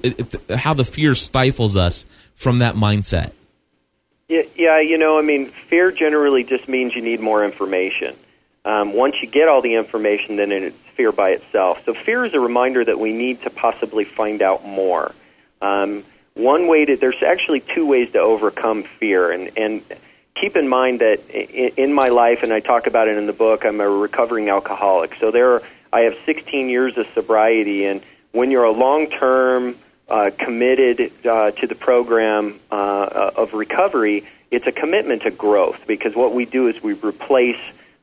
how 0.57 0.73
the 0.73 0.85
fear 0.85 1.17
stifles 1.17 1.77
us 1.77 2.07
from 2.37 2.59
that 2.59 2.77
mindset. 2.77 3.33
Yeah, 4.29 4.81
you 4.81 4.99
know, 4.99 5.19
I 5.19 5.23
mean, 5.23 5.47
fear 5.47 5.91
generally 5.91 6.45
just 6.45 6.69
means 6.69 6.95
you 6.95 7.03
need 7.03 7.21
more 7.21 7.45
information. 7.45 8.17
Um, 8.65 8.95
once 8.95 9.17
you 9.21 9.29
get 9.29 9.49
all 9.49 9.61
the 9.61 9.75
information, 9.75 10.37
then 10.37 10.53
it's 10.53 10.77
fear 10.97 11.13
by 11.13 11.31
itself. 11.31 11.85
So 11.85 11.95
fear 11.95 12.25
is 12.25 12.33
a 12.33 12.41
reminder 12.41 12.85
that 12.85 12.99
we 12.99 13.13
need 13.13 13.43
to 13.43 13.51
possibly 13.51 14.05
find 14.05 14.41
out 14.41 14.65
more. 14.65 15.15
Um, 15.61 16.05
one 16.35 16.67
way 16.67 16.85
to 16.87 16.97
there's 16.97 17.23
actually 17.23 17.61
two 17.61 17.87
ways 17.87 18.13
to 18.13 18.21
overcome 18.21 18.85
fear, 18.85 19.31
and 19.33 19.51
and 19.57 19.83
keep 20.35 20.57
in 20.57 20.69
mind 20.69 21.01
that 21.01 21.29
in 21.31 21.93
my 21.93 22.09
life, 22.09 22.43
and 22.43 22.53
I 22.53 22.61
talk 22.61 22.87
about 22.87 23.09
it 23.09 23.19
in 23.19 23.27
the 23.27 23.33
book, 23.33 23.65
I'm 23.65 23.81
a 23.81 23.89
recovering 23.89 24.49
alcoholic. 24.49 25.15
So 25.17 25.31
there, 25.31 25.61
I 25.93 26.01
have 26.01 26.17
16 26.25 26.69
years 26.71 26.97
of 26.97 27.07
sobriety, 27.15 27.85
and 27.85 28.03
when 28.33 28.51
you're 28.51 28.65
a 28.65 28.73
long-term 28.73 29.77
uh, 30.13 30.31
committed 30.39 31.11
uh, 31.27 31.51
to 31.53 31.67
the 31.67 31.75
program 31.75 32.61
uh, 32.71 33.31
of 33.35 33.55
recovery, 33.55 34.25
it's 34.51 34.67
a 34.67 34.73
commitment 34.73 35.23
to 35.23 35.31
growth 35.31 35.87
because 35.87 36.15
what 36.15 36.35
we 36.35 36.45
do 36.45 36.69
is 36.69 36.83
we 36.83 36.93
replace, 36.93 37.59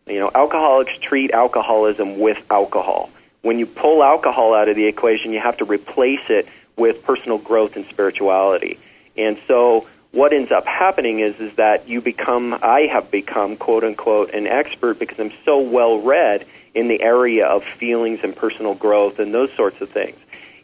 you 0.07 0.19
know, 0.19 0.31
alcoholics 0.33 0.97
treat 0.97 1.29
alcoholism 1.29 2.19
with 2.19 2.43
alcohol. 2.49 3.11
When 3.43 3.59
you 3.59 3.67
pull 3.67 4.03
alcohol 4.03 4.55
out 4.55 4.67
of 4.67 4.75
the 4.75 4.87
equation, 4.87 5.31
you 5.31 5.39
have 5.39 5.57
to 5.57 5.65
replace 5.65 6.31
it 6.31 6.47
with 6.75 7.03
personal 7.03 7.37
growth 7.37 7.75
and 7.75 7.85
spirituality. 7.85 8.79
And 9.15 9.37
so 9.47 9.87
what 10.11 10.33
ends 10.33 10.51
up 10.51 10.65
happening 10.65 11.19
is 11.19 11.39
is 11.39 11.53
that 11.55 11.87
you 11.87 12.01
become 12.01 12.57
I 12.59 12.89
have 12.91 13.11
become 13.11 13.55
quote 13.55 13.83
unquote 13.83 14.33
an 14.33 14.47
expert 14.47 14.97
because 14.97 15.19
I'm 15.19 15.31
so 15.45 15.59
well 15.59 16.01
read 16.01 16.47
in 16.73 16.87
the 16.87 17.03
area 17.03 17.45
of 17.45 17.63
feelings 17.63 18.21
and 18.23 18.35
personal 18.35 18.73
growth 18.73 19.19
and 19.19 19.31
those 19.31 19.53
sorts 19.53 19.79
of 19.81 19.89
things. 19.89 20.17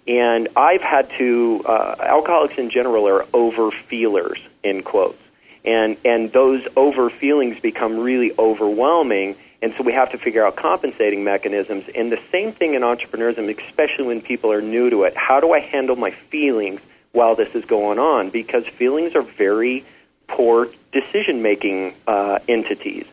And 0.07 0.49
I've 0.55 0.81
had 0.81 1.09
to 1.17 1.63
uh, 1.65 1.95
alcoholics 1.99 2.57
in 2.57 2.69
general 2.69 3.07
are 3.07 3.25
over 3.33 3.71
feelers 3.71 4.39
in 4.63 4.83
quotes. 4.83 5.21
And 5.63 5.97
and 6.05 6.31
those 6.31 6.67
over 6.75 7.09
feelings 7.09 7.59
become 7.59 7.97
really 7.99 8.31
overwhelming 8.37 9.35
and 9.61 9.73
so 9.73 9.83
we 9.83 9.93
have 9.93 10.11
to 10.11 10.19
figure 10.19 10.45
out 10.45 10.55
compensating 10.55 11.23
mechanisms. 11.23 11.89
And 11.95 12.11
the 12.11 12.21
same 12.31 12.51
thing 12.51 12.75
in 12.75 12.83
entrepreneurship, 12.83 13.57
especially 13.67 14.05
when 14.05 14.21
people 14.21 14.51
are 14.51 14.61
new 14.61 14.91
to 14.91 15.03
it. 15.03 15.17
How 15.17 15.39
do 15.39 15.53
I 15.53 15.59
handle 15.59 15.95
my 15.95 16.11
feelings 16.11 16.81
while 17.13 17.35
this 17.35 17.55
is 17.55 17.65
going 17.65 17.97
on 17.97 18.29
because 18.29 18.67
feelings 18.67 19.15
are 19.15 19.21
very 19.23 19.83
poor 20.27 20.67
decision 20.91 21.41
making 21.41 21.95
uh, 22.05 22.39
entities. 22.47 23.05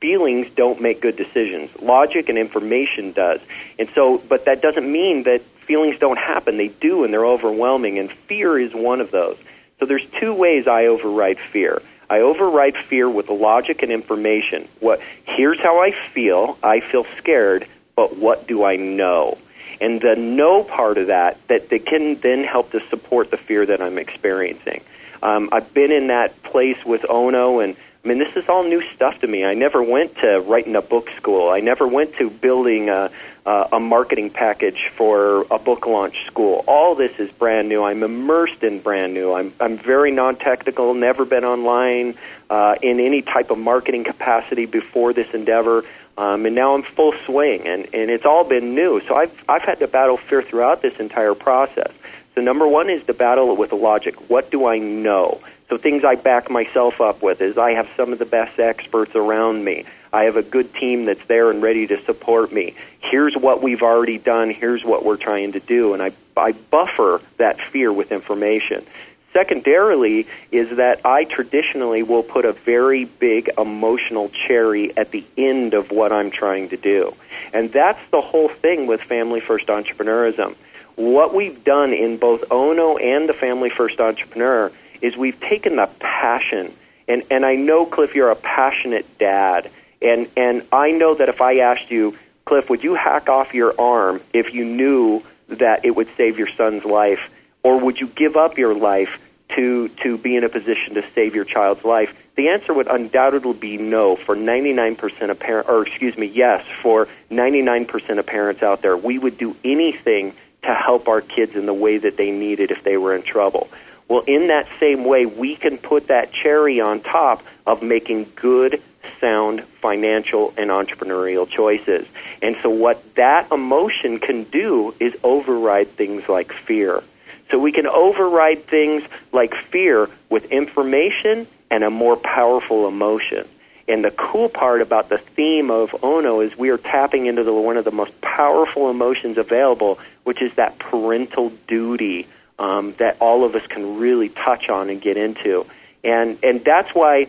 Feelings 0.00 0.48
don't 0.50 0.80
make 0.80 1.02
good 1.02 1.16
decisions. 1.16 1.70
Logic 1.82 2.28
and 2.28 2.38
information 2.38 3.12
does. 3.12 3.40
And 3.78 3.88
so, 3.90 4.18
but 4.18 4.46
that 4.46 4.62
doesn't 4.62 4.90
mean 4.90 5.24
that 5.24 5.42
feelings 5.70 6.00
don't 6.00 6.18
happen. 6.18 6.56
They 6.56 6.66
do, 6.66 7.04
and 7.04 7.14
they're 7.14 7.24
overwhelming, 7.24 8.00
and 8.00 8.10
fear 8.10 8.58
is 8.58 8.74
one 8.74 9.00
of 9.00 9.12
those. 9.12 9.38
So 9.78 9.86
there's 9.86 10.04
two 10.18 10.34
ways 10.34 10.66
I 10.66 10.86
override 10.86 11.38
fear. 11.38 11.80
I 12.10 12.22
override 12.22 12.74
fear 12.74 13.08
with 13.08 13.28
logic 13.28 13.84
and 13.84 13.92
information. 13.92 14.66
What 14.80 15.00
here's 15.24 15.60
how 15.60 15.80
I 15.80 15.92
feel. 15.92 16.58
I 16.60 16.80
feel 16.80 17.04
scared, 17.18 17.68
but 17.94 18.16
what 18.16 18.48
do 18.48 18.64
I 18.64 18.74
know? 18.74 19.38
and 19.80 20.00
the 20.00 20.14
know 20.14 20.62
part 20.62 20.98
of 20.98 21.06
that 21.06 21.36
that, 21.48 21.70
that 21.70 21.86
can 21.86 22.16
then 22.16 22.44
help 22.44 22.72
to 22.72 22.80
support 22.88 23.30
the 23.30 23.36
fear 23.36 23.64
that 23.64 23.80
I'm 23.80 23.96
experiencing. 23.96 24.82
Um, 25.22 25.48
I've 25.52 25.72
been 25.72 25.92
in 25.92 26.08
that 26.08 26.42
place 26.42 26.84
with 26.84 27.06
Ono, 27.08 27.60
and 27.60 27.76
I 28.02 28.08
mean, 28.08 28.18
this 28.18 28.34
is 28.34 28.48
all 28.48 28.64
new 28.64 28.80
stuff 28.94 29.20
to 29.20 29.26
me. 29.26 29.44
I 29.44 29.52
never 29.52 29.82
went 29.82 30.16
to 30.18 30.40
writing 30.40 30.74
a 30.74 30.80
book 30.80 31.10
school. 31.10 31.50
I 31.50 31.60
never 31.60 31.86
went 31.86 32.14
to 32.16 32.30
building 32.30 32.88
a, 32.88 33.10
a 33.44 33.78
marketing 33.78 34.30
package 34.30 34.90
for 34.94 35.44
a 35.50 35.58
book 35.58 35.86
launch 35.86 36.24
school. 36.26 36.64
All 36.66 36.94
this 36.94 37.18
is 37.18 37.30
brand 37.30 37.68
new. 37.68 37.82
I'm 37.82 38.02
immersed 38.02 38.62
in 38.62 38.80
brand 38.80 39.12
new. 39.12 39.34
I'm, 39.34 39.52
I'm 39.60 39.76
very 39.76 40.12
non 40.12 40.36
technical, 40.36 40.94
never 40.94 41.26
been 41.26 41.44
online 41.44 42.14
uh, 42.48 42.76
in 42.80 43.00
any 43.00 43.20
type 43.20 43.50
of 43.50 43.58
marketing 43.58 44.04
capacity 44.04 44.64
before 44.64 45.12
this 45.12 45.34
endeavor. 45.34 45.84
Um, 46.16 46.46
and 46.46 46.54
now 46.54 46.74
I'm 46.74 46.82
full 46.82 47.12
swing, 47.24 47.66
and, 47.66 47.84
and 47.94 48.10
it's 48.10 48.26
all 48.26 48.44
been 48.44 48.74
new. 48.74 49.00
So 49.00 49.14
I've, 49.14 49.44
I've 49.48 49.62
had 49.62 49.78
to 49.78 49.88
battle 49.88 50.16
fear 50.16 50.42
throughout 50.42 50.80
this 50.82 50.98
entire 50.98 51.34
process. 51.34 51.92
So 52.34 52.40
number 52.40 52.66
one 52.66 52.88
is 52.88 53.04
to 53.04 53.14
battle 53.14 53.52
it 53.52 53.58
with 53.58 53.72
logic. 53.72 54.30
What 54.30 54.50
do 54.50 54.66
I 54.66 54.78
know? 54.78 55.40
So 55.70 55.78
things 55.78 56.04
I 56.04 56.16
back 56.16 56.50
myself 56.50 57.00
up 57.00 57.22
with 57.22 57.40
is 57.40 57.56
I 57.56 57.70
have 57.74 57.88
some 57.96 58.12
of 58.12 58.18
the 58.18 58.26
best 58.26 58.58
experts 58.58 59.14
around 59.14 59.64
me. 59.64 59.84
I 60.12 60.24
have 60.24 60.34
a 60.34 60.42
good 60.42 60.74
team 60.74 61.04
that's 61.04 61.24
there 61.26 61.48
and 61.48 61.62
ready 61.62 61.86
to 61.86 62.02
support 62.02 62.52
me. 62.52 62.74
Here's 62.98 63.36
what 63.36 63.62
we've 63.62 63.82
already 63.82 64.18
done. 64.18 64.50
Here's 64.50 64.84
what 64.84 65.04
we're 65.04 65.16
trying 65.16 65.52
to 65.52 65.60
do. 65.60 65.94
And 65.94 66.02
I, 66.02 66.10
I 66.36 66.52
buffer 66.52 67.22
that 67.36 67.60
fear 67.60 67.92
with 67.92 68.10
information. 68.10 68.84
Secondarily, 69.32 70.26
is 70.50 70.78
that 70.78 71.06
I 71.06 71.22
traditionally 71.22 72.02
will 72.02 72.24
put 72.24 72.44
a 72.44 72.52
very 72.52 73.04
big 73.04 73.50
emotional 73.56 74.28
cherry 74.28 74.96
at 74.96 75.12
the 75.12 75.24
end 75.38 75.72
of 75.74 75.92
what 75.92 76.10
I'm 76.10 76.32
trying 76.32 76.70
to 76.70 76.76
do. 76.76 77.14
And 77.52 77.70
that's 77.70 78.04
the 78.10 78.20
whole 78.20 78.48
thing 78.48 78.88
with 78.88 79.02
Family 79.02 79.38
First 79.38 79.68
Entrepreneurism. 79.68 80.56
What 80.96 81.32
we've 81.32 81.62
done 81.62 81.92
in 81.92 82.16
both 82.16 82.42
Ono 82.50 82.96
and 82.96 83.28
the 83.28 83.34
Family 83.34 83.70
First 83.70 84.00
Entrepreneur 84.00 84.72
is 85.00 85.16
we've 85.16 85.40
taken 85.40 85.76
the 85.76 85.88
passion, 85.98 86.72
and, 87.08 87.22
and 87.30 87.44
I 87.44 87.56
know, 87.56 87.86
Cliff, 87.86 88.14
you're 88.14 88.30
a 88.30 88.36
passionate 88.36 89.18
dad, 89.18 89.70
and, 90.00 90.28
and 90.36 90.66
I 90.72 90.92
know 90.92 91.14
that 91.14 91.28
if 91.28 91.40
I 91.40 91.58
asked 91.58 91.90
you, 91.90 92.16
Cliff, 92.44 92.70
would 92.70 92.82
you 92.82 92.94
hack 92.94 93.28
off 93.28 93.54
your 93.54 93.78
arm 93.80 94.20
if 94.32 94.54
you 94.54 94.64
knew 94.64 95.22
that 95.48 95.84
it 95.84 95.90
would 95.90 96.08
save 96.16 96.38
your 96.38 96.48
son's 96.48 96.84
life? 96.84 97.30
or 97.62 97.78
would 97.78 98.00
you 98.00 98.06
give 98.06 98.36
up 98.36 98.58
your 98.58 98.74
life 98.74 99.20
to 99.50 99.88
to 99.88 100.16
be 100.16 100.36
in 100.36 100.44
a 100.44 100.48
position 100.48 100.94
to 100.94 101.04
save 101.14 101.34
your 101.34 101.44
child's 101.44 101.84
life? 101.84 102.16
The 102.36 102.48
answer 102.48 102.72
would 102.72 102.86
undoubtedly 102.86 103.52
be 103.52 103.76
no 103.76 104.16
for 104.16 104.34
99% 104.34 105.30
of 105.30 105.38
parents, 105.38 105.68
or 105.68 105.86
excuse 105.86 106.16
me, 106.16 106.26
yes 106.26 106.64
for 106.80 107.08
99% 107.30 108.18
of 108.18 108.26
parents 108.26 108.62
out 108.62 108.80
there. 108.80 108.96
We 108.96 109.18
would 109.18 109.36
do 109.36 109.56
anything 109.62 110.34
to 110.62 110.74
help 110.74 111.08
our 111.08 111.20
kids 111.20 111.54
in 111.54 111.66
the 111.66 111.74
way 111.74 111.98
that 111.98 112.16
they 112.16 112.30
needed 112.30 112.70
if 112.70 112.82
they 112.82 112.96
were 112.96 113.14
in 113.14 113.22
trouble. 113.22 113.68
Well, 114.10 114.24
in 114.26 114.48
that 114.48 114.66
same 114.80 115.04
way, 115.04 115.24
we 115.24 115.54
can 115.54 115.78
put 115.78 116.08
that 116.08 116.32
cherry 116.32 116.80
on 116.80 117.00
top 117.00 117.44
of 117.64 117.80
making 117.80 118.32
good, 118.34 118.82
sound 119.20 119.62
financial 119.62 120.52
and 120.58 120.68
entrepreneurial 120.68 121.48
choices. 121.48 122.08
And 122.42 122.56
so, 122.60 122.70
what 122.70 123.14
that 123.14 123.52
emotion 123.52 124.18
can 124.18 124.42
do 124.42 124.96
is 124.98 125.16
override 125.22 125.90
things 125.90 126.28
like 126.28 126.52
fear. 126.52 127.04
So 127.52 127.60
we 127.60 127.70
can 127.70 127.86
override 127.86 128.64
things 128.64 129.04
like 129.30 129.54
fear 129.54 130.08
with 130.28 130.50
information 130.50 131.46
and 131.70 131.84
a 131.84 131.90
more 131.90 132.16
powerful 132.16 132.88
emotion. 132.88 133.46
And 133.86 134.04
the 134.04 134.10
cool 134.10 134.48
part 134.48 134.82
about 134.82 135.08
the 135.08 135.18
theme 135.18 135.70
of 135.70 135.94
Ono 136.02 136.40
is 136.40 136.56
we 136.58 136.70
are 136.70 136.78
tapping 136.78 137.26
into 137.26 137.44
the, 137.44 137.52
one 137.52 137.76
of 137.76 137.84
the 137.84 137.92
most 137.92 138.20
powerful 138.20 138.90
emotions 138.90 139.38
available, 139.38 140.00
which 140.24 140.42
is 140.42 140.54
that 140.54 140.80
parental 140.80 141.50
duty 141.68 142.26
um, 142.60 142.92
that 142.98 143.16
all 143.20 143.44
of 143.44 143.56
us 143.56 143.66
can 143.66 143.98
really 143.98 144.28
touch 144.28 144.68
on 144.68 144.90
and 144.90 145.00
get 145.00 145.16
into. 145.16 145.66
And 146.04 146.38
and 146.44 146.62
that's 146.62 146.94
why 146.94 147.26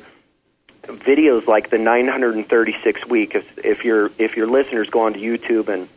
videos 0.84 1.48
like 1.48 1.70
the 1.70 1.78
936 1.78 3.08
week, 3.08 3.34
if, 3.36 3.66
if 3.66 3.86
your 3.86 4.12
if 4.20 4.38
your 4.38 4.48
listeners 4.48 4.90
go 4.90 5.02
onto 5.02 5.20
YouTube 5.20 5.70
and 5.70 5.88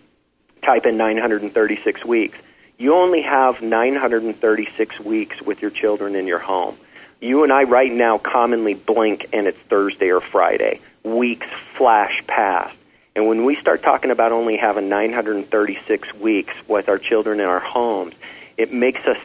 type 0.63 0.87
in 0.87 0.97
936 0.97 2.05
weeks, 2.05 2.39
You 2.79 2.95
only 2.97 3.23
have 3.23 3.63
936 3.63 5.01
weeks 5.01 5.41
with 5.41 5.63
your 5.63 5.71
children 5.71 6.17
in 6.17 6.27
your 6.27 6.41
home. 6.41 6.77
You 7.21 7.45
and 7.45 7.53
I 7.53 7.63
right 7.65 7.93
now 7.93 8.19
commonly 8.19 8.75
blink 8.75 9.27
and 9.33 9.47
it's 9.47 9.59
Thursday 9.59 10.11
or 10.11 10.21
Friday. 10.21 10.81
Weeks 11.05 11.47
flash 11.75 12.23
past. 12.27 12.77
And 13.15 13.29
when 13.29 13.45
we 13.45 13.55
start 13.55 13.83
talking 13.83 14.11
about 14.11 14.33
only 14.33 14.57
having 14.57 14.89
936 14.89 16.15
weeks 16.15 16.53
with 16.67 16.89
our 16.89 16.99
children 16.99 17.39
in 17.39 17.47
our 17.47 17.61
homes, 17.61 18.15
it 18.57 18.73
makes 18.73 19.05
us 19.07 19.19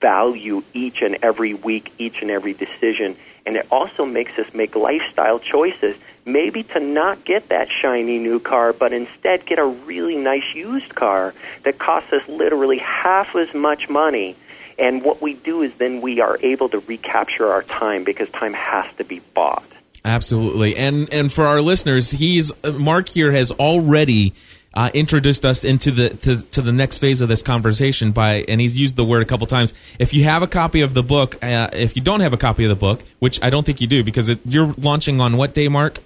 value 0.00 0.62
each 0.72 1.02
and 1.02 1.18
every 1.22 1.54
week, 1.54 1.92
each 1.98 2.22
and 2.22 2.30
every 2.30 2.52
decision. 2.52 3.16
And 3.44 3.56
it 3.56 3.66
also 3.70 4.04
makes 4.04 4.38
us 4.38 4.52
make 4.54 4.74
lifestyle 4.74 5.38
choices. 5.38 5.96
Maybe 6.24 6.64
to 6.64 6.80
not 6.80 7.24
get 7.24 7.48
that 7.50 7.68
shiny 7.70 8.18
new 8.18 8.40
car, 8.40 8.72
but 8.72 8.92
instead 8.92 9.46
get 9.46 9.58
a 9.60 9.64
really 9.64 10.16
nice 10.16 10.54
used 10.54 10.94
car 10.94 11.32
that 11.62 11.78
costs 11.78 12.12
us 12.12 12.28
literally 12.28 12.78
half 12.78 13.36
as 13.36 13.54
much 13.54 13.88
money. 13.88 14.36
And 14.78 15.02
what 15.02 15.22
we 15.22 15.34
do 15.34 15.62
is 15.62 15.72
then 15.76 16.00
we 16.00 16.20
are 16.20 16.36
able 16.42 16.68
to 16.70 16.80
recapture 16.80 17.46
our 17.50 17.62
time 17.62 18.04
because 18.04 18.28
time 18.30 18.52
has 18.52 18.92
to 18.96 19.04
be 19.04 19.20
bought. 19.34 19.64
Absolutely. 20.04 20.76
And 20.76 21.12
and 21.12 21.32
for 21.32 21.46
our 21.46 21.60
listeners, 21.60 22.10
he's 22.10 22.52
Mark 22.64 23.08
here 23.08 23.32
has 23.32 23.50
already 23.52 24.34
uh, 24.76 24.90
introduced 24.92 25.46
us 25.46 25.64
into 25.64 25.90
the 25.90 26.10
to, 26.10 26.42
to 26.42 26.60
the 26.60 26.70
next 26.70 26.98
phase 26.98 27.22
of 27.22 27.28
this 27.28 27.42
conversation 27.42 28.12
by 28.12 28.44
and 28.46 28.60
he's 28.60 28.78
used 28.78 28.94
the 28.94 29.04
word 29.04 29.22
a 29.22 29.24
couple 29.24 29.46
times. 29.46 29.72
If 29.98 30.12
you 30.12 30.24
have 30.24 30.42
a 30.42 30.46
copy 30.46 30.82
of 30.82 30.92
the 30.92 31.02
book, 31.02 31.42
uh, 31.42 31.70
if 31.72 31.96
you 31.96 32.02
don't 32.02 32.20
have 32.20 32.34
a 32.34 32.36
copy 32.36 32.64
of 32.64 32.68
the 32.68 32.76
book, 32.76 33.02
which 33.18 33.42
I 33.42 33.48
don't 33.48 33.64
think 33.64 33.80
you 33.80 33.86
do 33.86 34.04
because 34.04 34.28
it, 34.28 34.38
you're 34.44 34.74
launching 34.76 35.20
on 35.20 35.38
what 35.38 35.54
day, 35.54 35.68
Mark? 35.68 35.98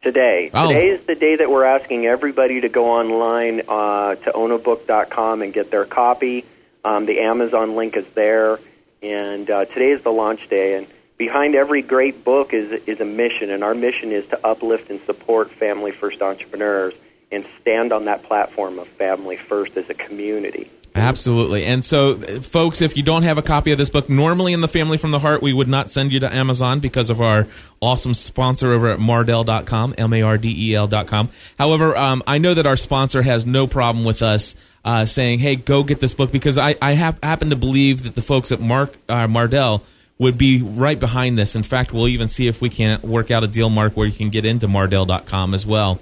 Today. 0.00 0.50
Oh. 0.54 0.68
Today 0.68 0.88
is 0.88 1.04
the 1.04 1.14
day 1.14 1.36
that 1.36 1.50
we're 1.50 1.64
asking 1.64 2.06
everybody 2.06 2.62
to 2.62 2.68
go 2.70 2.86
online 2.88 3.62
uh, 3.68 4.14
to 4.14 4.32
onobook.com 4.32 5.42
and 5.42 5.52
get 5.52 5.70
their 5.70 5.84
copy. 5.84 6.46
Um, 6.84 7.04
the 7.04 7.20
Amazon 7.20 7.74
link 7.74 7.96
is 7.96 8.08
there, 8.10 8.60
and 9.02 9.50
uh, 9.50 9.64
today 9.66 9.90
is 9.90 10.02
the 10.02 10.12
launch 10.12 10.48
day. 10.48 10.76
And 10.76 10.86
behind 11.18 11.54
every 11.54 11.82
great 11.82 12.24
book 12.24 12.54
is 12.54 12.70
is 12.84 13.00
a 13.00 13.04
mission, 13.04 13.50
and 13.50 13.64
our 13.64 13.74
mission 13.74 14.12
is 14.12 14.26
to 14.28 14.46
uplift 14.46 14.90
and 14.90 15.00
support 15.00 15.50
family 15.50 15.90
first 15.90 16.22
entrepreneurs 16.22 16.94
and 17.32 17.44
stand 17.60 17.92
on 17.92 18.04
that 18.04 18.22
platform 18.22 18.78
of 18.78 18.86
family 18.88 19.36
first 19.36 19.76
as 19.76 19.90
a 19.90 19.94
community. 19.94 20.70
Absolutely. 20.96 21.66
And 21.66 21.84
so, 21.84 22.16
folks, 22.40 22.80
if 22.80 22.96
you 22.96 23.02
don't 23.02 23.22
have 23.22 23.36
a 23.36 23.42
copy 23.42 23.70
of 23.70 23.76
this 23.76 23.90
book, 23.90 24.08
normally 24.08 24.54
in 24.54 24.62
the 24.62 24.68
Family 24.68 24.96
from 24.96 25.10
the 25.10 25.18
Heart, 25.18 25.42
we 25.42 25.52
would 25.52 25.68
not 25.68 25.90
send 25.90 26.10
you 26.10 26.20
to 26.20 26.34
Amazon 26.34 26.80
because 26.80 27.10
of 27.10 27.20
our 27.20 27.46
awesome 27.82 28.14
sponsor 28.14 28.72
over 28.72 28.88
at 28.88 28.98
Mardel.com, 28.98 29.94
M 29.98 30.12
A 30.14 30.22
R 30.22 30.38
D 30.38 30.70
E 30.70 30.74
L.com. 30.74 31.28
However, 31.58 31.94
um, 31.96 32.22
I 32.26 32.38
know 32.38 32.54
that 32.54 32.66
our 32.66 32.78
sponsor 32.78 33.20
has 33.20 33.44
no 33.44 33.66
problem 33.66 34.06
with 34.06 34.22
us 34.22 34.56
uh, 34.86 35.04
saying, 35.04 35.40
hey, 35.40 35.56
go 35.56 35.82
get 35.82 36.00
this 36.00 36.14
book 36.14 36.32
because 36.32 36.56
I, 36.56 36.76
I 36.80 36.92
happen 36.92 37.50
to 37.50 37.56
believe 37.56 38.04
that 38.04 38.14
the 38.14 38.22
folks 38.22 38.50
at 38.50 38.60
Mark 38.60 38.96
uh, 39.08 39.26
Mardel 39.26 39.82
would 40.18 40.38
be 40.38 40.62
right 40.62 40.98
behind 40.98 41.38
this. 41.38 41.54
In 41.54 41.62
fact, 41.62 41.92
we'll 41.92 42.08
even 42.08 42.28
see 42.28 42.48
if 42.48 42.62
we 42.62 42.70
can't 42.70 43.04
work 43.04 43.30
out 43.30 43.44
a 43.44 43.48
deal, 43.48 43.68
Mark, 43.68 43.98
where 43.98 44.06
you 44.06 44.14
can 44.14 44.30
get 44.30 44.46
into 44.46 44.66
Mardel.com 44.66 45.52
as 45.52 45.66
well 45.66 46.00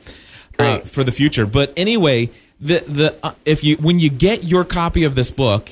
uh, 0.59 0.79
for 0.81 1.05
the 1.05 1.13
future. 1.13 1.47
But 1.47 1.73
anyway, 1.77 2.31
the 2.61 2.81
the 2.81 3.15
uh, 3.23 3.35
if 3.45 3.65
you 3.65 3.77
when 3.77 3.99
you 3.99 4.11
get 4.11 4.45
your 4.45 4.65
copy 4.65 5.05
of 5.05 5.15
this 5.15 5.31
book, 5.31 5.71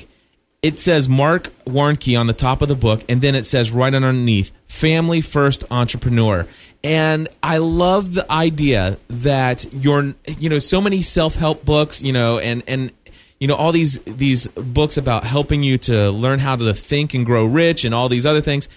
it 0.61 0.79
says 0.79 1.09
Mark 1.09 1.49
Warnke 1.65 2.19
on 2.19 2.27
the 2.27 2.33
top 2.33 2.61
of 2.61 2.69
the 2.69 2.75
book, 2.75 3.03
and 3.09 3.21
then 3.21 3.35
it 3.35 3.45
says 3.45 3.71
right 3.71 3.93
underneath 3.93 4.51
"Family 4.67 5.21
First 5.21 5.63
Entrepreneur." 5.71 6.47
And 6.85 7.29
I 7.41 7.57
love 7.57 8.13
the 8.13 8.29
idea 8.29 8.97
that 9.09 9.65
you're 9.73 10.13
you 10.27 10.49
know 10.49 10.59
so 10.59 10.81
many 10.81 11.01
self 11.01 11.35
help 11.35 11.63
books, 11.65 12.01
you 12.01 12.13
know, 12.13 12.39
and 12.39 12.63
and 12.67 12.91
you 13.39 13.47
know 13.47 13.55
all 13.55 13.71
these 13.71 13.99
these 13.99 14.47
books 14.47 14.97
about 14.97 15.23
helping 15.23 15.63
you 15.63 15.77
to 15.79 16.11
learn 16.11 16.39
how 16.39 16.55
to 16.55 16.73
think 16.73 17.13
and 17.13 17.25
grow 17.25 17.45
rich 17.45 17.85
and 17.85 17.93
all 17.93 18.09
these 18.09 18.25
other 18.25 18.41
things 18.41 18.69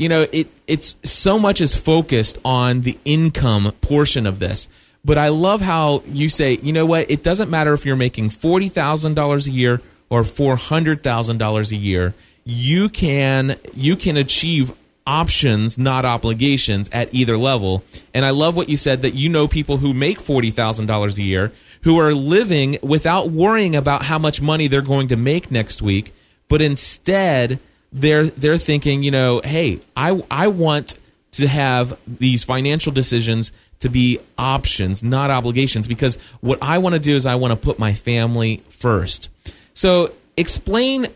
you 0.00 0.08
know 0.08 0.26
it 0.32 0.48
it's 0.66 0.96
so 1.04 1.38
much 1.38 1.60
is 1.60 1.76
focused 1.76 2.38
on 2.44 2.80
the 2.80 2.98
income 3.04 3.72
portion 3.82 4.26
of 4.26 4.38
this 4.38 4.66
but 5.04 5.18
I 5.18 5.28
love 5.28 5.60
how 5.60 6.02
you 6.06 6.28
say, 6.28 6.58
you 6.62 6.72
know 6.72 6.86
what? 6.86 7.10
It 7.10 7.22
doesn't 7.22 7.50
matter 7.50 7.72
if 7.72 7.86
you're 7.86 7.96
making 7.96 8.30
forty 8.30 8.68
thousand 8.68 9.14
dollars 9.14 9.46
a 9.46 9.50
year 9.50 9.80
or 10.10 10.24
four 10.24 10.56
hundred 10.56 11.02
thousand 11.02 11.38
dollars 11.38 11.72
a 11.72 11.76
year. 11.76 12.14
You 12.44 12.88
can 12.88 13.56
you 13.74 13.96
can 13.96 14.16
achieve 14.16 14.72
options, 15.06 15.78
not 15.78 16.04
obligations, 16.04 16.90
at 16.92 17.12
either 17.14 17.36
level. 17.36 17.82
And 18.12 18.24
I 18.26 18.30
love 18.30 18.56
what 18.56 18.68
you 18.68 18.76
said 18.76 19.02
that 19.02 19.14
you 19.14 19.28
know 19.28 19.48
people 19.48 19.78
who 19.78 19.94
make 19.94 20.20
forty 20.20 20.50
thousand 20.50 20.86
dollars 20.86 21.18
a 21.18 21.22
year 21.22 21.52
who 21.82 21.98
are 21.98 22.12
living 22.12 22.78
without 22.82 23.30
worrying 23.30 23.74
about 23.74 24.02
how 24.02 24.18
much 24.18 24.42
money 24.42 24.68
they're 24.68 24.82
going 24.82 25.08
to 25.08 25.16
make 25.16 25.50
next 25.50 25.80
week, 25.80 26.12
but 26.48 26.60
instead 26.60 27.58
they're 27.92 28.26
they're 28.26 28.58
thinking, 28.58 29.02
you 29.02 29.10
know, 29.10 29.40
hey, 29.40 29.80
I 29.96 30.22
I 30.30 30.48
want 30.48 30.96
to 31.32 31.46
have 31.46 31.98
these 32.06 32.44
financial 32.44 32.92
decisions 32.92 33.52
to 33.80 33.88
be 33.88 34.20
options, 34.38 35.02
not 35.02 35.30
obligations, 35.30 35.86
because 35.86 36.16
what 36.40 36.58
I 36.62 36.78
want 36.78 36.94
to 36.94 37.00
do 37.00 37.14
is 37.14 37.26
I 37.26 37.34
want 37.34 37.52
to 37.52 37.56
put 37.56 37.78
my 37.78 37.94
family 37.94 38.62
first. 38.70 39.30
So, 39.74 40.12
explain 40.36 41.08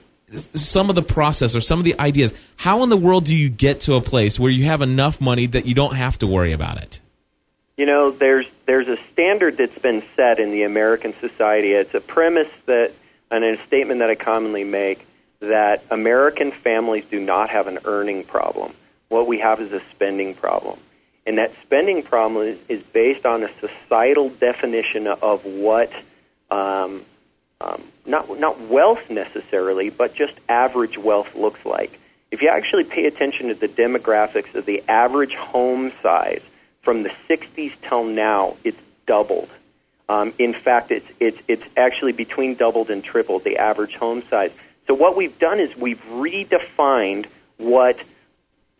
some 0.55 0.89
of 0.89 0.97
the 0.97 1.03
process 1.03 1.55
or 1.55 1.61
some 1.61 1.79
of 1.79 1.85
the 1.85 1.99
ideas. 1.99 2.33
How 2.57 2.83
in 2.83 2.89
the 2.89 2.97
world 2.97 3.25
do 3.25 3.37
you 3.37 3.49
get 3.49 3.83
to 3.83 3.95
a 3.95 4.01
place 4.01 4.39
where 4.39 4.51
you 4.51 4.65
have 4.65 4.83
enough 4.83 5.21
money 5.21 5.47
that 5.47 5.67
you 5.67 5.75
don't 5.75 5.95
have 5.95 6.19
to 6.19 6.27
worry 6.27 6.53
about 6.53 6.79
it? 6.79 7.01
You 7.77 7.87
know, 7.87 8.11
there's 8.11 8.47
there's 8.67 8.89
a 8.89 8.97
standard 9.12 9.57
that's 9.57 9.79
been 9.79 10.03
set 10.17 10.39
in 10.39 10.53
the 10.53 10.62
American 10.62 11.12
society. 11.15 11.73
It's 11.73 11.95
a 11.95 12.01
premise 12.01 12.51
that 12.67 12.93
and 13.31 13.45
a 13.45 13.57
statement 13.65 13.99
that 13.99 14.11
I 14.11 14.15
commonly 14.15 14.65
make 14.65 15.07
that 15.41 15.83
American 15.91 16.53
families 16.53 17.05
do 17.07 17.21
not 17.21 17.51
have 17.51 17.67
an 17.67 17.81
earning 17.85 18.25
problem. 18.25 18.75
What 19.09 19.27
we 19.27 19.41
have 19.41 19.61
is 19.61 19.73
a 19.73 19.81
spending 19.91 20.35
problem. 20.35 20.79
And 21.27 21.39
that 21.39 21.53
spending 21.62 22.03
problem 22.03 22.47
is, 22.47 22.59
is 22.68 22.83
based 22.83 23.25
on 23.25 23.43
a 23.43 23.49
societal 23.61 24.29
definition 24.29 25.07
of 25.07 25.45
what, 25.45 25.93
um, 26.51 27.03
um, 27.61 27.83
not, 28.05 28.39
not 28.39 28.61
wealth 28.61 29.09
necessarily, 29.09 29.91
but 29.91 30.14
just 30.14 30.39
average 30.49 30.99
wealth 30.99 31.35
looks 31.35 31.64
like. 31.64 31.99
If 32.31 32.43
you 32.43 32.49
actually 32.49 32.85
pay 32.85 33.07
attention 33.07 33.49
to 33.49 33.55
the 33.55 33.68
demographics 33.68 34.55
of 34.55 34.66
the 34.66 34.83
average 34.89 35.35
home 35.35 35.93
size 36.03 36.43
from 36.83 37.03
the 37.03 37.12
60s 37.29 37.72
till 37.81 38.05
now, 38.05 38.57
it's 38.64 38.81
doubled. 39.07 39.49
Um, 40.09 40.35
in 40.39 40.53
fact, 40.53 40.91
it's, 40.91 41.07
it's, 41.18 41.41
it's 41.49 41.64
actually 41.77 42.12
between 42.12 42.57
doubled 42.57 42.91
and 42.91 43.03
tripled 43.03 43.45
the 43.45 43.57
average 43.57 43.97
home 43.97 44.22
size. 44.22 44.51
So 44.87 44.95
what 44.95 45.16
we've 45.16 45.39
done 45.39 45.61
is 45.61 45.75
we've 45.77 46.05
redefined 46.11 47.27
what 47.57 47.99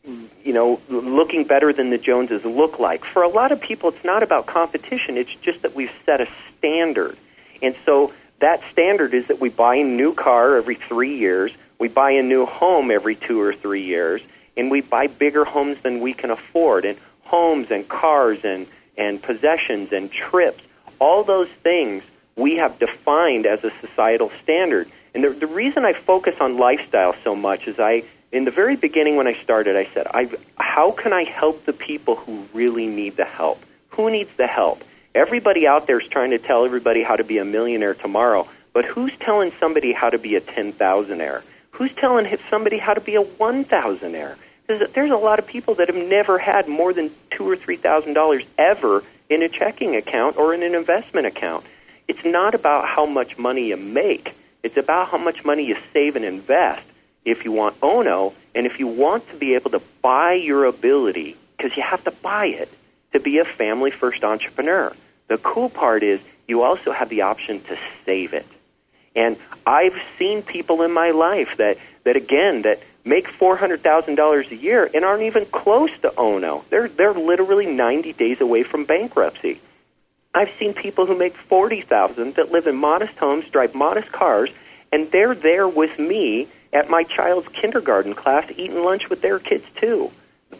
you 0.07 0.53
know, 0.53 0.81
looking 0.89 1.45
better 1.45 1.73
than 1.73 1.91
the 1.91 1.99
Joneses 1.99 2.45
look 2.45 2.79
like. 2.79 3.05
For 3.05 3.23
a 3.23 3.29
lot 3.29 3.53
of 3.53 3.61
people, 3.61 3.89
it's 3.91 4.05
not 4.05 4.23
about 4.23 4.47
competition. 4.47 5.17
It's 5.17 5.35
just 5.37 5.63
that 5.63 5.75
we've 5.75 5.93
set 6.05 6.21
a 6.21 6.29
standard. 6.59 7.17
And 7.63 7.75
so 7.87 8.13
that 8.41 8.61
standard 8.71 9.15
is 9.15 9.29
that 9.29 9.41
we 9.41 9.49
buy 9.49 9.77
a 9.77 9.85
new 9.85 10.13
car 10.13 10.57
every 10.57 10.75
three 10.75 11.17
years, 11.17 11.53
we 11.79 11.89
buy 11.89 12.13
a 12.13 12.23
new 12.23 12.47
home 12.47 12.91
every 12.91 13.15
two 13.15 13.41
or 13.41 13.53
three 13.53 13.83
years, 13.83 14.23
and 14.57 14.71
we 14.71 14.81
buy 14.81 15.07
bigger 15.07 15.45
homes 15.45 15.81
than 15.81 16.01
we 16.01 16.13
can 16.13 16.31
afford. 16.31 16.85
And 16.85 16.99
homes 17.25 17.71
and 17.71 17.89
cars 17.89 18.45
and, 18.45 18.67
and 18.97 19.23
possessions 19.23 19.93
and 19.93 20.11
trips, 20.11 20.63
all 20.99 21.25
those 21.25 21.49
things 21.49 22.03
we 22.37 22.57
have 22.57 22.79
defined 22.79 23.47
as 23.47 23.65
a 23.65 23.71
societal 23.81 24.31
standard. 24.43 24.89
And 25.15 25.25
the, 25.25 25.31
the 25.31 25.47
reason 25.47 25.85
I 25.85 25.93
focus 25.93 26.41
on 26.41 26.59
lifestyle 26.59 27.15
so 27.23 27.35
much 27.35 27.67
is 27.69 27.79
I 27.79 28.05
in 28.35 28.45
the 28.45 28.51
very 28.51 28.75
beginning 28.75 29.15
when 29.15 29.29
I 29.29 29.35
started, 29.35 29.77
I 29.77 29.85
said, 29.87 30.09
I, 30.13 30.29
how 30.59 30.91
can 30.91 31.13
I 31.13 31.23
help 31.23 31.65
the 31.67 31.73
people 31.73 32.17
who 32.17 32.47
really 32.53 32.89
need 32.89 33.17
the 33.17 33.25
help? 33.25 33.63
Who 33.91 34.11
needs 34.11 34.31
the 34.37 34.49
help? 34.49 34.83
Everybody 35.15 35.69
out 35.69 35.87
there 35.87 36.01
is 36.01 36.09
trying 36.09 36.33
to 36.33 36.39
tell 36.39 36.65
everybody 36.65 37.05
how 37.05 37.15
to 37.15 37.23
be 37.23 37.39
a 37.39 37.45
millionaire 37.45 37.95
tomorrow, 37.95 38.49
but 38.73 38.85
who's 38.85 39.17
telling 39.19 39.53
somebody 39.61 39.93
how 39.93 40.11
to 40.11 40.19
be 40.19 40.35
a 40.35 40.41
10,000aire? 40.41 41.43
Who's 41.71 41.95
telling 41.95 42.27
somebody 42.51 42.79
how 42.79 42.95
to 42.95 43.01
be 43.01 43.15
a 43.15 43.23
1,000aire? 43.23 44.37
There's, 44.67 44.91
there's 44.91 45.11
a 45.13 45.17
lot 45.17 45.39
of 45.39 45.47
people 45.47 45.77
that 45.77 45.87
have 45.87 46.09
never 46.09 46.39
had 46.39 46.67
more 46.67 46.93
than 46.93 47.13
two 47.31 47.49
or 47.49 47.55
three 47.55 47.77
thousand 47.77 48.15
dollars 48.15 48.45
ever 48.57 49.05
in 49.29 49.43
a 49.43 49.49
checking 49.49 49.95
account 49.95 50.37
or 50.39 50.55
in 50.55 50.63
an 50.63 50.75
investment 50.75 51.27
account. 51.27 51.65
It's 52.09 52.25
not 52.25 52.55
about 52.55 52.89
how 52.89 53.07
much 53.07 53.39
money 53.39 53.69
you 53.69 53.77
make. 53.77 54.35
It's 54.63 54.77
about 54.77 55.09
how 55.09 55.19
much 55.19 55.45
money 55.45 55.67
you 55.67 55.77
save 55.93 56.17
and 56.17 56.25
invest 56.25 56.85
if 57.25 57.45
you 57.45 57.53
want 57.53 57.77
Ono, 57.83 58.35
and 58.55 58.67
if 58.67 58.79
you 58.79 58.87
want 58.87 59.29
to 59.31 59.37
be 59.37 59.55
able 59.55 59.71
to 59.71 59.83
buy 60.03 60.35
your 60.35 60.65
ability, 60.65 61.37
because 61.57 61.77
you 61.77 61.83
have 61.83 62.05
to 62.05 62.11
buy 62.11 62.47
it 62.47 62.69
to 63.13 63.21
be 63.21 63.39
a 63.39 63.45
family 63.45 63.91
first 63.91 64.25
entrepreneur. 64.25 64.95
The 65.29 65.39
cool 65.39 65.69
part 65.69 66.03
is 66.03 66.21
you 66.47 66.63
also 66.63 66.93
have 66.93 67.09
the 67.09 67.23
option 67.23 67.61
to 67.63 67.79
save 68.05 68.35
it. 68.35 68.47
And 69.17 69.37
I've 69.67 70.01
seen 70.19 70.43
people 70.43 70.83
in 70.83 70.93
my 70.93 71.11
life 71.11 71.57
that, 71.59 71.79
that 72.03 72.17
again, 72.17 72.63
that 72.63 72.83
make 73.05 73.29
$400,000 73.29 74.51
a 74.51 74.57
year 74.57 74.91
and 74.93 75.05
aren't 75.05 75.23
even 75.23 75.47
close 75.47 75.97
to 76.01 76.13
Ono. 76.17 76.65
They're, 76.71 76.89
they're 76.89 77.13
literally 77.13 77.67
90 77.67 78.13
days 78.15 78.41
away 78.41 78.63
from 78.63 78.85
bankruptcy. 78.85 79.61
I've 80.35 80.51
seen 80.59 80.75
people 80.75 81.07
who 81.07 81.17
make 81.17 81.35
40,000 81.35 82.35
that 82.35 82.51
live 82.51 82.67
in 82.67 82.75
modest 82.75 83.17
homes, 83.19 83.49
drive 83.49 83.75
modest 83.75 84.11
cars, 84.11 84.51
and 84.91 85.11
they're 85.11 85.35
there 85.35 85.69
with 85.69 85.99
me 85.99 86.49
at 86.75 86.91
my 86.91 87.05
child's 87.05 87.49
kindergarten 87.49 88.15
class 88.15 88.51
eating 88.51 88.85
lunch 88.85 89.09
with 89.09 89.23
their 89.23 89.39
kids 89.39 89.65
too. 89.77 90.11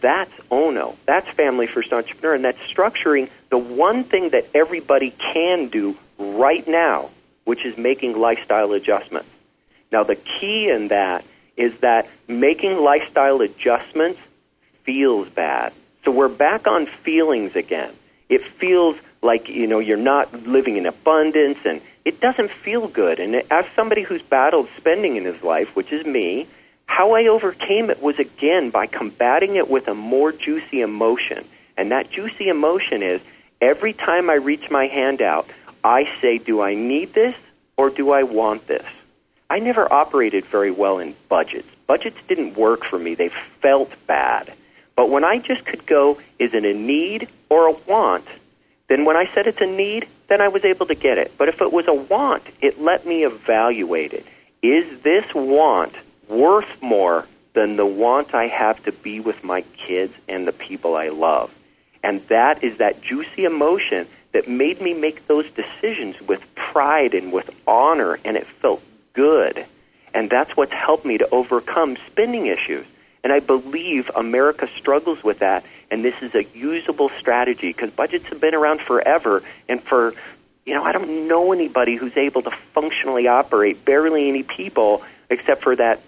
That's 0.01 0.31
Ono. 0.49 0.95
That's 1.05 1.27
Family 1.29 1.67
First 1.67 1.93
Entrepreneur, 1.93 2.35
and 2.35 2.43
that's 2.43 2.59
structuring 2.59 3.29
the 3.49 3.57
one 3.57 4.03
thing 4.03 4.29
that 4.29 4.47
everybody 4.53 5.11
can 5.11 5.67
do 5.67 5.97
right 6.17 6.67
now, 6.67 7.09
which 7.43 7.65
is 7.65 7.77
making 7.77 8.17
lifestyle 8.17 8.73
adjustments. 8.73 9.29
Now, 9.91 10.03
the 10.03 10.15
key 10.15 10.69
in 10.69 10.89
that 10.89 11.23
is 11.55 11.77
that 11.79 12.09
making 12.27 12.77
lifestyle 12.81 13.41
adjustments 13.41 14.19
feels 14.83 15.29
bad. 15.29 15.73
So 16.03 16.11
we're 16.11 16.27
back 16.27 16.67
on 16.67 16.85
feelings 16.85 17.55
again. 17.55 17.93
It 18.29 18.43
feels 18.43 18.97
like, 19.21 19.49
you 19.49 19.67
know, 19.67 19.79
you're 19.79 19.97
not 19.97 20.33
living 20.45 20.77
in 20.77 20.85
abundance 20.85 21.59
and 21.65 21.81
it 22.05 22.21
doesn't 22.21 22.51
feel 22.51 22.87
good. 22.87 23.19
And 23.19 23.35
as 23.51 23.65
somebody 23.75 24.03
who's 24.03 24.21
battled 24.21 24.69
spending 24.77 25.15
in 25.15 25.25
his 25.25 25.41
life, 25.41 25.75
which 25.75 25.91
is 25.91 26.05
me, 26.05 26.47
how 26.85 27.15
I 27.15 27.25
overcame 27.25 27.89
it 27.89 28.01
was 28.01 28.19
again 28.19 28.69
by 28.69 28.85
combating 28.85 29.55
it 29.55 29.69
with 29.69 29.87
a 29.87 29.95
more 29.95 30.31
juicy 30.31 30.81
emotion. 30.81 31.43
And 31.75 31.91
that 31.91 32.11
juicy 32.11 32.47
emotion 32.47 33.01
is 33.01 33.21
every 33.59 33.91
time 33.91 34.29
I 34.29 34.35
reach 34.35 34.69
my 34.69 34.85
hand 34.85 35.21
out, 35.21 35.49
I 35.83 36.15
say, 36.21 36.37
do 36.37 36.61
I 36.61 36.75
need 36.75 37.13
this 37.13 37.35
or 37.75 37.89
do 37.89 38.11
I 38.11 38.23
want 38.23 38.67
this? 38.67 38.85
I 39.49 39.59
never 39.59 39.91
operated 39.91 40.45
very 40.45 40.71
well 40.71 40.99
in 40.99 41.15
budgets. 41.27 41.69
Budgets 41.87 42.21
didn't 42.27 42.55
work 42.55 42.83
for 42.85 42.97
me. 42.97 43.15
They 43.15 43.29
felt 43.29 43.93
bad. 44.07 44.53
But 44.95 45.09
when 45.09 45.23
I 45.23 45.39
just 45.39 45.65
could 45.65 45.85
go, 45.85 46.19
is 46.39 46.53
it 46.53 46.65
a 46.65 46.73
need 46.73 47.27
or 47.49 47.67
a 47.67 47.75
want? 47.87 48.25
Then 48.87 49.05
when 49.05 49.17
I 49.17 49.25
said 49.33 49.47
it's 49.47 49.61
a 49.61 49.65
need, 49.65 50.07
then 50.27 50.41
I 50.41 50.47
was 50.47 50.63
able 50.63 50.85
to 50.87 50.95
get 50.95 51.17
it. 51.17 51.33
But 51.37 51.49
if 51.49 51.61
it 51.61 51.71
was 51.71 51.87
a 51.87 51.93
want, 51.93 52.43
it 52.61 52.79
let 52.79 53.05
me 53.05 53.23
evaluate 53.23 54.13
it. 54.13 54.25
Is 54.61 55.01
this 55.01 55.33
want 55.33 55.95
worth 56.29 56.81
more 56.81 57.27
than 57.53 57.77
the 57.77 57.85
want 57.85 58.33
I 58.33 58.47
have 58.47 58.83
to 58.83 58.91
be 58.91 59.19
with 59.19 59.43
my 59.43 59.61
kids 59.77 60.13
and 60.27 60.47
the 60.47 60.51
people 60.51 60.95
I 60.95 61.09
love? 61.09 61.53
And 62.03 62.21
that 62.27 62.63
is 62.63 62.77
that 62.77 63.01
juicy 63.01 63.45
emotion 63.45 64.07
that 64.33 64.47
made 64.47 64.81
me 64.81 64.93
make 64.93 65.27
those 65.27 65.49
decisions 65.51 66.21
with 66.21 66.53
pride 66.55 67.13
and 67.13 67.31
with 67.31 67.49
honor, 67.65 68.19
and 68.25 68.37
it 68.37 68.45
felt 68.45 68.83
good. 69.13 69.65
And 70.13 70.29
that's 70.29 70.55
what's 70.55 70.73
helped 70.73 71.05
me 71.05 71.17
to 71.17 71.29
overcome 71.29 71.97
spending 72.07 72.45
issues. 72.45 72.85
And 73.23 73.33
I 73.33 73.39
believe 73.39 74.11
America 74.15 74.67
struggles 74.67 75.23
with 75.23 75.39
that, 75.39 75.65
and 75.91 76.03
this 76.03 76.21
is 76.21 76.33
a 76.35 76.43
usable 76.57 77.09
strategy 77.19 77.67
because 77.67 77.91
budgets 77.91 78.25
have 78.27 78.41
been 78.41 78.55
around 78.55 78.81
forever. 78.81 79.43
And 79.69 79.81
for, 79.81 80.13
you 80.65 80.73
know, 80.73 80.83
I 80.83 80.91
don't 80.91 81.27
know 81.27 81.53
anybody 81.53 81.95
who's 81.95 82.17
able 82.17 82.41
to 82.43 82.51
functionally 82.51 83.27
operate, 83.27 83.85
barely 83.85 84.27
any 84.27 84.43
people, 84.43 85.03
except 85.29 85.61
for 85.63 85.75
that, 85.75 86.01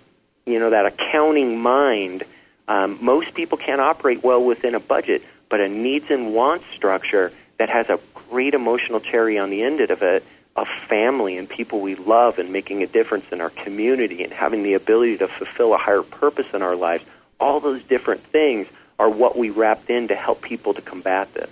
you 0.45 0.59
know, 0.59 0.71
that 0.71 0.85
accounting 0.85 1.59
mind. 1.59 2.23
Um, 2.67 2.97
most 3.01 3.33
people 3.33 3.57
can't 3.57 3.81
operate 3.81 4.23
well 4.23 4.43
within 4.43 4.75
a 4.75 4.79
budget, 4.79 5.23
but 5.49 5.61
a 5.61 5.69
needs 5.69 6.09
and 6.09 6.33
wants 6.33 6.65
structure 6.73 7.31
that 7.57 7.69
has 7.69 7.89
a 7.89 7.99
great 8.29 8.53
emotional 8.53 8.99
cherry 8.99 9.37
on 9.37 9.49
the 9.49 9.63
end 9.63 9.79
of 9.79 9.89
it 9.89 9.93
of 10.01 10.23
a 10.57 10.65
family 10.65 11.37
and 11.37 11.47
people 11.47 11.79
we 11.79 11.95
love 11.95 12.39
and 12.39 12.51
making 12.51 12.81
a 12.81 12.87
difference 12.87 13.25
in 13.31 13.41
our 13.41 13.51
community 13.51 14.23
and 14.23 14.33
having 14.33 14.63
the 14.63 14.73
ability 14.73 15.17
to 15.17 15.27
fulfill 15.27 15.73
a 15.73 15.77
higher 15.77 16.01
purpose 16.01 16.47
in 16.53 16.63
our 16.63 16.75
lives, 16.75 17.05
all 17.39 17.59
those 17.59 17.83
different 17.83 18.21
things 18.21 18.67
are 18.99 19.09
what 19.09 19.37
we 19.37 19.49
wrapped 19.49 19.89
in 19.89 20.07
to 20.07 20.15
help 20.15 20.41
people 20.41 20.73
to 20.73 20.81
combat 20.81 21.33
this. 21.33 21.49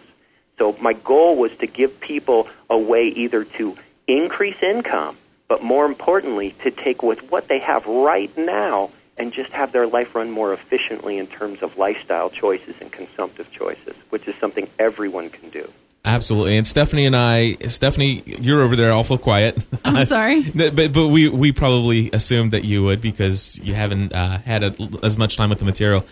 So 0.57 0.75
my 0.81 0.93
goal 0.93 1.35
was 1.35 1.55
to 1.57 1.67
give 1.67 1.99
people 1.99 2.47
a 2.69 2.77
way 2.77 3.07
either 3.07 3.43
to 3.43 3.77
increase 4.07 4.61
income, 4.63 5.17
but 5.47 5.61
more 5.61 5.85
importantly, 5.85 6.55
to 6.63 6.71
take 6.71 7.03
with 7.03 7.29
what 7.31 7.47
they 7.47 7.59
have 7.59 7.85
right 7.85 8.35
now 8.37 8.89
and 9.17 9.31
just 9.31 9.51
have 9.51 9.71
their 9.71 9.87
life 9.87 10.15
run 10.15 10.31
more 10.31 10.53
efficiently 10.53 11.17
in 11.17 11.27
terms 11.27 11.61
of 11.61 11.77
lifestyle 11.77 12.29
choices 12.29 12.75
and 12.81 12.91
consumptive 12.91 13.51
choices, 13.51 13.95
which 14.09 14.27
is 14.27 14.35
something 14.35 14.67
everyone 14.79 15.29
can 15.29 15.49
do. 15.49 15.69
Absolutely. 16.03 16.55
And 16.55 16.67
Stephanie 16.67 17.07
and 17.07 17.15
I, 17.15 17.55
Stephanie, 17.67 18.21
you're 18.25 18.61
over 18.61 18.75
there 18.75 18.93
awful 18.93 19.17
quiet. 19.17 19.57
I'm 19.83 20.05
sorry. 20.05 20.43
but 20.43 20.75
but 20.75 21.07
we, 21.07 21.29
we 21.29 21.51
probably 21.51 22.11
assumed 22.13 22.51
that 22.51 22.63
you 22.63 22.83
would 22.83 23.01
because 23.01 23.59
you 23.59 23.73
haven't 23.73 24.13
uh, 24.13 24.37
had 24.39 24.63
a, 24.63 24.75
as 25.01 25.17
much 25.17 25.35
time 25.35 25.49
with 25.49 25.59
the 25.59 25.65
material. 25.65 26.05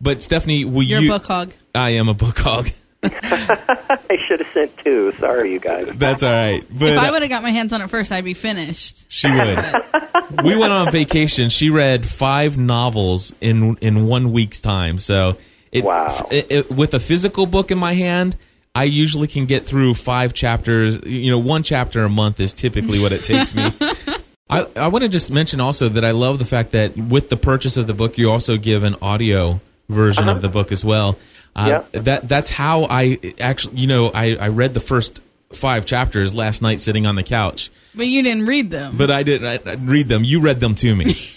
But 0.00 0.22
Stephanie, 0.22 0.64
will 0.64 0.82
You're 0.82 1.00
you? 1.00 1.12
a 1.12 1.18
book 1.18 1.26
hog. 1.26 1.52
I 1.74 1.90
am 1.90 2.08
a 2.08 2.14
book 2.14 2.38
hog. 2.38 2.68
I 3.02 4.18
should 4.26 4.40
have 4.40 4.48
sent 4.52 4.76
two. 4.78 5.12
Sorry, 5.12 5.52
you 5.52 5.60
guys. 5.60 5.88
That's 5.94 6.22
all 6.22 6.30
right. 6.32 6.64
But 6.70 6.90
If 6.90 6.98
I 6.98 7.10
would 7.10 7.22
have 7.22 7.30
got 7.30 7.42
my 7.42 7.50
hands 7.50 7.72
on 7.72 7.80
it 7.82 7.88
first, 7.88 8.12
I'd 8.12 8.24
be 8.24 8.34
finished. 8.34 9.10
she 9.10 9.30
would. 9.30 9.58
we 10.44 10.56
went 10.56 10.72
on 10.72 10.90
vacation. 10.90 11.48
She 11.48 11.70
read 11.70 12.06
five 12.06 12.58
novels 12.58 13.34
in 13.40 13.76
in 13.76 14.06
one 14.06 14.32
week's 14.32 14.60
time. 14.60 14.98
So 14.98 15.36
it, 15.72 15.84
Wow. 15.84 16.28
it, 16.30 16.46
it- 16.50 16.70
with 16.70 16.94
a 16.94 17.00
physical 17.00 17.46
book 17.46 17.70
in 17.70 17.78
my 17.78 17.94
hand, 17.94 18.36
I 18.74 18.84
usually 18.84 19.28
can 19.28 19.46
get 19.46 19.64
through 19.64 19.94
five 19.94 20.32
chapters. 20.34 20.98
You 21.04 21.30
know, 21.30 21.38
one 21.38 21.62
chapter 21.62 22.04
a 22.04 22.08
month 22.08 22.38
is 22.40 22.52
typically 22.52 22.98
what 23.00 23.12
it 23.12 23.24
takes 23.24 23.54
me. 23.54 23.72
I, 24.50 24.66
I 24.76 24.88
want 24.88 25.02
to 25.04 25.08
just 25.08 25.30
mention 25.30 25.60
also 25.60 25.88
that 25.88 26.04
I 26.04 26.10
love 26.10 26.38
the 26.40 26.44
fact 26.44 26.72
that 26.72 26.96
with 26.96 27.28
the 27.30 27.36
purchase 27.36 27.76
of 27.76 27.86
the 27.86 27.94
book, 27.94 28.18
you 28.18 28.30
also 28.30 28.56
give 28.56 28.82
an 28.82 28.96
audio 29.00 29.60
version 29.90 30.28
of 30.28 30.40
the 30.42 30.48
book 30.48 30.72
as 30.72 30.84
well. 30.84 31.18
Uh, 31.54 31.82
That 31.92 32.28
that's 32.28 32.48
how 32.50 32.86
I 32.88 33.18
actually, 33.40 33.78
you 33.80 33.86
know, 33.88 34.10
I, 34.14 34.36
I 34.36 34.48
read 34.48 34.72
the 34.74 34.80
first 34.80 35.20
five 35.52 35.84
chapters 35.84 36.32
last 36.34 36.62
night 36.62 36.80
sitting 36.80 37.06
on 37.06 37.16
the 37.16 37.24
couch, 37.24 37.70
But 37.94 38.06
you 38.06 38.22
didn't 38.22 38.46
read 38.46 38.70
them. 38.70 38.96
but 38.96 39.10
I 39.10 39.22
didn't 39.24 39.66
I, 39.66 39.70
I 39.70 39.74
read 39.74 40.08
them. 40.08 40.22
You 40.24 40.40
read 40.40 40.60
them 40.60 40.74
to 40.76 40.94
me. 40.96 41.16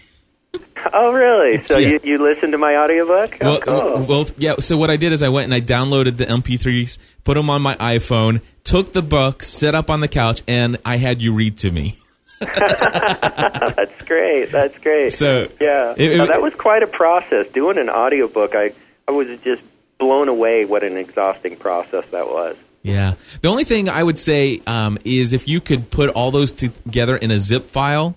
Oh, 0.95 1.13
really? 1.13 1.63
So 1.63 1.77
Yeah. 1.77 1.87
you, 1.91 1.99
you 2.03 2.17
listened 2.21 2.51
to 2.51 2.57
my 2.57 2.75
audiobook? 2.75 3.37
Oh, 3.41 3.45
well, 3.45 3.61
cool. 3.61 3.99
well, 4.05 4.27
yeah. 4.37 4.55
So 4.59 4.75
what 4.77 4.89
I 4.89 4.97
did 4.97 5.13
is 5.13 5.23
I 5.23 5.29
went 5.29 5.45
and 5.45 5.53
I 5.53 5.61
downloaded 5.61 6.17
the 6.17 6.25
MP3s, 6.25 6.97
put 7.23 7.35
them 7.35 7.49
on 7.49 7.61
my 7.61 7.75
iPhone, 7.77 8.41
took 8.65 8.91
the 8.91 9.01
book, 9.01 9.43
set 9.43 9.75
up 9.75 9.89
on 9.89 10.01
the 10.01 10.09
couch, 10.09 10.43
and 10.45 10.77
I 10.85 10.97
had 10.97 11.21
you 11.21 11.33
read 11.33 11.57
to 11.59 11.71
me. 11.71 11.97
That's 12.39 14.01
great. 14.05 14.51
That's 14.51 14.77
great. 14.79 15.11
So 15.13 15.47
yeah, 15.59 15.93
it- 15.97 16.11
it- 16.13 16.17
Now, 16.17 16.25
that 16.27 16.41
was 16.41 16.53
quite 16.55 16.84
a 16.84 16.88
process. 16.88 17.47
Doing 17.49 17.77
an 17.77 17.89
audiobook, 17.89 18.55
I 18.55 18.71
I 19.07 19.11
was 19.11 19.27
just 19.39 19.61
blown 19.97 20.27
away 20.27 20.65
what 20.65 20.84
an 20.84 20.97
exhausting 20.97 21.55
process 21.55 22.05
that 22.07 22.27
was. 22.27 22.55
Yeah. 22.81 23.13
The 23.41 23.47
only 23.47 23.63
thing 23.63 23.88
I 23.88 24.03
would 24.03 24.17
say 24.17 24.61
um, 24.67 24.97
is 25.05 25.31
if 25.34 25.47
you 25.47 25.61
could 25.61 25.89
put 25.89 26.09
all 26.09 26.31
those 26.31 26.51
together 26.51 27.15
in 27.15 27.31
a 27.31 27.39
zip 27.39 27.69
file 27.69 28.15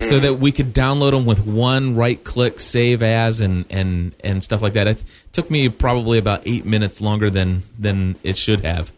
so 0.00 0.20
that 0.20 0.34
we 0.34 0.52
could 0.52 0.72
download 0.74 1.12
them 1.12 1.24
with 1.24 1.44
one 1.46 1.96
right 1.96 2.22
click 2.22 2.60
save 2.60 3.02
as 3.02 3.40
and, 3.40 3.64
and, 3.70 4.14
and 4.22 4.44
stuff 4.44 4.60
like 4.60 4.74
that. 4.74 4.86
It 4.86 5.02
took 5.32 5.50
me 5.50 5.68
probably 5.68 6.18
about 6.18 6.42
eight 6.46 6.64
minutes 6.66 7.00
longer 7.00 7.30
than, 7.30 7.62
than 7.78 8.16
it 8.22 8.36
should 8.36 8.60
have. 8.64 8.92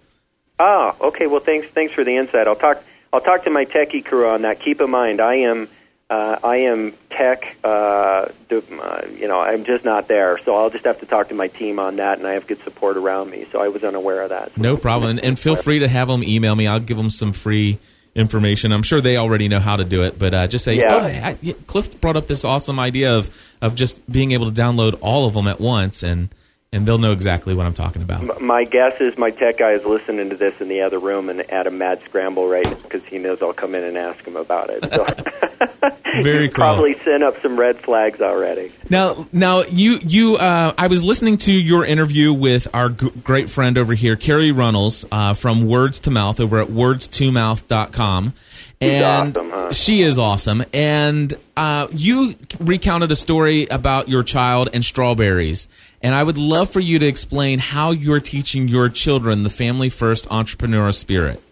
Oh, 0.58 0.94
okay. 1.00 1.26
Well, 1.28 1.40
thanks. 1.40 1.68
Thanks 1.68 1.94
for 1.94 2.02
the 2.04 2.16
insight. 2.16 2.46
I'll 2.48 2.56
talk. 2.56 2.82
I'll 3.16 3.22
talk 3.22 3.44
to 3.44 3.50
my 3.50 3.64
techie 3.64 4.04
crew 4.04 4.28
on 4.28 4.42
that. 4.42 4.60
Keep 4.60 4.82
in 4.82 4.90
mind, 4.90 5.22
I 5.22 5.36
am. 5.36 5.68
Uh, 6.10 6.36
I 6.44 6.56
am 6.56 6.92
tech. 7.08 7.56
Uh, 7.64 8.28
uh, 8.50 9.02
you 9.16 9.26
know, 9.26 9.40
I'm 9.40 9.64
just 9.64 9.86
not 9.86 10.06
there. 10.06 10.36
So 10.36 10.54
I'll 10.54 10.68
just 10.68 10.84
have 10.84 11.00
to 11.00 11.06
talk 11.06 11.30
to 11.30 11.34
my 11.34 11.48
team 11.48 11.78
on 11.78 11.96
that, 11.96 12.18
and 12.18 12.26
I 12.26 12.34
have 12.34 12.46
good 12.46 12.58
support 12.62 12.98
around 12.98 13.30
me. 13.30 13.46
So 13.50 13.58
I 13.62 13.68
was 13.68 13.82
unaware 13.84 14.20
of 14.20 14.28
that. 14.28 14.58
No 14.58 14.76
problem. 14.76 15.12
And, 15.12 15.20
and 15.24 15.38
feel 15.38 15.56
free 15.56 15.78
to 15.78 15.88
have 15.88 16.08
them 16.08 16.22
email 16.22 16.54
me. 16.54 16.66
I'll 16.66 16.78
give 16.78 16.98
them 16.98 17.08
some 17.08 17.32
free 17.32 17.78
information. 18.14 18.70
I'm 18.70 18.82
sure 18.82 19.00
they 19.00 19.16
already 19.16 19.48
know 19.48 19.60
how 19.60 19.76
to 19.76 19.84
do 19.84 20.02
it, 20.02 20.18
but 20.18 20.34
uh, 20.34 20.46
just 20.46 20.66
say, 20.66 20.74
Yeah. 20.74 20.94
oh, 20.94 20.98
I, 21.00 21.38
yeah, 21.40 21.54
Cliff 21.66 21.98
brought 22.02 22.16
up 22.16 22.26
this 22.26 22.44
awesome 22.44 22.78
idea 22.78 23.16
of, 23.16 23.34
of 23.62 23.74
just 23.76 24.08
being 24.12 24.32
able 24.32 24.52
to 24.52 24.52
download 24.52 24.98
all 25.00 25.26
of 25.26 25.32
them 25.32 25.48
at 25.48 25.58
once, 25.58 26.02
and, 26.02 26.28
and 26.72 26.86
they'll 26.86 26.98
know 26.98 27.12
exactly 27.12 27.54
what 27.54 27.64
I'm 27.66 27.74
talking 27.74 28.02
about. 28.02 28.40
My 28.40 28.64
guess 28.64 29.00
is 29.00 29.16
my 29.16 29.30
tech 29.30 29.58
guy 29.58 29.72
is 29.72 29.84
listening 29.84 30.30
to 30.30 30.36
this 30.36 30.60
in 30.60 30.68
the 30.68 30.82
other 30.82 30.98
room 30.98 31.28
and 31.28 31.40
at 31.50 31.66
a 31.66 31.70
mad 31.70 32.02
scramble 32.04 32.48
right 32.48 32.64
now 32.64 32.74
because 32.74 33.04
he 33.04 33.18
knows 33.18 33.40
I'll 33.40 33.52
come 33.52 33.74
in 33.74 33.84
and 33.84 33.96
ask 33.96 34.24
him 34.26 34.36
about 34.36 34.70
it. 34.70 34.82
So 34.92 35.06
Very 36.22 36.48
cool. 36.48 36.54
probably 36.54 36.94
sent 36.98 37.22
up 37.22 37.40
some 37.40 37.58
red 37.58 37.78
flags 37.78 38.20
already. 38.20 38.72
Now, 38.90 39.26
now 39.32 39.62
you 39.62 39.98
you 40.02 40.36
uh, 40.36 40.74
I 40.76 40.86
was 40.88 41.02
listening 41.02 41.36
to 41.38 41.52
your 41.52 41.84
interview 41.84 42.32
with 42.32 42.66
our 42.74 42.88
g- 42.90 43.10
great 43.22 43.50
friend 43.50 43.76
over 43.78 43.94
here, 43.94 44.16
Carrie 44.16 44.52
Runnels, 44.52 45.04
uh, 45.12 45.34
from 45.34 45.66
Words 45.66 45.98
to 46.00 46.10
Mouth 46.10 46.40
over 46.40 46.60
at 46.60 46.68
words2mouth.com. 46.68 48.34
And 48.78 49.36
awesome, 49.36 49.50
huh? 49.50 49.72
she 49.72 50.02
is 50.02 50.18
awesome. 50.18 50.64
And 50.74 51.32
uh, 51.56 51.86
you 51.92 52.34
recounted 52.60 53.10
a 53.10 53.16
story 53.16 53.66
about 53.66 54.08
your 54.08 54.22
child 54.22 54.68
and 54.74 54.84
strawberries. 54.84 55.68
And 56.06 56.14
I 56.14 56.22
would 56.22 56.38
love 56.38 56.70
for 56.70 56.78
you 56.78 57.00
to 57.00 57.06
explain 57.06 57.58
how 57.58 57.90
you're 57.90 58.20
teaching 58.20 58.68
your 58.68 58.88
children 58.88 59.42
the 59.42 59.50
family 59.50 59.88
first 59.88 60.28
entrepreneurial 60.28 60.94
spirit. 60.94 61.42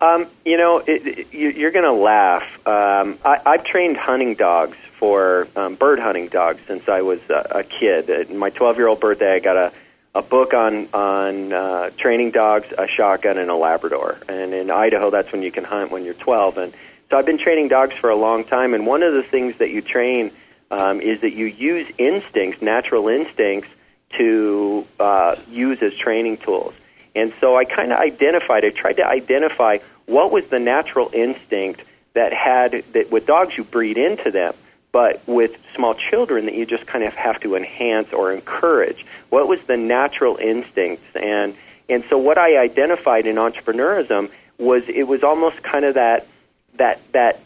Um, 0.00 0.28
you 0.46 0.56
know, 0.56 0.78
it, 0.78 1.06
it, 1.06 1.34
you, 1.34 1.50
you're 1.50 1.70
going 1.70 1.84
to 1.84 1.92
laugh. 1.92 2.66
Um, 2.66 3.18
I, 3.22 3.38
I've 3.44 3.64
trained 3.64 3.98
hunting 3.98 4.34
dogs 4.34 4.78
for 4.96 5.46
um, 5.56 5.74
bird 5.74 5.98
hunting 5.98 6.28
dogs 6.28 6.62
since 6.66 6.88
I 6.88 7.02
was 7.02 7.20
a, 7.28 7.58
a 7.58 7.62
kid. 7.62 8.08
At 8.08 8.32
my 8.32 8.48
12 8.48 8.78
year 8.78 8.86
old 8.86 8.98
birthday, 8.98 9.34
I 9.34 9.40
got 9.40 9.58
a, 9.58 9.72
a 10.14 10.22
book 10.22 10.54
on 10.54 10.88
on 10.94 11.52
uh, 11.52 11.90
training 11.98 12.30
dogs, 12.30 12.72
a 12.78 12.88
shotgun, 12.88 13.36
and 13.36 13.50
a 13.50 13.56
Labrador. 13.56 14.20
And 14.26 14.54
in 14.54 14.70
Idaho, 14.70 15.10
that's 15.10 15.32
when 15.32 15.42
you 15.42 15.52
can 15.52 15.64
hunt 15.64 15.90
when 15.90 16.06
you're 16.06 16.14
12. 16.14 16.56
And 16.56 16.72
So 17.10 17.18
I've 17.18 17.26
been 17.26 17.36
training 17.36 17.68
dogs 17.68 17.94
for 17.94 18.08
a 18.08 18.16
long 18.16 18.44
time, 18.44 18.72
and 18.72 18.86
one 18.86 19.02
of 19.02 19.12
the 19.12 19.22
things 19.22 19.58
that 19.58 19.68
you 19.68 19.82
train 19.82 20.30
um, 20.70 21.00
is 21.00 21.20
that 21.20 21.32
you 21.32 21.46
use 21.46 21.90
instincts, 21.98 22.62
natural 22.62 23.08
instincts, 23.08 23.68
to 24.10 24.86
uh, 24.98 25.36
use 25.50 25.80
as 25.82 25.94
training 25.94 26.36
tools. 26.36 26.74
And 27.14 27.32
so 27.40 27.56
I 27.56 27.64
kind 27.64 27.92
of 27.92 27.98
identified, 27.98 28.64
I 28.64 28.70
tried 28.70 28.94
to 28.94 29.06
identify 29.06 29.78
what 30.06 30.32
was 30.32 30.48
the 30.48 30.58
natural 30.58 31.10
instinct 31.12 31.84
that 32.14 32.32
had, 32.32 32.84
that 32.92 33.10
with 33.10 33.26
dogs 33.26 33.56
you 33.56 33.64
breed 33.64 33.96
into 33.96 34.30
them, 34.30 34.54
but 34.92 35.22
with 35.26 35.56
small 35.74 35.94
children 35.94 36.46
that 36.46 36.54
you 36.54 36.66
just 36.66 36.86
kind 36.86 37.04
of 37.04 37.14
have 37.14 37.40
to 37.40 37.54
enhance 37.54 38.12
or 38.12 38.32
encourage. 38.32 39.06
What 39.28 39.46
was 39.48 39.60
the 39.62 39.76
natural 39.76 40.36
instincts? 40.36 41.04
And, 41.14 41.54
and 41.88 42.04
so 42.04 42.18
what 42.18 42.38
I 42.38 42.58
identified 42.58 43.26
in 43.26 43.36
entrepreneurism 43.36 44.30
was 44.58 44.88
it 44.88 45.06
was 45.06 45.22
almost 45.22 45.62
kind 45.62 45.84
of 45.84 45.94
that, 45.94 46.26
that, 46.74 47.00
that 47.12 47.40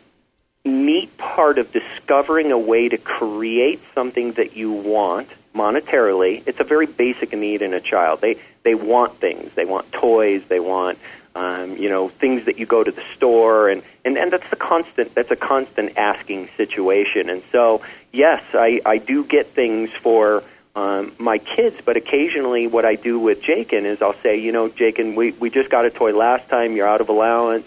neat 0.65 1.17
part 1.19 1.59
of 1.59 1.73
discovering 1.73 2.51
a 2.51 2.59
way 2.59 2.89
to 2.89 2.97
create 2.97 3.83
something 3.95 4.33
that 4.33 4.57
you 4.57 4.73
want 4.73 5.29
monetarily. 5.55 6.43
It's 6.47 6.61
a 6.61 6.65
very 6.65 6.87
basic 6.87 7.33
need 7.33 7.63
in 7.63 7.75
a 7.75 7.81
child. 7.81 8.21
They 8.21 8.39
they 8.63 8.75
want 8.75 9.15
things. 9.17 9.53
They 9.53 9.67
want 9.67 9.93
toys. 9.93 10.45
They 10.47 10.61
want 10.61 10.99
um, 11.35 11.77
you 11.77 11.91
know 11.91 12.09
things 12.09 12.47
that 12.47 12.59
you 12.59 12.67
go 12.67 12.83
to 12.83 12.91
the 12.91 13.03
store 13.15 13.69
and, 13.69 13.83
and 14.05 14.17
and 14.17 14.33
that's 14.33 14.49
the 14.49 14.57
constant 14.57 15.15
that's 15.15 15.31
a 15.31 15.37
constant 15.37 15.99
asking 15.99 16.49
situation. 16.57 17.29
And 17.29 17.43
so 17.53 17.83
yes, 18.13 18.43
I 18.55 18.81
I 18.85 18.99
do 18.99 19.25
get 19.25 19.49
things 19.49 19.91
for. 19.91 20.43
Um, 20.77 21.13
my 21.21 21.39
kids, 21.39 21.77
but 21.85 21.97
occasionally 21.97 22.67
what 22.67 22.85
I 22.85 22.97
do 22.97 23.21
with 23.21 23.41
Jakin 23.41 23.87
is 23.87 24.03
I'll 24.03 24.13
say, 24.13 24.41
you 24.41 24.51
know, 24.51 24.69
Jakin, 24.69 25.15
we, 25.15 25.31
we 25.31 25.49
just 25.49 25.71
got 25.71 25.85
a 25.85 25.91
toy 25.91 26.13
last 26.13 26.49
time. 26.49 26.75
You're 26.75 26.89
out 26.89 27.01
of 27.01 27.09
allowance 27.09 27.65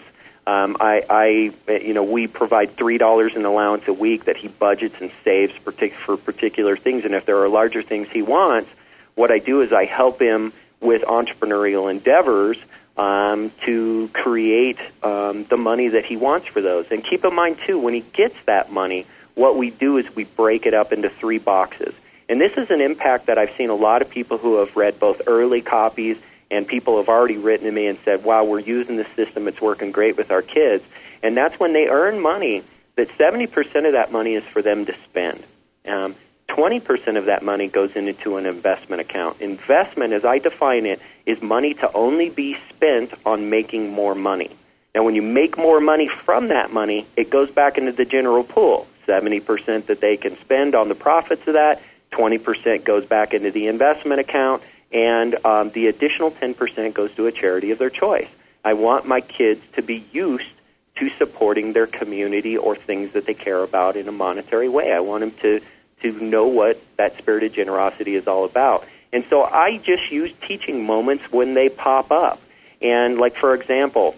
um, 0.48 0.78
I, 0.80 1.04
I, 1.10 1.72
you 1.76 1.92
know, 1.92 2.04
we 2.04 2.26
provide 2.26 2.70
three 2.70 2.96
dollars 2.96 3.36
in 3.36 3.44
allowance 3.44 3.86
a 3.86 3.92
week 3.92 4.24
that 4.24 4.38
he 4.38 4.48
budgets 4.48 4.98
and 4.98 5.10
saves 5.22 5.52
partic- 5.52 5.92
for 5.92 6.16
particular 6.16 6.74
things. 6.74 7.04
And 7.04 7.14
if 7.14 7.26
there 7.26 7.36
are 7.42 7.50
larger 7.50 7.82
things 7.82 8.08
he 8.08 8.22
wants, 8.22 8.70
what 9.14 9.30
I 9.30 9.40
do 9.40 9.60
is 9.60 9.74
I 9.74 9.84
help 9.84 10.22
him 10.22 10.54
with 10.80 11.02
entrepreneurial 11.02 11.90
endeavors 11.90 12.56
um, 12.96 13.52
to 13.66 14.08
create 14.14 14.78
um, 15.02 15.44
the 15.44 15.58
money 15.58 15.88
that 15.88 16.06
he 16.06 16.16
wants 16.16 16.46
for 16.46 16.62
those. 16.62 16.90
And 16.90 17.04
keep 17.04 17.26
in 17.26 17.34
mind 17.34 17.58
too, 17.66 17.78
when 17.78 17.92
he 17.92 18.00
gets 18.00 18.36
that 18.46 18.72
money, 18.72 19.04
what 19.34 19.58
we 19.58 19.68
do 19.68 19.98
is 19.98 20.16
we 20.16 20.24
break 20.24 20.64
it 20.64 20.72
up 20.72 20.94
into 20.94 21.10
three 21.10 21.38
boxes. 21.38 21.94
And 22.26 22.40
this 22.40 22.56
is 22.56 22.70
an 22.70 22.80
impact 22.80 23.26
that 23.26 23.36
I've 23.36 23.54
seen 23.56 23.68
a 23.68 23.74
lot 23.74 24.00
of 24.00 24.08
people 24.08 24.38
who 24.38 24.60
have 24.60 24.74
read 24.76 24.98
both 24.98 25.20
early 25.26 25.60
copies 25.60 26.16
and 26.50 26.66
people 26.66 26.96
have 26.98 27.08
already 27.08 27.36
written 27.36 27.66
to 27.66 27.72
me 27.72 27.86
and 27.86 27.98
said, 28.04 28.24
"Wow, 28.24 28.44
we're 28.44 28.60
using 28.60 28.96
the 28.96 29.06
system; 29.16 29.48
it's 29.48 29.60
working 29.60 29.92
great 29.92 30.16
with 30.16 30.30
our 30.30 30.42
kids." 30.42 30.84
And 31.22 31.36
that's 31.36 31.58
when 31.58 31.72
they 31.72 31.88
earn 31.88 32.20
money. 32.20 32.62
That 32.96 33.08
seventy 33.16 33.46
percent 33.46 33.86
of 33.86 33.92
that 33.92 34.12
money 34.12 34.34
is 34.34 34.44
for 34.44 34.62
them 34.62 34.86
to 34.86 34.94
spend. 35.04 35.42
Um, 35.86 36.14
20% 36.48 37.18
of 37.18 37.26
that 37.26 37.42
money 37.42 37.68
goes 37.68 37.94
into 37.94 38.36
an 38.36 38.46
investment 38.46 39.00
account. 39.00 39.40
Investment, 39.40 40.12
as 40.12 40.24
I 40.24 40.38
define 40.38 40.86
it, 40.86 41.00
is 41.26 41.42
money 41.42 41.74
to 41.74 41.92
only 41.92 42.30
be 42.30 42.56
spent 42.70 43.12
on 43.26 43.50
making 43.50 43.92
more 43.92 44.14
money. 44.14 44.50
Now, 44.94 45.04
when 45.04 45.14
you 45.14 45.22
make 45.22 45.58
more 45.58 45.80
money 45.80 46.08
from 46.08 46.48
that 46.48 46.72
money, 46.72 47.06
it 47.16 47.30
goes 47.30 47.50
back 47.50 47.76
into 47.76 47.92
the 47.92 48.06
general 48.06 48.44
pool. 48.44 48.86
70% 49.06 49.86
that 49.86 50.00
they 50.00 50.16
can 50.16 50.36
spend 50.38 50.74
on 50.74 50.88
the 50.88 50.94
profits 50.94 51.46
of 51.46 51.54
that, 51.54 51.80
20% 52.12 52.84
goes 52.84 53.06
back 53.06 53.34
into 53.34 53.50
the 53.50 53.68
investment 53.68 54.20
account, 54.20 54.62
and 54.92 55.34
um, 55.44 55.70
the 55.70 55.86
additional 55.88 56.30
10% 56.30 56.94
goes 56.94 57.14
to 57.14 57.26
a 57.26 57.32
charity 57.32 57.70
of 57.70 57.78
their 57.78 57.90
choice. 57.90 58.28
I 58.64 58.74
want 58.74 59.06
my 59.06 59.20
kids 59.20 59.62
to 59.74 59.82
be 59.82 60.04
used 60.12 60.50
to 60.96 61.10
supporting 61.10 61.72
their 61.72 61.86
community 61.86 62.56
or 62.56 62.74
things 62.74 63.12
that 63.12 63.26
they 63.26 63.34
care 63.34 63.62
about 63.62 63.96
in 63.96 64.08
a 64.08 64.12
monetary 64.12 64.68
way. 64.68 64.92
I 64.92 65.00
want 65.00 65.20
them 65.20 65.30
to, 65.42 65.60
to 66.02 66.24
know 66.24 66.48
what 66.48 66.80
that 66.96 67.16
spirit 67.18 67.44
of 67.44 67.52
generosity 67.52 68.14
is 68.14 68.26
all 68.26 68.44
about. 68.44 68.84
And 69.12 69.24
so 69.24 69.42
I 69.42 69.78
just 69.78 70.10
use 70.10 70.32
teaching 70.42 70.84
moments 70.84 71.30
when 71.32 71.54
they 71.54 71.68
pop 71.68 72.10
up. 72.10 72.40
And, 72.82 73.18
like, 73.18 73.36
for 73.36 73.54
example, 73.54 74.16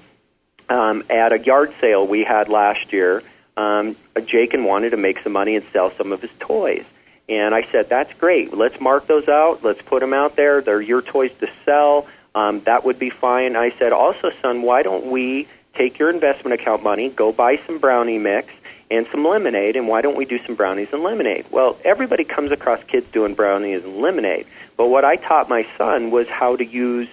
um, 0.69 1.05
at 1.11 1.33
a 1.33 1.39
yard 1.39 1.73
sale 1.81 2.07
we 2.07 2.25
had 2.25 2.49
last 2.49 2.93
year, 2.93 3.23
um, 3.57 3.97
Jakin 4.27 4.65
wanted 4.65 4.91
to 4.91 4.97
make 4.97 5.21
some 5.21 5.33
money 5.33 5.57
and 5.57 5.65
sell 5.73 5.91
some 5.91 6.13
of 6.13 6.21
his 6.23 6.31
toys. 6.39 6.85
And 7.31 7.55
I 7.55 7.63
said, 7.63 7.89
that's 7.89 8.13
great. 8.15 8.53
Let's 8.53 8.81
mark 8.81 9.07
those 9.07 9.29
out. 9.29 9.63
Let's 9.63 9.81
put 9.81 10.01
them 10.01 10.13
out 10.13 10.35
there. 10.35 10.61
They're 10.61 10.83
your 10.83 11.01
toys 11.01 11.33
to 11.39 11.49
sell. 11.65 12.09
Um, 12.35 12.61
that 12.63 12.85
would 12.85 12.99
be 12.99 13.09
fine. 13.09 13.55
I 13.55 13.71
said, 13.71 13.93
also, 13.93 14.31
son, 14.43 14.63
why 14.63 14.83
don't 14.83 15.07
we 15.07 15.47
take 15.75 16.01
your 16.01 16.11
investment 16.11 16.61
account 16.61 16.83
money, 16.83 17.09
go 17.09 17.33
buy 17.33 17.57
some 17.57 17.79
brownie 17.79 18.19
mix 18.19 18.53
and 18.91 19.07
some 19.07 19.25
lemonade, 19.25 19.77
and 19.77 19.87
why 19.87 20.03
don't 20.03 20.17
we 20.17 20.25
do 20.25 20.39
some 20.39 20.57
brownies 20.57 20.93
and 20.93 21.05
lemonade? 21.05 21.47
Well, 21.53 21.79
everybody 21.85 22.25
comes 22.25 22.51
across 22.51 22.83
kids 22.83 23.09
doing 23.13 23.35
brownies 23.35 23.85
and 23.85 23.99
lemonade. 23.99 24.47
But 24.77 24.89
what 24.89 25.05
I 25.05 25.15
taught 25.15 25.49
my 25.49 25.67
son 25.79 26.11
was 26.11 26.29
how 26.29 26.57
to 26.57 26.65
use 26.65 27.09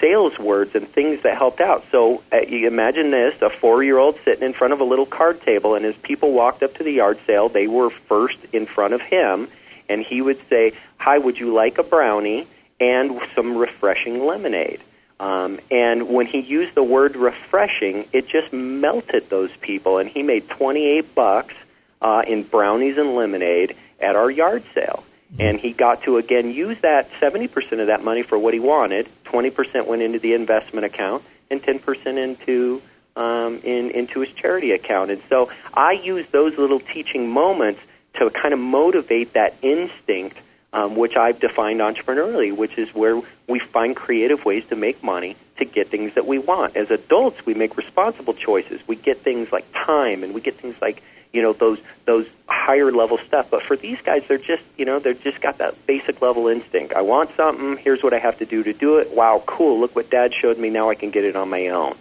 sales 0.00 0.38
words 0.38 0.74
and 0.74 0.86
things 0.86 1.22
that 1.22 1.36
helped 1.36 1.60
out. 1.60 1.84
So 1.90 2.22
uh, 2.32 2.40
you 2.40 2.66
imagine 2.66 3.10
this: 3.10 3.40
a 3.42 3.50
four-year-old 3.50 4.18
sitting 4.24 4.44
in 4.44 4.52
front 4.52 4.72
of 4.72 4.80
a 4.80 4.84
little 4.84 5.06
card 5.06 5.40
table, 5.42 5.74
and 5.74 5.84
as 5.84 5.96
people 5.96 6.32
walked 6.32 6.62
up 6.62 6.74
to 6.74 6.84
the 6.84 6.92
yard 6.92 7.18
sale, 7.26 7.48
they 7.48 7.66
were 7.66 7.90
first 7.90 8.38
in 8.52 8.66
front 8.66 8.94
of 8.94 9.00
him, 9.00 9.48
and 9.88 10.02
he 10.02 10.20
would 10.22 10.40
say, 10.48 10.72
"Hi, 10.98 11.18
would 11.18 11.38
you 11.38 11.52
like 11.52 11.78
a 11.78 11.82
brownie 11.82 12.46
and 12.78 13.20
some 13.34 13.56
refreshing 13.56 14.26
lemonade?" 14.26 14.80
Um, 15.18 15.60
and 15.70 16.08
when 16.08 16.24
he 16.24 16.40
used 16.40 16.74
the 16.74 16.82
word 16.82 17.14
refreshing, 17.14 18.06
it 18.12 18.26
just 18.26 18.52
melted 18.54 19.28
those 19.28 19.54
people, 19.56 19.98
and 19.98 20.08
he 20.08 20.22
made 20.22 20.48
twenty-eight 20.48 21.14
bucks 21.14 21.54
uh, 22.00 22.22
in 22.26 22.42
brownies 22.42 22.96
and 22.96 23.14
lemonade 23.14 23.76
at 24.00 24.16
our 24.16 24.30
yard 24.30 24.62
sale 24.74 25.04
and 25.38 25.58
he 25.60 25.72
got 25.72 26.02
to 26.04 26.16
again 26.16 26.50
use 26.50 26.80
that 26.80 27.10
70% 27.20 27.80
of 27.80 27.86
that 27.86 28.02
money 28.02 28.22
for 28.22 28.38
what 28.38 28.54
he 28.54 28.60
wanted. 28.60 29.08
20% 29.24 29.86
went 29.86 30.02
into 30.02 30.18
the 30.18 30.34
investment 30.34 30.84
account 30.84 31.22
and 31.50 31.62
10% 31.62 32.06
into 32.18 32.82
um, 33.16 33.60
in, 33.64 33.90
into 33.90 34.20
his 34.20 34.32
charity 34.32 34.72
account. 34.72 35.10
And 35.10 35.22
so 35.28 35.50
i 35.74 35.92
use 35.92 36.26
those 36.28 36.58
little 36.58 36.80
teaching 36.80 37.28
moments 37.30 37.80
to 38.14 38.30
kind 38.30 38.52
of 38.52 38.60
motivate 38.60 39.34
that 39.34 39.54
instinct 39.62 40.36
um, 40.72 40.96
which 40.96 41.16
i've 41.16 41.38
defined 41.40 41.80
entrepreneurially 41.80 42.56
which 42.56 42.76
is 42.76 42.92
where 42.94 43.20
we 43.48 43.58
find 43.58 43.94
creative 43.96 44.44
ways 44.44 44.64
to 44.66 44.76
make 44.76 45.02
money 45.02 45.36
to 45.60 45.64
get 45.64 45.88
things 45.88 46.14
that 46.14 46.26
we 46.26 46.38
want. 46.38 46.76
As 46.76 46.90
adults 46.90 47.46
we 47.46 47.54
make 47.54 47.76
responsible 47.76 48.34
choices. 48.34 48.80
We 48.88 48.96
get 48.96 49.18
things 49.18 49.52
like 49.52 49.70
time 49.72 50.24
and 50.24 50.34
we 50.34 50.40
get 50.40 50.54
things 50.54 50.74
like 50.82 51.02
you 51.32 51.42
know 51.42 51.52
those 51.52 51.78
those 52.06 52.26
higher 52.48 52.90
level 52.90 53.18
stuff. 53.18 53.50
But 53.50 53.62
for 53.62 53.76
these 53.76 54.00
guys, 54.02 54.26
they're 54.26 54.38
just 54.38 54.62
you 54.76 54.84
know 54.84 54.98
they're 54.98 55.14
just 55.14 55.40
got 55.40 55.58
that 55.58 55.86
basic 55.86 56.20
level 56.22 56.48
instinct. 56.48 56.94
I 56.94 57.02
want 57.02 57.34
something. 57.36 57.76
Here's 57.76 58.02
what 58.02 58.12
I 58.12 58.18
have 58.18 58.38
to 58.38 58.46
do 58.46 58.62
to 58.62 58.72
do 58.72 58.98
it. 58.98 59.10
Wow, 59.14 59.42
cool! 59.46 59.80
Look 59.80 59.94
what 59.94 60.10
Dad 60.10 60.34
showed 60.34 60.58
me. 60.58 60.70
Now 60.70 60.90
I 60.90 60.94
can 60.94 61.10
get 61.10 61.24
it 61.24 61.36
on 61.36 61.48
my 61.48 61.68
own, 61.68 61.96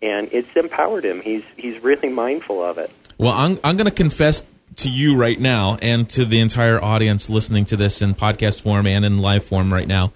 and 0.00 0.28
it's 0.32 0.54
empowered 0.56 1.04
him. 1.04 1.20
He's 1.20 1.44
he's 1.56 1.82
really 1.82 2.08
mindful 2.08 2.62
of 2.62 2.78
it. 2.78 2.90
Well, 3.18 3.34
I'm 3.34 3.58
I'm 3.62 3.76
going 3.76 3.86
to 3.86 3.90
confess 3.90 4.44
to 4.76 4.90
you 4.90 5.16
right 5.16 5.38
now 5.38 5.78
and 5.82 6.08
to 6.08 6.24
the 6.24 6.40
entire 6.40 6.82
audience 6.82 7.28
listening 7.28 7.64
to 7.66 7.76
this 7.76 8.02
in 8.02 8.14
podcast 8.14 8.62
form 8.62 8.86
and 8.86 9.04
in 9.04 9.18
live 9.18 9.44
form 9.44 9.72
right 9.72 9.86
now 9.86 10.12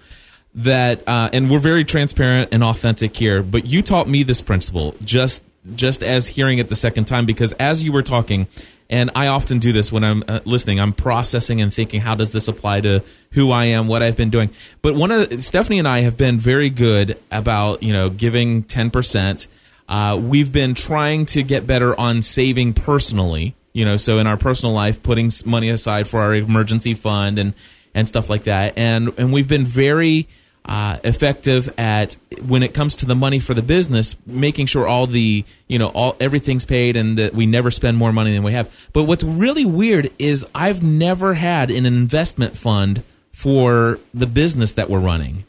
that 0.55 1.07
uh, 1.07 1.29
and 1.31 1.51
we're 1.51 1.59
very 1.59 1.85
transparent 1.85 2.49
and 2.51 2.63
authentic 2.63 3.15
here 3.15 3.43
but 3.43 3.65
you 3.65 3.81
taught 3.83 4.07
me 4.07 4.23
this 4.23 4.41
principle 4.41 4.95
just 5.03 5.43
just 5.75 6.03
as 6.03 6.27
hearing 6.27 6.59
it 6.59 6.69
the 6.69 6.75
second 6.75 7.05
time 7.05 7.25
because 7.25 7.51
as 7.53 7.83
you 7.83 7.91
were 7.91 8.03
talking, 8.03 8.47
and 8.89 9.11
I 9.15 9.27
often 9.27 9.59
do 9.59 9.73
this 9.73 9.91
when 9.91 10.03
I'm 10.03 10.23
uh, 10.27 10.39
listening, 10.45 10.79
I'm 10.79 10.93
processing 10.93 11.61
and 11.61 11.73
thinking, 11.73 11.99
how 11.99 12.15
does 12.15 12.31
this 12.31 12.47
apply 12.47 12.81
to 12.81 13.03
who 13.31 13.51
I 13.51 13.65
am, 13.65 13.87
what 13.87 14.01
I've 14.01 14.17
been 14.17 14.29
doing. 14.29 14.49
But 14.81 14.95
one 14.95 15.11
of 15.11 15.43
Stephanie 15.43 15.79
and 15.79 15.87
I 15.87 15.99
have 15.99 16.17
been 16.17 16.37
very 16.37 16.69
good 16.69 17.17
about 17.31 17.83
you 17.83 17.93
know 17.93 18.09
giving 18.09 18.63
ten 18.63 18.89
percent. 18.89 19.47
Uh, 19.89 20.19
we've 20.21 20.51
been 20.51 20.73
trying 20.73 21.25
to 21.27 21.43
get 21.43 21.65
better 21.65 21.97
on 21.99 22.21
saving 22.21 22.73
personally. 22.73 23.55
You 23.73 23.85
know, 23.85 23.97
so 23.97 24.17
in 24.17 24.27
our 24.27 24.37
personal 24.37 24.73
life, 24.73 25.03
putting 25.03 25.31
money 25.45 25.69
aside 25.69 26.07
for 26.07 26.19
our 26.21 26.33
emergency 26.33 26.93
fund 26.93 27.37
and 27.37 27.53
and 27.93 28.07
stuff 28.07 28.29
like 28.29 28.43
that. 28.45 28.77
And 28.77 29.13
and 29.17 29.33
we've 29.33 29.47
been 29.47 29.65
very 29.65 30.27
uh, 30.67 30.97
effective 31.03 31.73
at 31.79 32.17
when 32.45 32.61
it 32.61 32.73
comes 32.73 32.97
to 32.97 33.05
the 33.05 33.15
money 33.15 33.39
for 33.39 33.53
the 33.53 33.61
business, 33.61 34.15
making 34.25 34.65
sure 34.65 34.85
all 34.85 35.07
the 35.07 35.45
you 35.67 35.79
know 35.79 35.87
all 35.87 36.15
everything's 36.19 36.65
paid 36.65 36.97
and 36.97 37.17
that 37.17 37.33
we 37.33 37.45
never 37.45 37.71
spend 37.71 37.97
more 37.97 38.11
money 38.11 38.33
than 38.33 38.43
we 38.43 38.53
have. 38.53 38.69
But 38.93 39.03
what's 39.03 39.23
really 39.23 39.65
weird 39.65 40.11
is 40.19 40.45
I've 40.53 40.83
never 40.83 41.33
had 41.35 41.71
an 41.71 41.85
investment 41.85 42.57
fund 42.57 43.03
for 43.31 43.99
the 44.13 44.27
business 44.27 44.73
that 44.73 44.89
we're 44.89 44.99
running. 44.99 45.45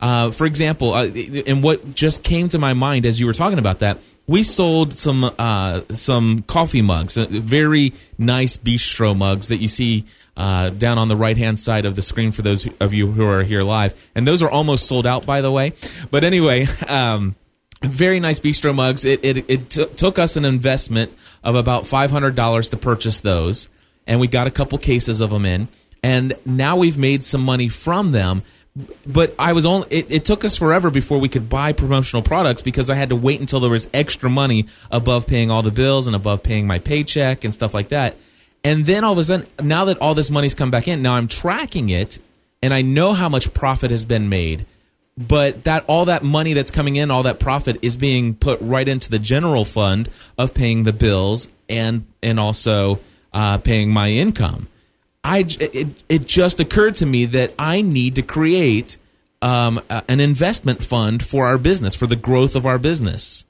Uh, 0.00 0.30
for 0.30 0.46
example, 0.46 0.94
uh, 0.94 1.08
and 1.46 1.62
what 1.62 1.94
just 1.94 2.22
came 2.22 2.48
to 2.48 2.58
my 2.58 2.74
mind 2.74 3.06
as 3.06 3.18
you 3.18 3.26
were 3.26 3.32
talking 3.32 3.58
about 3.58 3.80
that, 3.80 3.98
we 4.26 4.42
sold 4.42 4.94
some 4.94 5.24
uh, 5.38 5.80
some 5.92 6.42
coffee 6.42 6.82
mugs, 6.82 7.18
uh, 7.18 7.26
very 7.28 7.92
nice 8.18 8.56
bistro 8.56 9.16
mugs 9.16 9.48
that 9.48 9.56
you 9.58 9.68
see 9.68 10.04
uh, 10.36 10.70
down 10.70 10.98
on 10.98 11.08
the 11.08 11.16
right 11.16 11.36
hand 11.36 11.58
side 11.58 11.86
of 11.86 11.96
the 11.96 12.02
screen 12.02 12.32
for 12.32 12.42
those 12.42 12.68
of 12.80 12.92
you 12.92 13.10
who 13.10 13.24
are 13.26 13.42
here 13.42 13.62
live. 13.62 13.94
And 14.14 14.26
those 14.26 14.42
are 14.42 14.50
almost 14.50 14.86
sold 14.86 15.06
out, 15.06 15.24
by 15.24 15.40
the 15.40 15.52
way. 15.52 15.72
But 16.10 16.24
anyway, 16.24 16.66
um, 16.88 17.36
very 17.82 18.20
nice 18.20 18.40
bistro 18.40 18.74
mugs. 18.74 19.04
It, 19.04 19.24
it, 19.24 19.50
it 19.50 19.70
t- 19.70 19.86
took 19.86 20.18
us 20.18 20.36
an 20.36 20.44
investment 20.44 21.12
of 21.42 21.54
about 21.54 21.86
five 21.86 22.10
hundred 22.10 22.34
dollars 22.34 22.70
to 22.70 22.76
purchase 22.76 23.20
those, 23.20 23.68
and 24.06 24.20
we 24.20 24.26
got 24.26 24.46
a 24.46 24.50
couple 24.50 24.78
cases 24.78 25.20
of 25.20 25.30
them 25.30 25.44
in, 25.44 25.68
and 26.02 26.34
now 26.44 26.76
we've 26.76 26.98
made 26.98 27.24
some 27.24 27.42
money 27.42 27.68
from 27.68 28.12
them. 28.12 28.42
But 29.06 29.34
I 29.38 29.52
was 29.52 29.66
only 29.66 29.86
it, 29.90 30.10
it 30.10 30.24
took 30.24 30.44
us 30.44 30.56
forever 30.56 30.90
before 30.90 31.18
we 31.18 31.28
could 31.28 31.48
buy 31.48 31.72
promotional 31.72 32.22
products 32.22 32.62
because 32.62 32.90
I 32.90 32.96
had 32.96 33.10
to 33.10 33.16
wait 33.16 33.38
until 33.38 33.60
there 33.60 33.70
was 33.70 33.86
extra 33.94 34.28
money 34.28 34.66
above 34.90 35.26
paying 35.26 35.50
all 35.50 35.62
the 35.62 35.70
bills 35.70 36.08
and 36.08 36.16
above 36.16 36.42
paying 36.42 36.66
my 36.66 36.80
paycheck 36.80 37.44
and 37.44 37.54
stuff 37.54 37.72
like 37.72 37.90
that. 37.90 38.16
And 38.64 38.86
then 38.86 39.04
all 39.04 39.12
of 39.12 39.18
a 39.18 39.24
sudden, 39.24 39.46
now 39.62 39.84
that 39.84 39.98
all 39.98 40.14
this 40.14 40.30
money's 40.30 40.54
come 40.54 40.70
back 40.70 40.88
in, 40.88 41.02
now 41.02 41.12
I'm 41.12 41.28
tracking 41.28 41.90
it 41.90 42.18
and 42.62 42.72
I 42.72 42.80
know 42.80 43.12
how 43.12 43.28
much 43.28 43.52
profit 43.52 43.90
has 43.90 44.06
been 44.06 44.30
made. 44.30 44.64
But 45.16 45.64
that 45.64 45.84
all 45.86 46.06
that 46.06 46.24
money 46.24 46.54
that's 46.54 46.70
coming 46.72 46.96
in, 46.96 47.10
all 47.10 47.22
that 47.24 47.38
profit 47.38 47.78
is 47.82 47.96
being 47.96 48.34
put 48.34 48.58
right 48.60 48.88
into 48.88 49.10
the 49.10 49.18
general 49.18 49.64
fund 49.64 50.08
of 50.38 50.54
paying 50.54 50.82
the 50.82 50.92
bills 50.92 51.46
and 51.68 52.04
and 52.20 52.40
also 52.40 52.98
uh, 53.32 53.58
paying 53.58 53.90
my 53.90 54.08
income. 54.08 54.66
I 55.22 55.44
it, 55.60 55.88
it 56.08 56.26
just 56.26 56.58
occurred 56.58 56.96
to 56.96 57.06
me 57.06 57.26
that 57.26 57.52
I 57.58 57.80
need 57.80 58.16
to 58.16 58.22
create 58.22 58.96
um, 59.40 59.80
an 60.08 60.18
investment 60.18 60.82
fund 60.82 61.22
for 61.24 61.46
our 61.46 61.58
business 61.58 61.94
for 61.94 62.06
the 62.06 62.16
growth 62.16 62.56
of 62.56 62.66
our 62.66 62.78
business. 62.78 63.46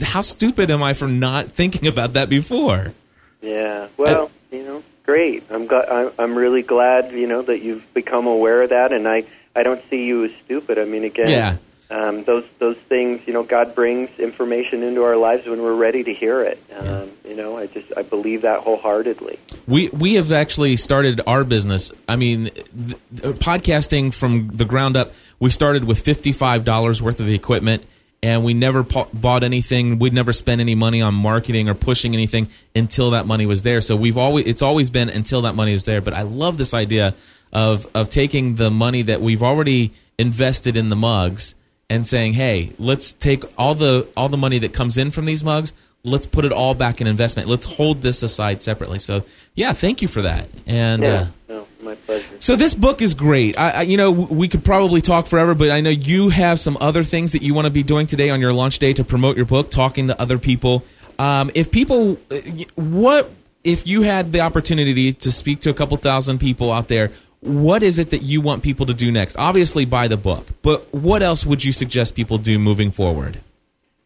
How 0.00 0.22
stupid 0.22 0.70
am 0.70 0.82
I 0.82 0.94
for 0.94 1.08
not 1.08 1.48
thinking 1.48 1.86
about 1.86 2.14
that 2.14 2.30
before? 2.30 2.92
Yeah. 3.40 3.88
Well, 3.96 4.30
you 4.50 4.62
know, 4.62 4.82
great. 5.04 5.44
I'm 5.50 5.66
glad. 5.66 6.12
I'm 6.18 6.36
really 6.36 6.62
glad. 6.62 7.12
You 7.12 7.26
know 7.26 7.42
that 7.42 7.60
you've 7.60 7.92
become 7.94 8.26
aware 8.26 8.62
of 8.62 8.70
that, 8.70 8.92
and 8.92 9.06
I 9.06 9.24
I 9.54 9.62
don't 9.62 9.82
see 9.90 10.06
you 10.06 10.24
as 10.24 10.34
stupid. 10.44 10.78
I 10.78 10.84
mean, 10.84 11.04
again, 11.04 11.30
yeah. 11.30 11.56
Um, 11.90 12.24
those 12.24 12.44
those 12.58 12.76
things, 12.76 13.26
you 13.26 13.32
know, 13.32 13.42
God 13.42 13.74
brings 13.74 14.10
information 14.18 14.82
into 14.82 15.04
our 15.04 15.16
lives 15.16 15.46
when 15.46 15.62
we're 15.62 15.74
ready 15.74 16.04
to 16.04 16.12
hear 16.12 16.42
it. 16.42 16.62
Um, 16.76 16.84
yeah. 16.84 17.04
You 17.24 17.36
know, 17.36 17.56
I 17.56 17.66
just 17.66 17.90
I 17.96 18.02
believe 18.02 18.42
that 18.42 18.60
wholeheartedly. 18.60 19.38
We 19.66 19.88
we 19.88 20.14
have 20.14 20.30
actually 20.30 20.76
started 20.76 21.22
our 21.26 21.44
business. 21.44 21.90
I 22.06 22.16
mean, 22.16 22.50
th- 22.50 23.36
podcasting 23.36 24.12
from 24.12 24.48
the 24.48 24.66
ground 24.66 24.96
up. 24.96 25.12
We 25.40 25.50
started 25.50 25.84
with 25.84 26.00
fifty 26.00 26.32
five 26.32 26.64
dollars 26.64 27.00
worth 27.00 27.20
of 27.20 27.28
equipment, 27.28 27.86
and 28.22 28.44
we 28.44 28.54
never 28.54 28.82
po- 28.84 29.08
bought 29.12 29.44
anything. 29.44 29.98
We'd 29.98 30.12
never 30.12 30.32
spent 30.32 30.60
any 30.60 30.74
money 30.74 31.00
on 31.02 31.14
marketing 31.14 31.68
or 31.68 31.74
pushing 31.74 32.14
anything 32.14 32.48
until 32.74 33.12
that 33.12 33.26
money 33.26 33.46
was 33.46 33.62
there. 33.62 33.80
So 33.80 33.96
we've 33.96 34.18
always 34.18 34.46
it's 34.46 34.62
always 34.62 34.90
been 34.90 35.08
until 35.08 35.42
that 35.42 35.54
money 35.54 35.72
is 35.72 35.84
there. 35.84 36.00
But 36.00 36.14
I 36.14 36.22
love 36.22 36.58
this 36.58 36.74
idea 36.74 37.14
of 37.52 37.86
of 37.94 38.10
taking 38.10 38.56
the 38.56 38.70
money 38.70 39.02
that 39.02 39.20
we've 39.20 39.42
already 39.42 39.92
invested 40.18 40.76
in 40.76 40.88
the 40.88 40.96
mugs 40.96 41.54
and 41.88 42.06
saying, 42.06 42.34
"Hey, 42.34 42.72
let's 42.78 43.12
take 43.12 43.44
all 43.58 43.74
the 43.74 44.08
all 44.16 44.28
the 44.28 44.36
money 44.36 44.58
that 44.58 44.72
comes 44.72 44.98
in 44.98 45.10
from 45.10 45.24
these 45.24 45.44
mugs, 45.44 45.72
let's 46.02 46.26
put 46.26 46.44
it 46.44 46.52
all 46.52 46.74
back 46.74 47.00
in 47.00 47.06
investment. 47.06 47.48
Let's 47.48 47.66
hold 47.66 48.02
this 48.02 48.22
aside 48.22 48.60
separately." 48.60 48.98
So, 48.98 49.24
yeah, 49.54 49.72
thank 49.72 50.02
you 50.02 50.08
for 50.08 50.22
that. 50.22 50.48
And 50.66 51.02
yeah, 51.02 51.14
uh, 51.14 51.26
no, 51.48 51.67
my 51.82 51.94
pleasure. 51.94 52.36
so 52.40 52.56
this 52.56 52.74
book 52.74 53.02
is 53.02 53.14
great. 53.14 53.58
I, 53.58 53.70
I, 53.70 53.82
you 53.82 53.96
know, 53.96 54.10
we 54.10 54.48
could 54.48 54.64
probably 54.64 55.00
talk 55.00 55.26
forever, 55.26 55.54
but 55.54 55.70
I 55.70 55.80
know 55.80 55.90
you 55.90 56.28
have 56.28 56.58
some 56.60 56.76
other 56.80 57.02
things 57.02 57.32
that 57.32 57.42
you 57.42 57.54
want 57.54 57.66
to 57.66 57.70
be 57.70 57.82
doing 57.82 58.06
today 58.06 58.30
on 58.30 58.40
your 58.40 58.52
launch 58.52 58.78
day 58.78 58.92
to 58.94 59.04
promote 59.04 59.36
your 59.36 59.46
book, 59.46 59.70
talking 59.70 60.08
to 60.08 60.20
other 60.20 60.38
people. 60.38 60.84
Um, 61.18 61.50
if 61.54 61.70
people, 61.70 62.18
uh, 62.30 62.36
what 62.74 63.30
if 63.64 63.86
you 63.86 64.02
had 64.02 64.32
the 64.32 64.40
opportunity 64.40 65.12
to 65.12 65.32
speak 65.32 65.60
to 65.62 65.70
a 65.70 65.74
couple 65.74 65.96
thousand 65.96 66.38
people 66.38 66.72
out 66.72 66.88
there? 66.88 67.10
what 67.40 67.82
is 67.82 67.98
it 67.98 68.10
that 68.10 68.22
you 68.22 68.40
want 68.40 68.62
people 68.62 68.86
to 68.86 68.94
do 68.94 69.12
next? 69.12 69.36
Obviously, 69.36 69.84
buy 69.84 70.08
the 70.08 70.16
book, 70.16 70.46
but 70.62 70.92
what 70.92 71.22
else 71.22 71.46
would 71.46 71.64
you 71.64 71.72
suggest 71.72 72.14
people 72.14 72.38
do 72.38 72.58
moving 72.58 72.90
forward? 72.90 73.40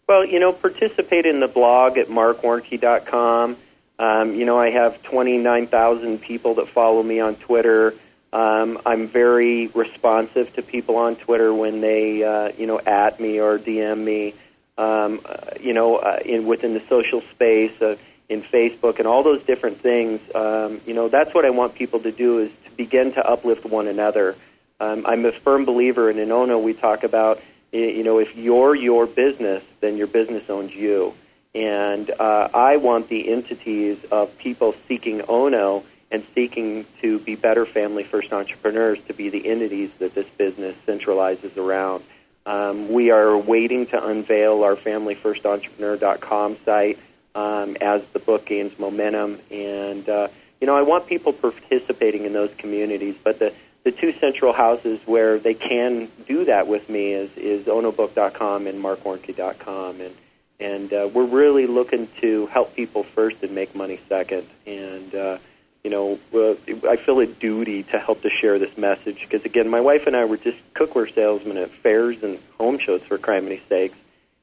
Well, 0.09 0.25
you 0.25 0.39
know, 0.39 0.53
participate 0.53 1.25
in 1.25 1.41
the 1.41 1.49
blog 1.49 1.97
at 1.97 2.09
markwarnke.com. 2.09 3.57
Um, 4.03 4.35
you 4.35 4.45
know, 4.47 4.59
I 4.59 4.71
have 4.71 5.01
29,000 5.05 6.21
people 6.21 6.57
that 6.57 6.67
follow 6.67 7.05
me 7.05 7.21
on 7.21 7.37
Twitter. 7.37 7.95
Um, 8.33 8.81
I'm 8.85 9.07
very 9.07 9.69
responsive 9.69 10.53
to 10.57 10.63
people 10.63 10.97
on 10.97 11.15
Twitter 11.15 11.55
when 11.55 11.81
they, 11.81 12.25
uh, 12.25 12.51
you 12.59 12.67
know, 12.67 12.81
at 12.81 13.21
me 13.21 13.39
or 13.41 13.61
DM 13.61 13.99
me. 13.99 14.35
Um, 14.77 15.21
uh, 15.25 15.53
you 15.61 15.73
know, 15.73 15.99
uh, 15.99 16.19
in 16.25 16.47
within 16.47 16.75
the 16.75 16.83
social 16.89 17.21
space, 17.21 17.81
uh, 17.81 17.95
in 18.29 18.43
Facebook, 18.43 18.99
and 18.99 19.07
all 19.07 19.23
those 19.23 19.45
different 19.45 19.77
things. 19.77 20.21
Um, 20.35 20.81
you 20.85 20.95
know, 20.95 21.09
that's 21.09 21.33
what 21.33 21.45
I 21.45 21.51
want 21.51 21.77
people 21.77 22.01
to 22.01 22.11
do 22.11 22.39
is 22.39 22.51
to 22.65 22.73
begin 22.73 23.13
to 23.13 23.25
uplift 23.25 23.67
one 23.67 23.87
another. 23.87 24.35
Um, 24.81 25.07
I'm 25.07 25.25
a 25.27 25.31
firm 25.31 25.65
believer, 25.65 26.11
in 26.11 26.19
Ono 26.19 26.59
we 26.59 26.75
talk 26.75 27.05
about, 27.05 27.41
you 27.71 28.03
know, 28.03 28.19
if 28.19 28.35
you're 28.35 28.75
your 28.75 29.07
business, 29.07 29.63
then 29.79 29.97
your 29.97 30.09
business 30.09 30.51
owns 30.51 30.75
you. 30.75 31.15
And 31.55 32.11
uh, 32.11 32.49
I 32.55 32.79
want 32.79 33.09
the 33.09 33.31
entities 33.31 34.03
of 34.05 34.37
people 34.39 34.75
seeking 34.89 35.23
Ono 35.23 35.85
and 36.11 36.25
seeking 36.35 36.87
to 37.01 37.19
be 37.19 37.35
better 37.35 37.67
family 37.67 38.05
first 38.05 38.33
entrepreneurs 38.33 39.01
to 39.05 39.15
be 39.15 39.29
the 39.29 39.49
entities 39.49 39.91
that 39.99 40.15
this 40.15 40.29
business 40.29 40.77
centralizes 40.87 41.57
around. 41.57 42.05
Um, 42.45 42.93
we 42.93 43.11
are 43.11 43.37
waiting 43.37 43.87
to 43.87 44.07
unveil 44.07 44.65
our 44.65 44.77
familyfirstentrepreneur.com 44.77 46.57
site 46.65 46.99
um, 47.35 47.77
as 47.81 48.05
the 48.07 48.19
book 48.19 48.47
gains 48.47 48.79
momentum. 48.79 49.39
And, 49.51 50.09
uh, 50.09 50.29
you 50.61 50.67
know, 50.67 50.77
I 50.77 50.83
want 50.83 51.07
people 51.07 51.33
participating 51.33 52.25
in 52.25 52.33
those 52.33 52.53
communities, 52.55 53.17
but 53.23 53.39
the, 53.39 53.55
the 53.85 53.93
two 53.93 54.13
central 54.13 54.53
houses 54.53 55.01
where 55.07 55.39
they 55.39 55.55
can 55.55 56.09
do 56.27 56.45
that 56.47 56.67
with 56.67 56.89
me 56.89 57.13
is, 57.13 57.35
is 57.37 57.67
onobook.com 57.67 58.67
and 58.67 58.83
markwarnke.com. 58.83 60.01
And, 60.01 60.15
and 60.63 60.93
uh, 60.93 61.11
we're 61.13 61.27
really 61.27 61.67
looking 61.67 62.09
to 62.21 62.47
help 62.47 62.75
people 62.77 63.03
first 63.03 63.43
and 63.43 63.53
make 63.53 63.75
money 63.75 63.99
second. 64.09 64.47
And, 64.65 65.15
uh, 65.15 65.39
you 65.83 65.91
know, 65.91 66.19
uh, 66.33 66.55
I 66.89 66.97
feel 66.97 67.19
a 67.19 67.27
duty 67.27 67.83
to 67.85 67.99
help 67.99 68.23
to 68.23 68.31
share 68.31 68.61
this 68.61 68.79
message 68.79 69.21
because, 69.21 69.45
again, 69.45 69.69
my 69.69 69.81
wife 69.81 70.07
and 70.07 70.17
I 70.17 70.25
were 70.25 70.37
just 70.37 70.59
cookware 70.75 71.13
salesmen 71.13 71.57
at 71.57 71.71
fairs 71.71 72.23
and 72.23 72.39
home 72.59 72.79
shows 72.79 73.03
for 73.03 73.19
crime 73.19 73.45
many 73.45 73.61
sakes. 73.69 73.99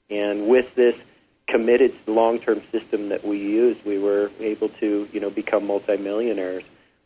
And 0.09 0.47
with 0.47 0.75
this 0.75 0.97
committed 1.47 1.93
long-term 2.05 2.61
system 2.71 3.09
that 3.09 3.23
we 3.23 3.37
use, 3.37 3.77
we 3.85 3.97
were 3.97 4.29
able 4.41 4.69
to, 4.69 5.07
you 5.13 5.19
know, 5.21 5.29
become 5.29 5.65
multimillionaires. 5.65 6.63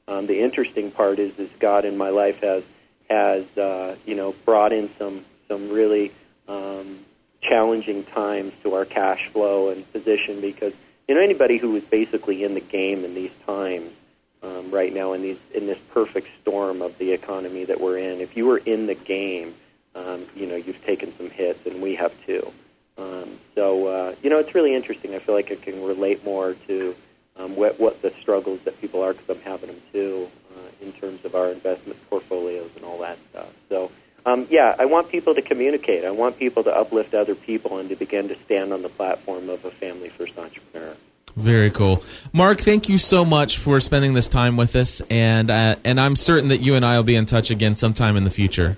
Um, 0.08 0.26
the 0.26 0.42
interesting 0.42 0.90
part 0.90 1.20
is, 1.20 1.38
is 1.38 1.50
God 1.60 1.86
in 1.86 1.98
my 1.98 2.10
life 2.10 2.42
has 2.42 2.64
has 3.10 3.46
uh, 3.58 3.96
you 4.06 4.16
know 4.16 4.34
brought 4.46 4.74
in 4.74 4.90
some 4.98 5.24
some 5.48 5.70
really 5.70 6.12
um, 6.48 7.00
challenging 7.44 8.04
times 8.04 8.54
to 8.64 8.74
our 8.74 8.86
cash 8.86 9.28
flow 9.28 9.70
and 9.70 9.92
position 9.92 10.42
because 10.42 10.74
you 11.08 11.16
know 11.16 11.22
anybody 11.22 11.58
who 11.58 11.76
is 11.76 11.84
basically 11.84 12.44
in 12.44 12.54
the 12.54 12.62
game 12.62 13.06
in 13.06 13.14
these 13.14 13.34
times 13.46 13.92
um, 14.44 14.72
right 14.72 14.94
now 14.94 15.14
in 15.14 15.22
these 15.22 15.40
in 15.54 15.68
this 15.68 15.80
perfect 15.92 16.28
storm 16.42 16.82
of 16.82 16.98
the 16.98 17.14
economy 17.14 17.66
that 17.66 17.80
we're 17.80 17.98
in, 17.98 18.20
if 18.20 18.36
you 18.36 18.46
were 18.46 18.58
in 18.58 18.88
the 18.88 18.96
game, 18.96 19.54
um, 19.96 20.26
you 20.36 20.48
know 20.48 20.56
you've 20.56 20.84
taken 20.84 21.16
some 21.18 21.30
hits, 21.30 21.66
and 21.66 21.82
we 21.82 21.96
have 21.96 22.14
too. 22.26 22.52
Um, 22.98 23.30
so 23.56 23.88
uh, 23.88 24.16
you 24.22 24.30
know, 24.30 24.40
it's 24.40 24.54
really 24.54 24.76
interesting. 24.76 25.16
I 25.16 25.20
feel 25.20 25.36
like 25.36 25.52
I 25.52 25.56
can 25.56 25.84
relate 25.84 26.24
more 26.26 26.56
to 26.68 26.96
um, 27.38 27.56
what, 27.56 27.80
what 27.80 28.02
the 28.02 28.12
struggles 28.12 28.60
that 28.62 28.80
people 28.80 29.02
are 29.02 29.14
because 29.14 29.38
I'm 29.38 29.44
having 29.44 29.68
them 29.68 29.82
too 29.92 30.30
uh, 30.56 30.86
in 30.86 30.92
terms 30.94 31.26
of 31.26 31.36
our 31.36 31.50
investment 31.50 31.98
portfolios 32.10 32.70
and 32.76 32.86
all 32.86 33.00
that 33.00 33.18
stuff. 33.32 33.52
So 33.70 33.92
um, 34.26 34.48
yeah, 34.50 34.76
I 34.78 34.86
want 34.86 35.10
people 35.10 35.36
to 35.36 35.42
communicate. 35.42 36.06
I 36.06 36.12
want 36.12 36.40
people 36.40 36.64
to 36.64 36.76
uplift 36.76 37.14
other 37.14 37.36
people 37.36 37.78
and 37.78 37.90
to 37.90 37.96
begin 37.96 38.28
to 38.30 38.36
stand 38.36 38.72
on 38.72 38.82
the 38.82 38.90
platform 38.90 39.50
of 39.50 39.66
a 39.66 39.72
family 39.72 40.10
first 40.10 40.38
entrepreneur. 40.38 40.96
Very 41.36 41.72
cool, 41.72 42.04
Mark. 42.32 42.62
Thank 42.62 42.90
you 42.90 43.00
so 43.00 43.26
much 43.26 43.58
for 43.58 43.80
spending 43.80 44.14
this 44.14 44.28
time 44.28 44.56
with 44.56 44.76
us, 44.76 45.02
and 45.10 45.50
uh, 45.50 45.76
and 45.84 46.00
I'm 46.00 46.16
certain 46.16 46.50
that 46.50 46.60
you 46.60 46.76
and 46.76 46.86
I 46.86 46.96
will 46.96 47.04
be 47.04 47.16
in 47.16 47.26
touch 47.26 47.50
again 47.50 47.76
sometime 47.76 48.16
in 48.16 48.24
the 48.24 48.30
future. 48.30 48.78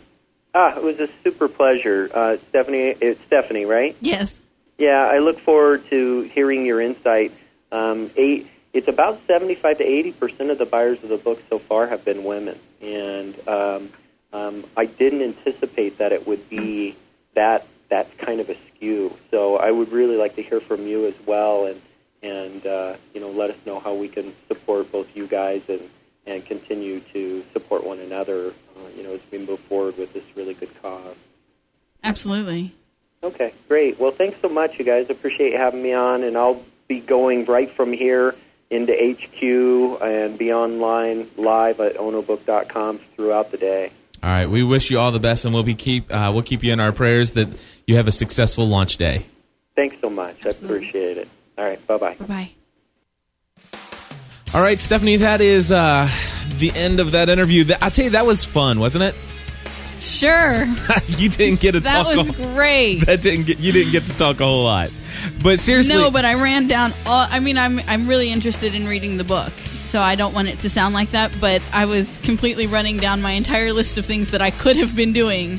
Ah, 0.53 0.73
it 0.77 0.81
was 0.81 0.99
a 1.01 1.09
super 1.21 1.49
pleasure, 1.49 2.09
uh, 2.13 2.37
Stephanie. 2.37 2.95
It's 3.01 3.19
Stephanie, 3.25 3.65
right? 3.65 3.93
Yes. 3.99 4.39
Yeah, 4.77 5.05
I 5.05 5.19
look 5.19 5.37
forward 5.39 5.85
to 5.89 6.21
hearing 6.21 6.65
your 6.65 6.79
insight. 6.79 7.33
Um, 7.73 8.09
eight, 8.15 8.47
it's 8.71 8.87
about 8.87 9.19
75 9.27 9.79
to 9.79 9.83
80 9.83 10.11
percent 10.13 10.49
of 10.49 10.57
the 10.57 10.65
buyers 10.65 11.03
of 11.03 11.09
the 11.09 11.17
book 11.17 11.41
so 11.49 11.59
far 11.59 11.87
have 11.87 12.05
been 12.05 12.23
women, 12.23 12.57
and 12.81 13.35
um, 13.49 13.89
um, 14.35 14.65
I 14.75 14.85
didn't 14.85 15.21
anticipate 15.21 15.99
that 15.99 16.11
it 16.11 16.27
would 16.27 16.49
be 16.49 16.95
that 17.35 17.65
that 17.89 18.17
kind 18.17 18.39
of 18.39 18.49
a 18.49 18.55
skew. 18.55 19.15
So 19.31 19.57
I 19.57 19.71
would 19.71 19.91
really 19.91 20.17
like 20.17 20.35
to 20.35 20.41
hear 20.41 20.59
from 20.59 20.85
you 20.87 21.05
as 21.05 21.15
well, 21.25 21.65
and 21.65 21.81
and 22.21 22.65
uh, 22.65 22.95
you 23.13 23.21
know 23.21 23.29
let 23.29 23.49
us 23.49 23.57
know 23.65 23.79
how 23.79 23.93
we 23.93 24.07
can 24.07 24.33
support 24.47 24.91
both 24.91 25.15
you 25.15 25.27
guys 25.27 25.61
and 25.69 25.81
and 26.25 26.45
continue 26.45 26.99
to 27.13 27.43
support 27.53 27.85
one 27.85 27.99
another. 27.99 28.47
Uh, 28.47 28.89
you 28.97 29.03
know 29.03 29.13
as 29.13 29.21
we 29.31 29.37
move 29.37 29.59
forward 29.61 29.97
with 29.97 30.13
this 30.13 30.23
really 30.35 30.53
good 30.53 30.81
cause. 30.81 31.15
Absolutely. 32.03 32.73
Okay, 33.23 33.53
great. 33.67 33.99
Well, 33.99 34.11
thanks 34.11 34.37
so 34.41 34.49
much, 34.49 34.77
you 34.77 34.85
guys. 34.85 35.09
Appreciate 35.09 35.53
having 35.53 35.81
me 35.81 35.93
on, 35.93 36.23
and 36.23 36.37
I'll 36.37 36.61
be 36.87 36.99
going 36.99 37.45
right 37.45 37.71
from 37.71 37.93
here 37.93 38.35
into 38.69 38.93
HQ 38.93 40.01
and 40.01 40.37
be 40.37 40.51
online 40.53 41.27
live 41.37 41.79
at 41.79 41.95
onobook.com 41.95 42.97
throughout 43.15 43.51
the 43.51 43.57
day. 43.57 43.91
All 44.25 44.31
right, 44.31 44.49
we 44.49 44.63
wish 44.63 44.89
you 44.89 44.97
all 44.97 45.11
the 45.11 45.19
best, 45.19 45.45
and 45.45 45.53
we'll 45.53 45.61
be 45.61 45.75
keep 45.75 46.11
uh, 46.11 46.31
we'll 46.33 46.41
keep 46.41 46.63
you 46.63 46.73
in 46.73 46.79
our 46.79 46.91
prayers 46.91 47.33
that 47.33 47.47
you 47.85 47.97
have 47.97 48.07
a 48.07 48.11
successful 48.11 48.67
launch 48.67 48.97
day. 48.97 49.23
Thanks 49.75 49.97
so 50.01 50.09
much. 50.09 50.43
Absolutely. 50.43 50.67
I 50.67 50.77
appreciate 50.79 51.17
it. 51.17 51.29
All 51.59 51.63
right, 51.65 51.85
bye 51.87 51.97
bye. 51.97 52.15
Bye 52.15 52.25
bye. 52.25 52.49
All 54.55 54.61
right, 54.61 54.79
Stephanie, 54.79 55.17
that 55.17 55.41
is 55.41 55.71
uh, 55.71 56.09
the 56.57 56.71
end 56.71 56.99
of 56.99 57.11
that 57.11 57.29
interview. 57.29 57.65
That, 57.65 57.83
I'll 57.83 57.91
tell 57.91 58.05
you, 58.05 58.11
that 58.11 58.25
was 58.25 58.43
fun, 58.43 58.79
wasn't 58.79 59.03
it? 59.03 59.15
Sure. 59.99 60.65
you 61.07 61.29
didn't 61.29 61.59
get 61.59 61.73
to 61.73 61.81
That 61.81 62.03
talk. 62.05 62.15
was 62.15 62.29
a, 62.29 62.53
great. 62.55 63.05
that 63.05 63.21
didn't 63.21 63.45
get 63.45 63.59
you 63.59 63.71
didn't 63.73 63.91
get 63.91 64.03
to 64.05 64.17
talk 64.17 64.39
a 64.39 64.45
whole 64.45 64.63
lot. 64.63 64.89
But 65.43 65.59
seriously, 65.59 65.93
No, 65.95 66.09
but 66.09 66.25
I 66.25 66.33
ran 66.41 66.67
down 66.67 66.91
all 67.05 67.27
I 67.29 67.39
mean 67.39 67.57
I'm 67.59 67.79
I'm 67.87 68.07
really 68.07 68.31
interested 68.31 68.73
in 68.73 68.87
reading 68.87 69.17
the 69.17 69.23
book. 69.23 69.53
So 69.95 70.01
I 70.01 70.15
don't 70.15 70.33
want 70.33 70.49
it 70.49 70.59
to 70.59 70.69
sound 70.69 70.93
like 70.93 71.11
that, 71.11 71.31
but 71.39 71.61
I 71.71 71.85
was 71.85 72.17
completely 72.17 72.67
running 72.67 72.97
down 72.97 73.21
my 73.21 73.31
entire 73.31 73.71
list 73.71 73.97
of 73.97 74.05
things 74.05 74.31
that 74.31 74.41
I 74.41 74.51
could 74.51 74.75
have 74.75 74.93
been 74.93 75.13
doing 75.13 75.57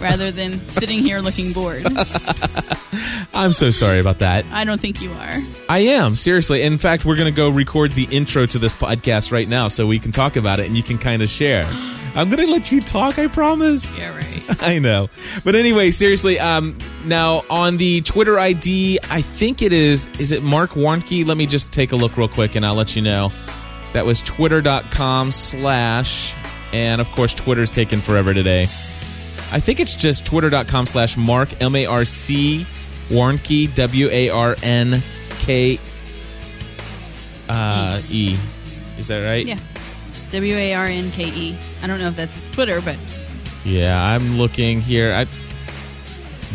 rather 0.00 0.30
than 0.30 0.66
sitting 0.70 1.00
here 1.00 1.20
looking 1.20 1.52
bored. 1.52 1.86
I'm 3.34 3.52
so 3.52 3.70
sorry 3.70 4.00
about 4.00 4.20
that. 4.20 4.46
I 4.50 4.64
don't 4.64 4.80
think 4.80 5.02
you 5.02 5.12
are. 5.12 5.42
I 5.68 5.80
am 5.80 6.16
seriously. 6.16 6.62
In 6.62 6.78
fact, 6.78 7.04
we're 7.04 7.16
going 7.16 7.30
to 7.30 7.36
go 7.36 7.50
record 7.50 7.92
the 7.92 8.08
intro 8.10 8.46
to 8.46 8.58
this 8.58 8.74
podcast 8.74 9.30
right 9.30 9.46
now, 9.46 9.68
so 9.68 9.86
we 9.86 9.98
can 9.98 10.10
talk 10.10 10.36
about 10.36 10.58
it 10.58 10.64
and 10.64 10.74
you 10.74 10.82
can 10.82 10.96
kind 10.96 11.20
of 11.20 11.28
share. 11.28 11.66
I'm 12.14 12.30
going 12.30 12.46
to 12.46 12.50
let 12.50 12.72
you 12.72 12.80
talk. 12.80 13.18
I 13.18 13.26
promise. 13.26 13.94
Yeah, 13.98 14.16
right. 14.16 14.62
I 14.62 14.78
know. 14.78 15.10
But 15.44 15.54
anyway, 15.54 15.90
seriously, 15.90 16.40
um, 16.40 16.78
now 17.04 17.42
on 17.50 17.76
the 17.76 18.00
Twitter 18.00 18.38
ID, 18.38 19.00
I 19.10 19.20
think 19.20 19.60
it 19.60 19.74
is, 19.74 20.08
is 20.18 20.32
it 20.32 20.42
Mark 20.42 20.70
Warnke? 20.70 21.26
Let 21.26 21.36
me 21.36 21.46
just 21.46 21.70
take 21.74 21.92
a 21.92 21.96
look 21.96 22.16
real 22.16 22.26
quick 22.26 22.54
and 22.54 22.64
I'll 22.64 22.74
let 22.74 22.96
you 22.96 23.02
know. 23.02 23.30
That 23.96 24.04
was 24.04 24.20
twitter.com 24.20 25.32
slash, 25.32 26.34
and 26.74 27.00
of 27.00 27.10
course, 27.12 27.32
Twitter's 27.32 27.70
taken 27.70 28.02
forever 28.02 28.34
today. 28.34 28.64
I 28.64 29.58
think 29.58 29.80
it's 29.80 29.94
just 29.94 30.26
twitter.com 30.26 30.84
slash 30.84 31.16
Mark, 31.16 31.62
M 31.62 31.74
A 31.74 31.86
R 31.86 32.04
C, 32.04 32.66
Warnke, 33.08 33.74
W 33.74 34.08
A 34.10 34.28
R 34.28 34.54
N 34.62 35.00
K 35.38 35.80
uh, 37.48 38.02
E. 38.10 38.36
Is 38.98 39.06
that 39.08 39.24
right? 39.24 39.46
Yeah. 39.46 39.58
W 40.30 40.54
A 40.54 40.74
R 40.74 40.86
N 40.88 41.10
K 41.12 41.24
E. 41.30 41.56
I 41.82 41.86
don't 41.86 41.98
know 41.98 42.08
if 42.08 42.16
that's 42.16 42.50
Twitter, 42.50 42.82
but 42.82 42.98
Yeah, 43.64 43.98
I'm 43.98 44.36
looking 44.36 44.82
here. 44.82 45.14
I 45.14 45.24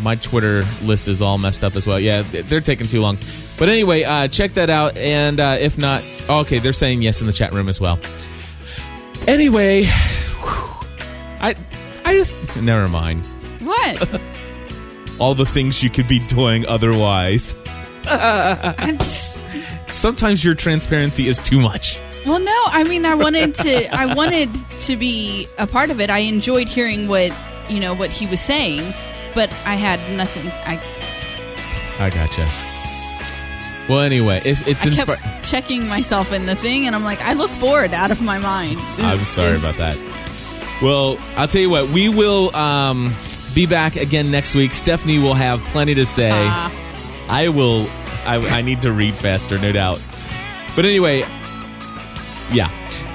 my 0.02 0.14
Twitter 0.16 0.62
list 0.82 1.08
is 1.08 1.20
all 1.22 1.38
messed 1.38 1.62
up 1.64 1.76
as 1.76 1.86
well. 1.86 1.98
Yeah, 2.00 2.22
they're 2.22 2.60
taking 2.60 2.86
too 2.86 3.00
long. 3.00 3.18
But 3.58 3.68
anyway, 3.68 4.02
uh, 4.04 4.28
check 4.28 4.52
that 4.54 4.70
out. 4.70 4.96
And 4.96 5.38
uh, 5.40 5.56
if 5.60 5.76
not, 5.78 6.02
oh, 6.28 6.40
okay, 6.40 6.58
they're 6.58 6.72
saying 6.72 7.02
yes 7.02 7.20
in 7.20 7.26
the 7.26 7.32
chat 7.32 7.52
room 7.52 7.68
as 7.68 7.80
well. 7.80 7.98
Anyway, 9.28 9.84
whew, 9.84 10.44
I 11.40 11.54
I 12.04 12.14
just 12.14 12.56
never 12.60 12.88
mind. 12.88 13.24
what? 13.60 14.20
All 15.20 15.34
the 15.34 15.46
things 15.46 15.82
you 15.82 15.90
could 15.90 16.08
be 16.08 16.18
doing 16.26 16.66
otherwise. 16.66 17.54
Just- 18.04 19.40
Sometimes 19.88 20.42
your 20.44 20.54
transparency 20.54 21.28
is 21.28 21.38
too 21.38 21.60
much. 21.60 21.98
well, 22.26 22.40
no. 22.40 22.62
I 22.66 22.82
mean, 22.84 23.04
I 23.04 23.14
wanted 23.14 23.54
to. 23.56 23.94
I 23.94 24.14
wanted 24.14 24.48
to 24.80 24.96
be 24.96 25.46
a 25.58 25.66
part 25.66 25.90
of 25.90 26.00
it. 26.00 26.08
I 26.08 26.20
enjoyed 26.20 26.66
hearing 26.66 27.06
what 27.08 27.30
you 27.68 27.78
know 27.78 27.94
what 27.94 28.08
he 28.10 28.26
was 28.26 28.40
saying, 28.40 28.80
but 29.34 29.52
I 29.66 29.74
had 29.74 29.98
nothing. 30.16 30.50
I, 30.66 30.80
I 31.98 32.10
gotcha. 32.10 32.48
Well, 33.88 34.00
anyway, 34.00 34.40
it's 34.44 34.66
it's 34.66 34.86
I 34.86 34.90
kept 34.90 35.44
checking 35.44 35.88
myself 35.88 36.32
in 36.32 36.46
the 36.46 36.54
thing, 36.54 36.86
and 36.86 36.94
I'm 36.94 37.04
like, 37.04 37.20
I 37.20 37.32
look 37.32 37.50
bored, 37.60 37.92
out 37.92 38.10
of 38.10 38.22
my 38.22 38.38
mind. 38.38 38.78
I'm 38.98 39.18
sorry 39.20 39.58
just- 39.58 39.64
about 39.64 39.76
that. 39.76 39.98
Well, 40.80 41.18
I'll 41.36 41.46
tell 41.48 41.60
you 41.60 41.70
what. 41.70 41.88
We 41.90 42.08
will 42.08 42.54
um, 42.56 43.14
be 43.54 43.66
back 43.66 43.94
again 43.96 44.30
next 44.32 44.54
week. 44.54 44.74
Stephanie 44.74 45.18
will 45.18 45.34
have 45.34 45.60
plenty 45.66 45.94
to 45.94 46.04
say. 46.04 46.30
Ah. 46.32 46.72
I 47.28 47.48
will. 47.48 47.88
I, 48.24 48.36
I 48.36 48.62
need 48.62 48.82
to 48.82 48.92
read 48.92 49.14
faster, 49.14 49.58
no 49.58 49.72
doubt. 49.72 50.00
But 50.74 50.84
anyway, 50.84 51.20
yeah. 52.52 52.70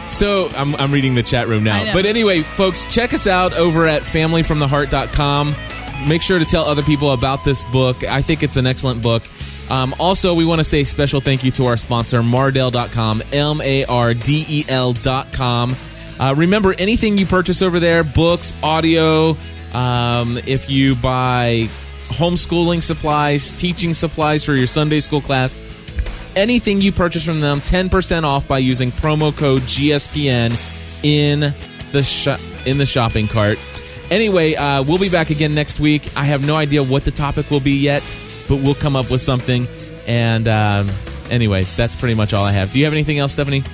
So 0.09 0.49
I'm, 0.49 0.76
I'm 0.76 0.91
reading 0.91 1.15
the 1.15 1.24
chat 1.24 1.47
room 1.47 1.63
now. 1.63 1.93
But 1.93 2.05
anyway, 2.05 2.41
folks, 2.41 2.86
check 2.86 3.13
us 3.13 3.28
out 3.28 3.53
over 3.53 3.86
at 3.88 4.03
familyfromtheheart.com. 4.03 5.55
Make 6.08 6.22
sure 6.22 6.39
to 6.39 6.45
tell 6.45 6.66
other 6.66 6.84
people 6.84 7.12
about 7.12 7.43
this 7.43 7.64
book. 7.66 8.04
I 8.04 8.22
think 8.22 8.43
it's 8.43 8.58
an 8.58 8.68
excellent 8.68 9.02
book. 9.02 9.24
Um, 9.70 9.93
also, 10.00 10.34
we 10.34 10.45
want 10.45 10.60
to 10.60 10.64
say 10.64 10.84
special 10.84 11.20
thank 11.20 11.43
you 11.43 11.52
to 11.52 11.66
our 11.66 11.78
sponsor, 11.78 12.22
Mardel.com, 12.22 13.24
M 13.34 13.62
A 13.62 13.86
R 13.86 14.14
D 14.14 14.45
E 14.48 14.66
L.com. 14.68 15.76
Uh, 16.20 16.34
remember, 16.38 16.74
anything 16.78 17.18
you 17.18 17.26
purchase 17.26 17.62
over 17.62 17.80
there, 17.80 18.04
books, 18.04 18.54
audio, 18.64 19.36
um, 19.74 20.38
if 20.45 20.70
you 20.70 20.95
buy 20.95 21.68
homeschooling 22.08 22.82
supplies, 22.82 23.52
teaching 23.52 23.93
supplies 23.93 24.43
for 24.43 24.54
your 24.54 24.68
Sunday 24.68 25.00
school 25.00 25.22
class, 25.22 25.56
anything 26.36 26.82
you 26.82 26.91
purchase 26.91 27.26
from 27.26 27.41
them 27.41 27.60
10% 27.60 28.24
off 28.24 28.48
by 28.48 28.60
using 28.60 28.91
promo 28.91 29.36
code 29.36 29.62
GSPN 29.64 30.54
in 31.04 31.54
the 31.91 32.04
shop 32.04 32.39
in 32.66 32.78
the 32.78 32.86
shopping 32.86 33.28
cart. 33.28 33.60
Anyway, 34.10 34.55
uh, 34.55 34.84
we'll 34.84 34.97
be 34.99 35.10
back 35.10 35.30
again 35.30 35.53
next 35.53 35.80
week. 35.80 36.10
I 36.16 36.24
have 36.24 36.45
no 36.45 36.55
idea 36.55 36.82
what 36.84 37.03
the 37.05 37.12
topic 37.12 37.51
will 37.51 37.60
be 37.60 37.74
yet, 37.74 38.01
but 38.47 38.58
we'll 38.58 38.76
come 38.76 38.95
up 38.95 39.10
with 39.12 39.22
something. 39.22 39.68
And 40.08 40.47
um, 40.47 40.88
anyway, 41.30 41.64
that's 41.64 41.95
pretty 41.95 42.16
much 42.16 42.34
all 42.34 42.45
I 42.45 42.51
have. 42.53 42.72
Do 42.72 42.80
you 42.80 42.86
have 42.86 42.93
anything 42.93 43.18
else, 43.20 43.34
Stephanie? 43.34 43.64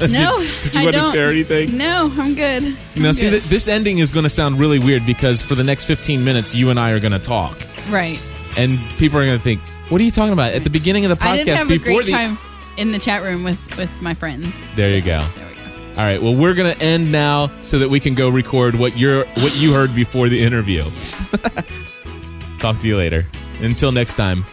No, 0.00 0.38
Did 0.62 0.74
you 0.74 0.80
I 0.80 0.84
want 0.84 0.96
don't. 0.96 1.04
to 1.06 1.10
share 1.12 1.30
anything? 1.30 1.76
No, 1.76 2.10
I'm 2.16 2.34
good. 2.34 2.62
Now, 2.96 3.08
I'm 3.08 3.12
see, 3.12 3.22
good. 3.28 3.30
th- 3.40 3.42
this 3.44 3.68
ending 3.68 3.98
is 3.98 4.10
going 4.10 4.22
to 4.22 4.30
sound 4.30 4.58
really 4.58 4.78
weird 4.78 5.04
because 5.04 5.42
for 5.42 5.54
the 5.54 5.64
next 5.64 5.84
15 5.84 6.24
minutes, 6.24 6.54
you 6.54 6.70
and 6.70 6.80
I 6.80 6.92
are 6.92 7.00
going 7.00 7.12
to 7.12 7.18
talk. 7.18 7.58
right. 7.90 8.18
And 8.56 8.78
people 8.98 9.18
are 9.18 9.26
going 9.26 9.36
to 9.36 9.42
think, 9.42 9.60
what 9.90 10.00
are 10.00 10.04
you 10.04 10.10
talking 10.10 10.32
about? 10.32 10.52
At 10.54 10.64
the 10.64 10.70
beginning 10.70 11.04
of 11.04 11.10
the 11.10 11.16
podcast, 11.16 11.28
I 11.28 11.36
didn't 11.38 11.56
have 11.58 11.70
a 11.70 11.76
great 11.78 12.06
the. 12.06 12.12
time 12.12 12.38
in 12.78 12.92
the 12.92 12.98
chat 12.98 13.22
room 13.22 13.44
with 13.44 13.76
with 13.76 14.00
my 14.00 14.14
friends. 14.14 14.54
There 14.76 14.94
you 14.94 15.02
go. 15.02 15.26
There 15.36 15.46
we 15.48 15.51
go. 15.51 15.51
All 15.96 16.04
right. 16.04 16.22
Well, 16.22 16.34
we're 16.34 16.54
going 16.54 16.74
to 16.74 16.82
end 16.82 17.12
now 17.12 17.50
so 17.62 17.78
that 17.80 17.90
we 17.90 18.00
can 18.00 18.14
go 18.14 18.28
record 18.30 18.74
what 18.74 18.96
you're 18.96 19.26
what 19.26 19.54
you 19.54 19.74
heard 19.74 19.94
before 19.94 20.28
the 20.28 20.42
interview. 20.42 20.84
Talk 22.58 22.78
to 22.80 22.88
you 22.88 22.96
later. 22.96 23.26
Until 23.60 23.92
next 23.92 24.14
time, 24.14 24.44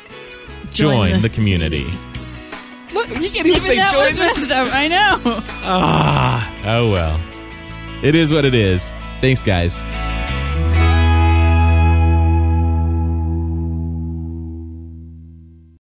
join, 0.71 1.09
Join 1.09 1.13
the, 1.21 1.29
the 1.29 1.33
community. 1.33 1.85
Look, 2.93 3.07
you 3.09 3.29
can't 3.29 3.47
even, 3.47 3.51
Even 3.51 3.61
say 3.61 3.75
that 3.77 3.91
join 3.93 4.05
was 4.05 4.15
the 4.15 4.19
messed 4.21 4.51
up. 4.51 4.67
I 4.73 4.87
know. 4.87 5.15
Ah, 5.63 6.53
oh 6.65 6.91
well. 6.91 7.19
It 8.03 8.15
is 8.15 8.33
what 8.33 8.45
it 8.45 8.53
is. 8.53 8.91
Thanks, 9.21 9.41
guys. 9.41 9.81